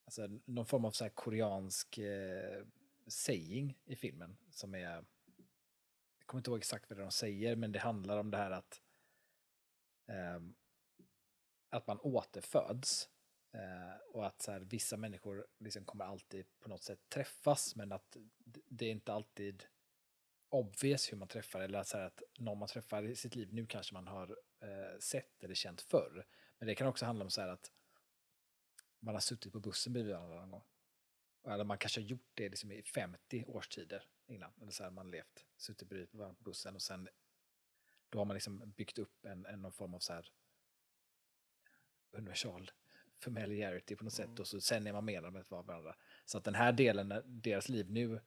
alltså, 0.04 0.28
någon 0.44 0.66
form 0.66 0.84
av 0.84 0.90
så 0.90 1.10
koreansk 1.10 1.98
eh, 1.98 2.64
saying 3.06 3.78
i 3.84 3.96
filmen 3.96 4.36
som 4.50 4.74
är, 4.74 4.78
jag 4.80 6.26
kommer 6.26 6.40
inte 6.40 6.50
ihåg 6.50 6.58
exakt 6.58 6.90
vad 6.90 6.98
de 6.98 7.10
säger, 7.10 7.56
men 7.56 7.72
det 7.72 7.78
handlar 7.78 8.18
om 8.18 8.30
det 8.30 8.36
här 8.36 8.50
att 8.50 8.82
eh, 10.08 10.40
att 11.74 11.86
man 11.86 12.00
återföds 12.00 13.08
eh, 13.52 13.96
och 14.12 14.26
att 14.26 14.42
så 14.42 14.52
här, 14.52 14.60
vissa 14.60 14.96
människor 14.96 15.46
liksom 15.58 15.84
kommer 15.84 16.04
alltid 16.04 16.46
på 16.60 16.68
något 16.68 16.82
sätt 16.82 17.08
träffas, 17.08 17.76
men 17.76 17.92
att 17.92 18.16
det 18.68 18.86
är 18.86 18.90
inte 18.90 19.12
alltid 19.12 19.64
obvious 20.48 21.12
hur 21.12 21.16
man 21.16 21.28
träffar, 21.28 21.60
eller 21.60 21.78
att, 21.78 21.88
så 21.88 21.96
här, 21.96 22.04
att 22.04 22.22
någon 22.38 22.58
man 22.58 22.68
träffar 22.68 23.02
i 23.02 23.16
sitt 23.16 23.34
liv 23.34 23.52
nu 23.52 23.66
kanske 23.66 23.94
man 23.94 24.06
har 24.06 24.36
eh, 24.60 24.98
sett 25.00 25.44
eller 25.44 25.54
känt 25.54 25.80
förr. 25.80 26.26
Men 26.58 26.66
det 26.68 26.74
kan 26.74 26.86
också 26.86 27.06
handla 27.06 27.24
om 27.24 27.30
så 27.30 27.40
här 27.40 27.48
att 27.48 27.72
man 29.04 29.14
har 29.14 29.20
suttit 29.20 29.52
på 29.52 29.60
bussen 29.60 29.92
bredvid 29.92 30.14
varandra 30.14 30.40
någon 30.40 30.50
gång. 30.50 30.64
Eller 31.44 31.64
man 31.64 31.78
kanske 31.78 32.00
har 32.00 32.06
gjort 32.06 32.30
det 32.34 32.48
liksom 32.48 32.72
i 32.72 32.82
50 32.82 33.44
årstider 33.46 34.02
innan. 34.26 34.52
Eller 34.60 34.70
så 34.70 34.82
här 34.82 34.90
man 34.90 35.10
levt, 35.10 35.46
suttit 35.56 35.88
bredvid 35.88 36.10
på 36.10 36.36
bussen 36.38 36.74
och 36.74 36.82
sen 36.82 37.08
då 38.08 38.18
har 38.18 38.24
man 38.24 38.34
liksom 38.34 38.70
byggt 38.76 38.98
upp 38.98 39.24
en, 39.24 39.46
en 39.46 39.62
någon 39.62 39.72
form 39.72 39.94
av 39.94 39.98
så 39.98 40.12
här 40.12 40.32
universal 42.10 42.70
familiarity 43.18 43.96
på 43.96 44.04
något 44.04 44.18
Mm. 44.18 44.30
sätt 44.30 44.40
och 44.40 44.46
så 44.46 44.60
sen 44.60 44.86
är 44.86 44.92
man 44.92 45.04
med 45.04 45.32
med 45.32 45.44
varandra. 45.48 45.96
Så 46.24 46.38
att 46.38 46.44
den 46.44 46.54
här 46.54 46.72
delen, 46.72 47.22
deras 47.24 47.68
liv 47.68 47.90
nu, 47.90 48.20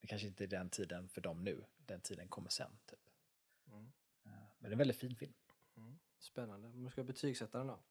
det 0.00 0.06
kanske 0.06 0.28
inte 0.28 0.44
är 0.44 0.48
den 0.48 0.70
tiden 0.70 1.08
för 1.08 1.20
dem 1.20 1.44
nu. 1.44 1.64
Den 1.76 2.00
tiden 2.00 2.28
kommer 2.28 2.50
sen. 2.50 2.78
Typ. 2.86 2.98
Mm. 3.66 3.92
Eh, 4.24 4.32
Men 4.58 4.60
det 4.60 4.68
är 4.68 4.72
en 4.72 4.78
väldigt 4.78 4.96
fin 4.96 5.16
film. 5.16 5.34
Mm. 5.76 5.98
Spännande. 6.18 6.68
Om 6.68 6.84
du 6.84 6.90
ska 6.90 7.04
betygsätta 7.04 7.58
den 7.58 7.66
då? 7.66 7.82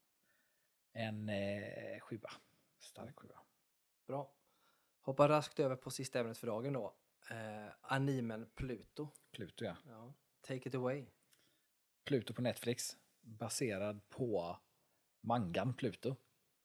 En 0.96 1.28
eh, 1.28 2.00
sjua. 2.00 2.30
Stark 2.78 3.18
sjua. 3.18 3.38
Bra. 4.06 4.32
Hoppa 5.00 5.28
raskt 5.28 5.60
över 5.60 5.76
på 5.76 5.90
sista 5.90 6.20
ämnet 6.20 6.38
för 6.38 6.46
dagen 6.46 6.72
då. 6.72 6.94
Eh, 7.30 7.72
animen 7.80 8.50
Pluto. 8.54 9.08
Pluto 9.30 9.64
ja. 9.64 9.76
Ja. 9.88 10.14
Take 10.40 10.68
it 10.68 10.74
away. 10.74 11.06
Pluto 12.04 12.34
på 12.34 12.42
Netflix. 12.42 12.96
Baserad 13.20 14.08
på 14.08 14.58
mangan 15.20 15.74
Pluto. 15.74 16.16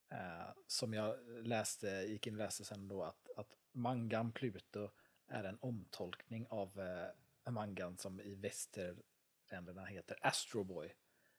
Eh, 0.10 0.50
som 0.68 0.94
jag 0.94 1.16
läste, 1.48 1.88
gick 1.88 2.28
in 2.28 2.34
och 2.34 2.40
läste 2.40 2.66
sen 2.66 2.88
då 2.88 3.04
att, 3.04 3.30
att 3.36 3.58
mangan 3.72 4.32
Pluto 4.32 4.90
är 5.28 5.44
en 5.44 5.58
omtolkning 5.62 6.48
av 6.50 6.80
eh, 6.80 7.52
mangan 7.52 7.98
som 7.98 8.20
i 8.22 8.36
västerländerna 8.36 9.86
heter 9.86 10.18
Astro 10.22 10.64
Boy. 10.64 10.96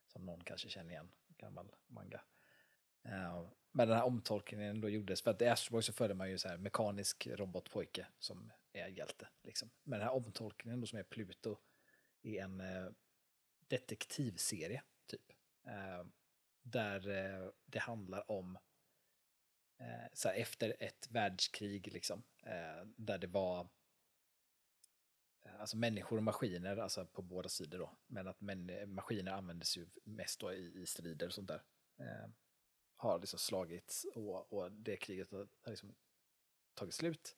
Som 0.06 0.26
någon 0.26 0.44
kanske 0.44 0.68
känner 0.68 0.90
igen, 0.90 1.12
gammal 1.28 1.74
manga. 1.86 2.20
Eh, 3.02 3.48
men 3.72 3.88
den 3.88 3.96
här 3.96 4.04
omtolkningen 4.04 4.80
då 4.80 4.88
gjordes, 4.88 5.22
för 5.22 5.30
att 5.30 5.42
i 5.42 5.46
Astro 5.46 5.72
Boy 5.72 5.82
så 5.82 5.92
följer 5.92 6.14
man 6.14 6.30
ju 6.30 6.38
så 6.38 6.48
här 6.48 6.58
mekanisk 6.58 7.26
robotpojke 7.26 8.06
som 8.18 8.52
är 8.72 8.88
hjälte. 8.88 9.28
Liksom. 9.42 9.70
Men 9.82 9.98
den 9.98 10.08
här 10.08 10.14
omtolkningen 10.14 10.80
då 10.80 10.86
som 10.86 10.98
är 10.98 11.02
Pluto 11.02 11.56
i 12.22 12.38
en 12.38 12.60
eh, 12.60 12.90
detektivserie, 13.68 14.82
typ. 15.06 15.32
Eh, 15.66 16.06
där 16.62 17.00
det 17.66 17.78
handlar 17.78 18.30
om 18.30 18.58
så 20.12 20.28
här, 20.28 20.36
efter 20.36 20.76
ett 20.80 21.10
världskrig, 21.10 21.92
liksom, 21.92 22.22
där 22.96 23.18
det 23.18 23.26
var 23.26 23.68
alltså 25.58 25.76
människor 25.76 26.16
och 26.16 26.22
maskiner, 26.22 26.76
alltså 26.76 27.06
på 27.06 27.22
båda 27.22 27.48
sidor 27.48 27.78
då, 27.78 27.96
men 28.06 28.28
att 28.28 28.40
maskiner 28.86 29.32
användes 29.32 29.76
ju 29.76 29.86
mest 30.04 30.40
då 30.40 30.52
i, 30.52 30.82
i 30.82 30.86
strider 30.86 31.26
och 31.26 31.32
sånt 31.32 31.48
där. 31.48 31.62
Har 33.00 33.18
liksom 33.18 33.38
slagits 33.38 34.06
och, 34.14 34.52
och 34.52 34.72
det 34.72 34.96
kriget 34.96 35.32
har, 35.32 35.48
har 35.62 35.70
liksom 35.70 35.94
tagit 36.74 36.94
slut. 36.94 37.36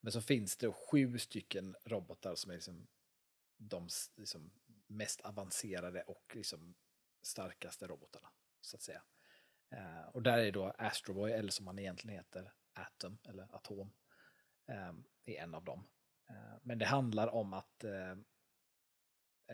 Men 0.00 0.12
så 0.12 0.20
finns 0.20 0.56
det 0.56 0.72
sju 0.72 1.18
stycken 1.18 1.76
robotar 1.84 2.34
som 2.34 2.50
är 2.50 2.54
liksom 2.54 2.86
de 3.56 3.88
liksom 4.16 4.50
mest 4.86 5.20
avancerade 5.20 6.02
och 6.02 6.32
liksom 6.34 6.74
starkaste 7.22 7.86
robotarna, 7.86 8.28
så 8.60 8.76
att 8.76 8.82
säga. 8.82 9.02
Eh, 9.70 10.08
och 10.12 10.22
där 10.22 10.38
är 10.38 10.52
då 10.52 10.74
Astroboy, 10.78 11.32
eller 11.32 11.50
som 11.50 11.66
han 11.66 11.78
egentligen 11.78 12.16
heter, 12.16 12.52
Atom, 12.72 13.18
eller 13.28 13.54
Atom, 13.54 13.92
eh, 14.66 14.92
är 15.24 15.42
en 15.42 15.54
av 15.54 15.64
dem. 15.64 15.88
Eh, 16.28 16.58
men 16.62 16.78
det 16.78 16.86
handlar 16.86 17.34
om 17.34 17.52
att 17.52 17.84
eh, 17.84 18.16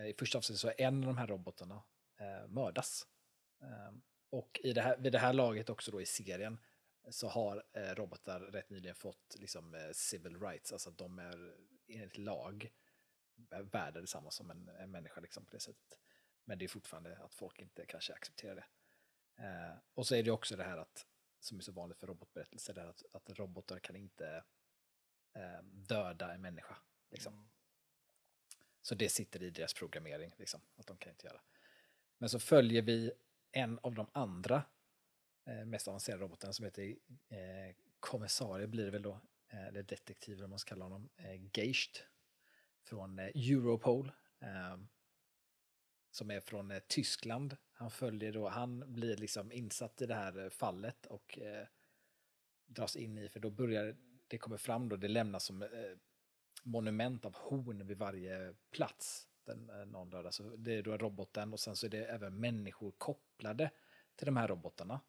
i 0.09 0.13
första 0.19 0.37
avsnittet 0.37 0.59
så 0.59 0.67
är 0.67 0.81
en 0.81 1.03
av 1.03 1.07
de 1.07 1.17
här 1.17 1.27
robotarna 1.27 1.83
eh, 2.17 2.47
mördas. 2.47 3.07
Ehm, 3.61 4.01
Eh, 4.31 4.37
och 4.37 4.59
i 4.63 4.73
det 4.73 4.81
här, 4.81 4.97
vid 4.97 5.11
det 5.11 5.19
här 5.19 5.33
laget 5.33 5.69
också 5.69 5.91
då 5.91 6.01
i 6.01 6.05
serien 6.05 6.57
så 7.09 7.27
har 7.27 7.63
eh, 7.73 7.95
robotar 7.95 8.39
rätt 8.39 8.69
nyligen 8.69 8.95
fått 8.95 9.35
liksom, 9.39 9.75
eh, 9.75 9.91
civil 9.91 10.39
rights, 10.39 10.71
alltså 10.71 10.89
att 10.89 10.97
de 10.97 11.19
är 11.19 11.55
enligt 11.87 12.17
lag 12.17 12.71
värda 13.71 14.01
detsamma 14.01 14.31
som 14.31 14.51
en, 14.51 14.69
en 14.69 14.91
människa 14.91 15.21
liksom, 15.21 15.45
på 15.45 15.51
det 15.51 15.59
sättet. 15.59 15.99
Men 16.45 16.57
det 16.57 16.65
är 16.65 16.69
fortfarande 16.69 17.17
att 17.17 17.33
folk 17.33 17.61
inte 17.61 17.85
kanske 17.85 18.13
accepterar 18.13 18.55
det. 18.55 18.65
Eh, 19.43 19.77
och 19.93 20.07
så 20.07 20.15
är 20.15 20.23
det 20.23 20.31
också 20.31 20.55
det 20.55 20.63
här 20.63 20.77
att, 20.77 21.07
som 21.39 21.57
är 21.57 21.61
så 21.61 21.71
vanligt 21.71 21.97
för 21.97 22.07
robotberättelser, 22.07 22.73
det 22.73 22.89
att, 22.89 23.03
att 23.11 23.39
robotar 23.39 23.79
kan 23.79 23.95
inte 23.95 24.43
eh, 25.33 25.63
döda 25.63 26.33
en 26.33 26.41
människa. 26.41 26.77
Liksom. 27.11 27.33
Mm. 27.33 27.49
Så 28.81 28.95
det 28.95 29.09
sitter 29.09 29.43
i 29.43 29.49
deras 29.49 29.73
programmering, 29.73 30.33
liksom, 30.37 30.61
att 30.75 30.87
de 30.87 30.97
kan 30.97 31.11
inte 31.11 31.27
göra. 31.27 31.41
Men 32.17 32.29
så 32.29 32.39
följer 32.39 32.81
vi 32.81 33.11
en 33.57 33.79
av 33.83 33.93
de 33.93 34.07
andra 34.11 34.63
eh, 35.45 35.65
mest 35.65 35.87
avancerade 35.87 36.23
robotarna 36.23 36.53
som 36.53 36.65
heter 36.65 36.95
eh, 37.29 37.75
kommissarie, 37.99 38.67
blir 38.67 38.85
det 38.85 38.91
väl 38.91 39.01
då, 39.01 39.19
eh, 39.49 39.67
eller 39.67 39.83
detektiv 39.83 40.33
eller 40.33 40.43
vad 40.43 40.49
man 40.49 40.59
ska 40.59 40.69
kalla 40.69 40.85
honom, 40.85 41.09
eh, 41.17 41.41
Geist 41.53 42.03
från 42.83 43.19
eh, 43.19 43.25
Europol. 43.25 44.11
Eh, 44.39 44.77
som 46.11 46.31
är 46.31 46.39
från 46.39 46.71
eh, 46.71 46.79
Tyskland. 46.87 47.57
Han 47.71 47.91
följer 47.91 48.33
då, 48.33 48.49
han 48.49 48.93
blir 48.93 49.17
liksom 49.17 49.51
insatt 49.51 50.01
i 50.01 50.05
det 50.05 50.15
här 50.15 50.43
eh, 50.43 50.49
fallet 50.49 51.05
och 51.05 51.39
eh, 51.39 51.67
dras 52.65 52.95
in 52.95 53.17
i, 53.17 53.29
för 53.29 53.39
då 53.39 53.49
börjar 53.49 53.95
det 54.27 54.37
kommer 54.37 54.57
fram 54.57 54.89
då, 54.89 54.95
det 54.95 55.07
lämnas 55.07 55.43
som 55.43 55.61
eh, 55.61 55.69
monument 56.63 57.25
av 57.25 57.35
horn 57.35 57.87
vid 57.87 57.97
varje 57.97 58.55
plats. 58.71 59.27
Den, 59.47 59.69
eh, 59.69 59.85
någon 59.85 60.09
dödar. 60.09 60.31
Så 60.31 60.43
det 60.43 60.73
är 60.73 60.83
då 60.83 60.97
roboten 60.97 61.53
och 61.53 61.59
sen 61.59 61.75
så 61.75 61.85
är 61.85 61.89
det 61.89 62.05
även 62.05 62.39
människor 62.39 62.91
kopplade 62.91 63.69
till 64.15 64.25
de 64.25 64.37
här 64.37 64.47
robotarna. 64.47 64.99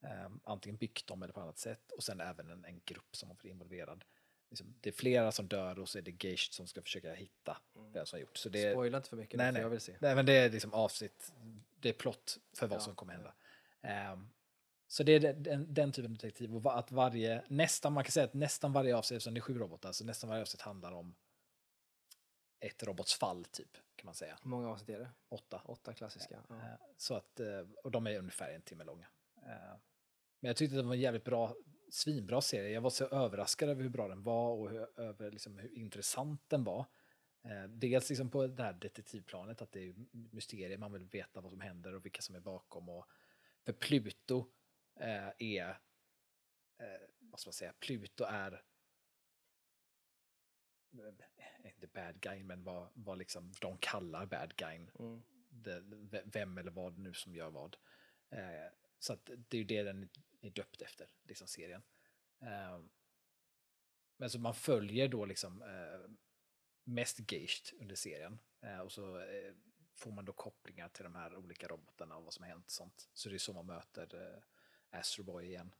Eh, 0.00 0.30
antingen 0.44 0.76
byggt 0.76 1.06
dem 1.06 1.22
eller 1.22 1.32
på 1.32 1.40
annat 1.40 1.58
sätt. 1.58 1.92
Och 1.92 2.02
sen 2.02 2.20
även 2.20 2.50
en, 2.50 2.64
en 2.64 2.80
grupp 2.84 3.16
som 3.16 3.28
har 3.28 3.36
varit 3.36 3.44
involverad. 3.44 4.04
Liksom, 4.50 4.74
det 4.80 4.90
är 4.90 4.94
flera 4.94 5.32
som 5.32 5.48
dör 5.48 5.78
och 5.78 5.88
så 5.88 5.98
är 5.98 6.02
det 6.02 6.24
Geist 6.24 6.52
som 6.52 6.66
ska 6.66 6.82
försöka 6.82 7.14
hitta 7.14 7.56
vem 7.92 8.06
som 8.06 8.16
har 8.16 8.20
gjort. 8.20 8.36
Så 8.36 8.48
det, 8.48 8.72
Spoila 8.72 8.96
inte 8.96 9.08
för 9.08 9.16
mycket 9.16 9.38
Nej, 9.38 9.52
nej. 9.52 9.62
jag 9.62 9.68
vill 9.70 9.80
se. 9.80 9.96
Nej, 10.00 10.14
men 10.14 10.26
det 10.26 10.32
är 10.32 10.50
liksom 10.50 10.74
avsikt, 10.74 11.32
det 11.80 11.88
är 11.88 11.92
plott 11.92 12.38
för 12.56 12.66
vad 12.66 12.76
Ja, 12.76 12.80
som 12.80 12.94
kommer 12.94 13.12
ja. 13.12 13.16
hända. 13.16 13.34
Ehm, 13.82 14.28
så 14.88 15.02
det 15.02 15.12
är 15.12 15.20
den, 15.34 15.74
den, 15.74 15.92
typen 15.92 16.10
av 16.10 16.16
detektiv. 16.16 16.56
Och 16.56 16.78
att 16.78 16.92
varje, 16.92 17.42
nästan, 17.48 17.92
man 17.92 18.04
kan 18.04 18.12
säga 18.12 18.24
att 18.24 18.34
nästan 18.34 18.72
varje 18.72 18.96
avsnitt, 18.96 19.16
eftersom 19.16 19.34
det 19.34 19.38
är 19.38 19.42
sju 19.42 19.58
robotar, 19.58 19.92
så 19.92 20.04
nästan 20.04 20.30
varje 20.30 20.42
avsnitt 20.42 20.60
handlar 20.60 20.92
om 20.92 21.14
ett 22.62 22.82
robotsfall, 22.82 23.44
typ, 23.44 23.76
kan 23.96 24.06
man 24.06 24.14
säga. 24.14 24.38
Hur 24.42 24.50
många 24.50 24.68
avsnitt 24.68 24.88
är 24.88 24.98
det? 24.98 25.10
Åtta. 25.28 25.62
Åtta 25.64 25.92
klassiska. 25.94 26.42
Ja. 26.48 26.54
Eh, 26.56 26.74
Så 26.96 27.14
att, 27.14 27.40
eh, 27.40 27.60
och 27.84 27.90
de 27.90 28.06
är 28.06 28.18
ungefär 28.18 28.50
en 28.50 28.62
timme 28.62 28.84
långa. 28.84 29.06
Eh, 29.36 29.76
Men 30.40 30.48
jag 30.48 30.56
tyckte 30.56 30.76
det 30.76 30.82
var 30.82 30.94
en 30.94 31.00
jävligt 31.00 31.24
bra, 31.24 31.54
svinbra 31.90 32.40
serie. 32.40 32.70
Jag 32.70 32.80
var 32.80 32.90
så 32.90 33.04
överraskad 33.06 33.68
över 33.68 33.82
hur 33.82 33.90
bra 33.90 34.08
den 34.08 34.22
var 34.22 34.50
och 34.50 34.70
hur, 34.70 35.00
över 35.00 35.30
liksom 35.30 35.58
hur 35.58 35.78
intressant 35.78 36.42
den 36.48 36.64
var. 36.64 36.86
Dels 37.68 38.08
liksom 38.08 38.30
på 38.30 38.46
det 38.46 38.62
här 38.62 38.72
detektivplanet, 38.72 39.62
att 39.62 39.72
det 39.72 39.80
är 39.88 39.94
mysterier, 40.12 40.78
man 40.78 40.92
vill 40.92 41.04
veta 41.04 41.40
vad 41.40 41.50
som 41.50 41.60
händer 41.60 41.94
och 41.94 42.04
vilka 42.04 42.22
som 42.22 42.34
är 42.34 42.40
bakom. 42.40 42.88
Och, 42.88 43.06
för 43.64 43.72
Pluto 43.72 44.46
är, 45.38 45.78
vad 47.18 47.40
ska 47.40 47.48
man 47.48 47.52
säga, 47.52 47.72
Pluto 47.80 48.24
är 48.24 48.62
inte 51.64 51.86
bad 51.86 52.20
guy, 52.20 52.42
men 52.44 52.64
vad, 52.64 52.88
vad 52.94 53.18
liksom 53.18 53.52
de 53.60 53.78
kallar 53.78 54.26
bad 54.26 54.56
guyn 54.56 54.90
Mm. 54.98 55.22
vem 56.24 56.58
eller 56.58 56.70
vad 56.70 56.98
nu 56.98 57.14
som 57.14 57.34
gör 57.34 57.50
vad. 57.50 57.76
Eh, 58.30 58.72
så 58.98 59.16
det 59.24 59.56
är 59.56 59.58
ju 59.58 59.64
det 59.64 59.82
den 59.82 60.08
är 60.40 60.50
döpt 60.50 60.82
efter, 60.82 61.08
liksom 61.22 61.48
serien. 61.48 61.82
Eh, 62.40 62.80
men 64.16 64.30
så 64.30 64.38
man 64.38 64.54
följer 64.54 65.08
då 65.08 65.24
liksom 65.24 65.62
eh, 65.62 66.10
mest 66.84 67.32
Geist 67.32 67.72
under 67.80 67.94
serien. 67.94 68.38
Eh, 68.60 68.78
och 68.78 68.92
så 68.92 69.18
eh, 69.20 69.54
får 69.94 70.10
man 70.12 70.24
då 70.24 70.32
kopplingar 70.32 70.88
till 70.88 71.04
de 71.04 71.14
här 71.14 71.36
olika 71.36 71.68
robotarna 71.68 72.16
och 72.16 72.24
vad 72.24 72.32
som 72.34 72.42
har 72.42 72.50
hänt 72.50 72.66
och 72.66 72.70
sånt. 72.70 73.10
Så 73.12 73.28
det 73.28 73.34
är 73.34 73.38
så 73.38 73.52
man 73.52 73.66
möter 73.66 74.32
eh, 74.34 74.98
Astro 74.98 75.24
Boy 75.24 75.44
igen. 75.46 75.74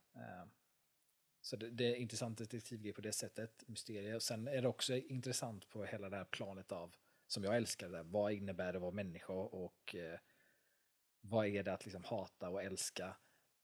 Så 1.43 1.55
det, 1.55 1.69
det 1.69 1.85
är 1.85 1.95
intressant 1.95 2.37
detektivgrej 2.37 2.93
på 2.93 3.01
det 3.01 3.13
sättet, 3.13 3.67
mysterier. 3.67 4.15
Och 4.15 4.23
sen 4.23 4.47
är 4.47 4.61
det 4.61 4.67
också 4.67 4.95
intressant 4.95 5.69
på 5.69 5.85
hela 5.85 6.09
det 6.09 6.17
här 6.17 6.25
planet 6.25 6.71
av, 6.71 6.95
som 7.27 7.43
jag 7.43 7.57
älskar, 7.57 7.89
det, 7.89 7.97
där, 7.97 8.03
vad 8.03 8.31
innebär 8.31 8.73
det 8.73 8.77
att 8.77 8.81
vara 8.81 8.91
människa 8.91 9.33
och 9.33 9.95
eh, 9.95 10.19
vad 11.21 11.47
är 11.47 11.63
det 11.63 11.73
att 11.73 11.85
liksom 11.85 12.03
hata 12.03 12.49
och 12.49 12.63
älska 12.63 13.17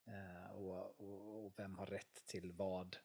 eh, 0.06 0.52
och, 0.52 1.00
och, 1.00 1.44
och 1.44 1.52
vem 1.56 1.78
har 1.78 1.86
rätt 1.86 2.26
till 2.26 2.52
vad? 2.52 2.96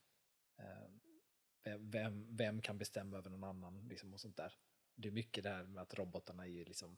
Eh, 0.58 1.78
vem, 1.80 2.36
vem, 2.36 2.62
kan 2.62 2.78
bestämma 2.78 3.18
över 3.18 3.30
någon 3.30 3.44
annan 3.44 3.88
liksom, 3.88 4.14
och 4.14 4.22
sånt 4.22 4.38
där. 4.38 4.54
Det 4.96 5.08
är 5.08 5.12
mycket 5.12 5.44
det 5.44 5.50
här 5.50 5.64
med 5.64 5.82
att 5.82 5.94
robotarna 5.94 6.44
är 6.44 6.50
ju 6.50 6.66
liksom 6.66 6.98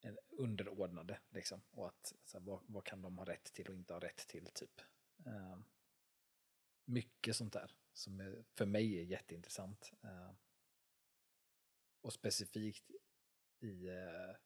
eh, 0.00 0.14
underordnade 0.28 1.18
liksom, 1.30 1.62
och 1.70 1.88
att 1.88 2.14
så 2.24 2.38
här, 2.38 2.44
vad, 2.44 2.60
vad 2.66 2.84
kan 2.84 3.02
de 3.02 3.18
ha 3.18 3.24
rätt 3.24 3.52
till 3.52 3.68
och 3.68 3.74
inte 3.74 3.92
ha 3.92 4.00
rätt 4.00 4.28
till 4.28 4.46
typ. 4.54 4.80
Eh, 5.26 5.58
mycket 6.84 7.36
sånt 7.36 7.52
där 7.52 7.70
som 7.92 8.20
är, 8.20 8.44
för 8.54 8.66
mig 8.66 8.98
är 8.98 9.04
jätteintressant. 9.04 9.92
Eh, 10.02 10.30
och 12.00 12.12
specifikt 12.12 12.90
i... 13.60 13.88
Eh, 13.88 14.36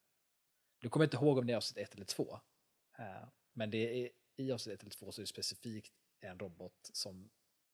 du 0.79 0.89
kommer 0.89 1.05
inte 1.05 1.17
ihåg 1.17 1.39
om 1.39 1.47
det 1.47 1.53
är 1.53 1.57
avsnitt 1.57 1.89
1 1.89 1.95
eller 1.95 2.05
2. 2.05 2.41
Eh, 2.99 3.29
men 3.53 3.71
det 3.71 4.05
är, 4.05 4.11
i 4.37 4.53
avsnitt 4.53 4.75
1 4.75 4.83
eller 4.83 4.91
2 4.91 5.13
så 5.13 5.21
är 5.21 5.23
det 5.23 5.27
specifikt 5.27 5.95
en 6.21 6.39
robot 6.39 6.91
som 6.93 7.31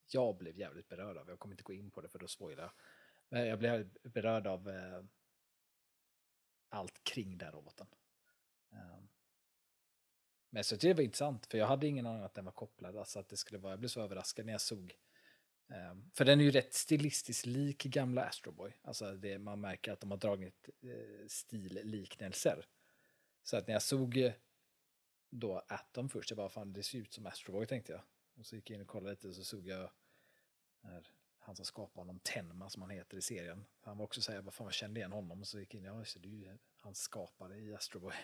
jag 0.07 0.37
blev 0.37 0.59
jävligt 0.59 0.89
berörd 0.89 1.17
av. 1.17 1.29
Jag 1.29 1.39
kommer 1.39 1.53
inte 1.53 1.63
gå 1.63 1.73
in 1.73 1.91
på 1.91 2.01
det 2.01 2.09
för 2.09 2.19
då 2.19 2.29
spoilar 2.29 2.63
jag. 2.63 2.73
Men 3.29 3.47
jag 3.47 3.59
blev 3.59 3.91
berörd 4.03 4.47
av 4.47 4.69
eh, 4.71 5.05
allt 6.69 7.05
kring 7.05 7.39
den 7.39 7.53
roboten. 7.53 7.87
Um, 8.71 9.09
men 10.55 10.65
så 10.65 10.77
det 10.77 10.95
var 10.95 11.03
intressant, 11.03 11.47
för 11.47 11.59
jag 11.59 11.67
hade 11.67 11.87
ingen 11.87 12.07
aning 12.07 12.23
att 12.23 12.35
den 12.35 12.45
var 12.45 12.53
kopplad. 12.53 12.97
Alltså 12.97 13.19
att 13.19 13.29
det 13.29 13.37
skulle 13.37 13.59
vara, 13.59 13.73
jag 13.73 13.79
blev 13.79 13.89
så 13.89 14.01
överraskad 14.01 14.47
när 14.47 14.53
jag 14.53 14.61
såg. 14.61 14.95
Um, 15.67 16.11
för 16.15 16.25
den 16.25 16.41
är 16.41 16.45
ju 16.45 16.51
rätt 16.51 16.75
stilistiskt 16.75 17.47
lik 17.47 17.85
gamla 17.85 18.25
Astroboy, 18.25 18.73
Alltså 18.83 19.15
det, 19.15 19.39
man 19.39 19.61
märker 19.61 19.93
att 19.93 20.01
de 20.01 20.11
har 20.11 20.19
dragit 20.19 20.69
uh, 20.85 21.27
stilliknelser. 21.29 22.67
Så 23.43 23.57
att 23.57 23.67
när 23.67 23.75
jag 23.75 23.83
såg 23.83 24.17
eh, 24.17 24.33
då 25.31 25.65
Atom 25.69 26.09
först, 26.09 26.31
jag 26.31 26.37
bara 26.37 26.49
fan 26.49 26.73
det 26.73 26.83
ser 26.83 26.99
ut 26.99 27.13
som 27.13 27.27
Astroboy 27.27 27.67
tänkte 27.67 27.93
jag. 27.93 28.03
Och 28.39 28.47
så 28.47 28.57
gick 28.57 28.71
jag 28.71 28.75
in 28.75 28.83
och 28.83 28.89
kollade 28.89 29.11
lite 29.11 29.29
och 29.29 29.35
så 29.35 29.45
såg 29.45 29.67
jag 29.67 29.91
här, 30.83 31.07
han 31.39 31.57
som 31.57 31.65
skapade 31.65 32.01
honom, 32.01 32.21
Tenma 32.23 32.71
som 32.71 32.83
han 32.83 32.91
heter 32.91 33.17
i 33.17 33.23
serien. 33.23 33.65
Han 33.81 33.99
var 33.99 34.05
också 34.05 34.21
såhär, 34.21 34.37
jag 34.37 34.45
bara, 34.45 34.53
fan 34.53 34.67
jag 34.67 34.75
kände 34.75 35.01
igen 35.01 35.13
honom. 35.13 35.41
Och 35.41 35.49
så 35.49 35.59
gick 35.59 35.75
jag 35.75 35.79
in, 35.79 35.85
ja 35.85 35.99
just 35.99 36.15
det, 36.15 36.21
det 36.21 36.29
är 36.29 36.53
ju 36.53 36.59
hans 36.77 36.99
skapare 36.99 37.59
i 37.59 37.75
Astroboy. 37.75 38.15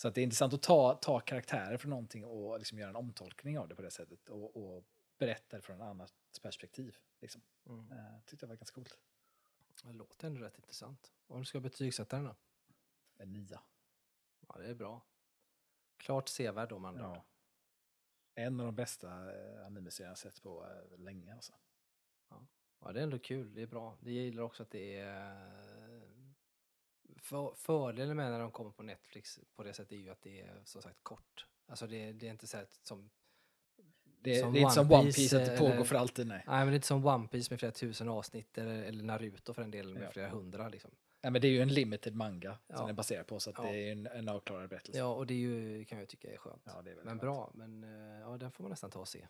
Så 0.00 0.08
att 0.08 0.14
det 0.14 0.20
är 0.20 0.22
intressant 0.22 0.54
att 0.54 0.62
ta, 0.62 0.94
ta 0.94 1.20
karaktärer 1.20 1.76
från 1.76 1.90
någonting 1.90 2.24
och 2.24 2.58
liksom 2.58 2.78
göra 2.78 2.90
en 2.90 2.96
omtolkning 2.96 3.58
av 3.58 3.68
det 3.68 3.74
på 3.74 3.82
det 3.82 3.90
sättet. 3.90 4.28
Och, 4.28 4.56
och 4.56 4.84
berätta 5.18 5.56
det 5.56 5.62
från 5.62 5.76
ett 5.76 5.82
annat 5.82 6.14
perspektiv. 6.42 6.96
Liksom. 7.20 7.42
Mm. 7.66 7.92
Uh, 7.92 8.20
tyckte 8.26 8.46
det 8.46 8.48
var 8.48 8.56
ganska 8.56 8.74
coolt. 8.74 8.98
Det 9.82 9.92
låter 9.92 10.26
ändå 10.26 10.40
rätt 10.40 10.56
intressant. 10.56 11.12
Om 11.26 11.38
du 11.38 11.44
ska 11.44 11.60
betygsätta 11.60 12.16
den 12.16 12.24
då? 12.24 12.36
En 13.16 13.32
nia. 13.32 13.60
Ja, 14.48 14.58
det 14.58 14.66
är 14.66 14.74
bra. 14.74 15.02
Klart 15.96 16.28
sevärd 16.28 16.68
då 16.68 16.78
man 16.78 16.96
ja. 16.96 17.24
En 18.34 18.60
av 18.60 18.66
de 18.66 18.74
bästa 18.74 19.08
eh, 19.08 19.66
animeserierna 19.66 20.10
jag 20.10 20.18
sett 20.18 20.42
på 20.42 20.66
eh, 20.66 20.98
länge 20.98 21.34
alltså. 21.34 21.52
Ja. 22.28 22.46
ja, 22.80 22.92
det 22.92 23.00
är 23.00 23.04
ändå 23.04 23.18
kul. 23.18 23.54
Det 23.54 23.62
är 23.62 23.66
bra. 23.66 23.96
Jag 24.00 24.12
gillar 24.12 24.42
också 24.42 24.62
att 24.62 24.70
det 24.70 24.98
är 24.98 25.69
för, 27.20 27.54
fördelen 27.54 28.16
med 28.16 28.30
när 28.30 28.38
de 28.38 28.50
kommer 28.50 28.70
på 28.70 28.82
Netflix 28.82 29.40
på 29.56 29.62
det 29.62 29.72
sättet 29.72 29.92
är 29.92 29.96
ju 29.96 30.10
att 30.10 30.22
det 30.22 30.40
är 30.40 30.60
som 30.64 30.82
sagt 30.82 30.98
kort. 31.02 31.46
Alltså 31.66 31.86
det, 31.86 32.12
det 32.12 32.26
är 32.26 32.30
inte 32.30 32.46
så 32.46 32.56
här 32.56 32.66
som 32.82 33.10
det, 34.22 34.40
som 34.40 34.52
det 34.52 34.58
är 34.58 34.62
inte 34.62 34.74
som 34.74 34.92
One 34.92 35.12
Piece 35.12 35.42
att 35.42 35.46
det 35.46 35.58
pågår 35.58 35.84
för 35.84 35.96
alltid. 35.96 36.26
Nej. 36.26 36.44
nej, 36.46 36.58
men 36.58 36.66
det 36.66 36.72
är 36.72 36.76
inte 36.76 36.86
som 36.86 37.06
One 37.06 37.28
Piece 37.28 37.52
med 37.52 37.58
flera 37.60 37.72
tusen 37.72 38.08
avsnitt 38.08 38.58
eller, 38.58 38.82
eller 38.82 39.04
Naruto 39.04 39.54
för 39.54 39.62
en 39.62 39.70
del 39.70 39.94
med 39.94 40.02
ja. 40.02 40.10
flera 40.10 40.28
hundra. 40.28 40.68
Liksom. 40.68 40.90
Ja, 41.20 41.30
men 41.30 41.42
det 41.42 41.48
är 41.48 41.50
ju 41.50 41.62
en 41.62 41.68
limited 41.68 42.14
manga 42.14 42.58
ja. 42.66 42.76
som 42.76 42.86
den 42.86 42.94
är 42.94 42.96
baserad 42.96 43.26
på 43.26 43.40
så 43.40 43.50
att 43.50 43.58
ja. 43.58 43.64
det 43.64 43.88
är 43.88 43.92
en, 43.92 44.06
en 44.06 44.28
avklarad 44.28 44.68
berättelse. 44.68 44.98
Ja, 44.98 45.14
och 45.14 45.26
det 45.26 45.34
är 45.34 45.38
ju, 45.38 45.84
kan 45.84 45.98
jag 45.98 46.08
tycka 46.08 46.32
är 46.32 46.36
skönt. 46.36 46.62
Ja, 46.64 46.82
det 46.82 46.90
är 46.90 46.94
men 46.94 47.04
skönt. 47.04 47.20
bra, 47.20 47.50
men 47.54 47.84
eh, 47.84 48.20
ja, 48.20 48.36
den 48.36 48.50
får 48.50 48.64
man 48.64 48.70
nästan 48.70 48.90
ta 48.90 49.00
och 49.00 49.08
se 49.08 49.26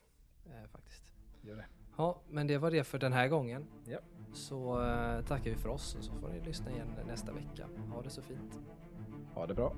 eh, 0.46 0.68
faktiskt. 0.70 1.02
Gör 1.42 1.56
det. 1.56 1.66
Ja, 1.96 2.20
men 2.28 2.46
det 2.46 2.58
var 2.58 2.70
det 2.70 2.84
för 2.84 2.98
den 2.98 3.12
här 3.12 3.28
gången. 3.28 3.66
Ja. 3.84 3.98
Så 4.32 4.82
eh, 4.82 5.24
tackar 5.24 5.50
vi 5.50 5.56
för 5.56 5.68
oss 5.68 5.94
och 5.94 6.04
så 6.04 6.12
får 6.12 6.28
ni 6.28 6.40
lyssna 6.40 6.70
igen 6.70 6.88
nästa 7.06 7.32
vecka. 7.32 7.66
Ha 7.94 8.02
det 8.02 8.10
så 8.10 8.22
fint. 8.22 8.60
Ha 9.34 9.46
det 9.46 9.54
bra. 9.54 9.74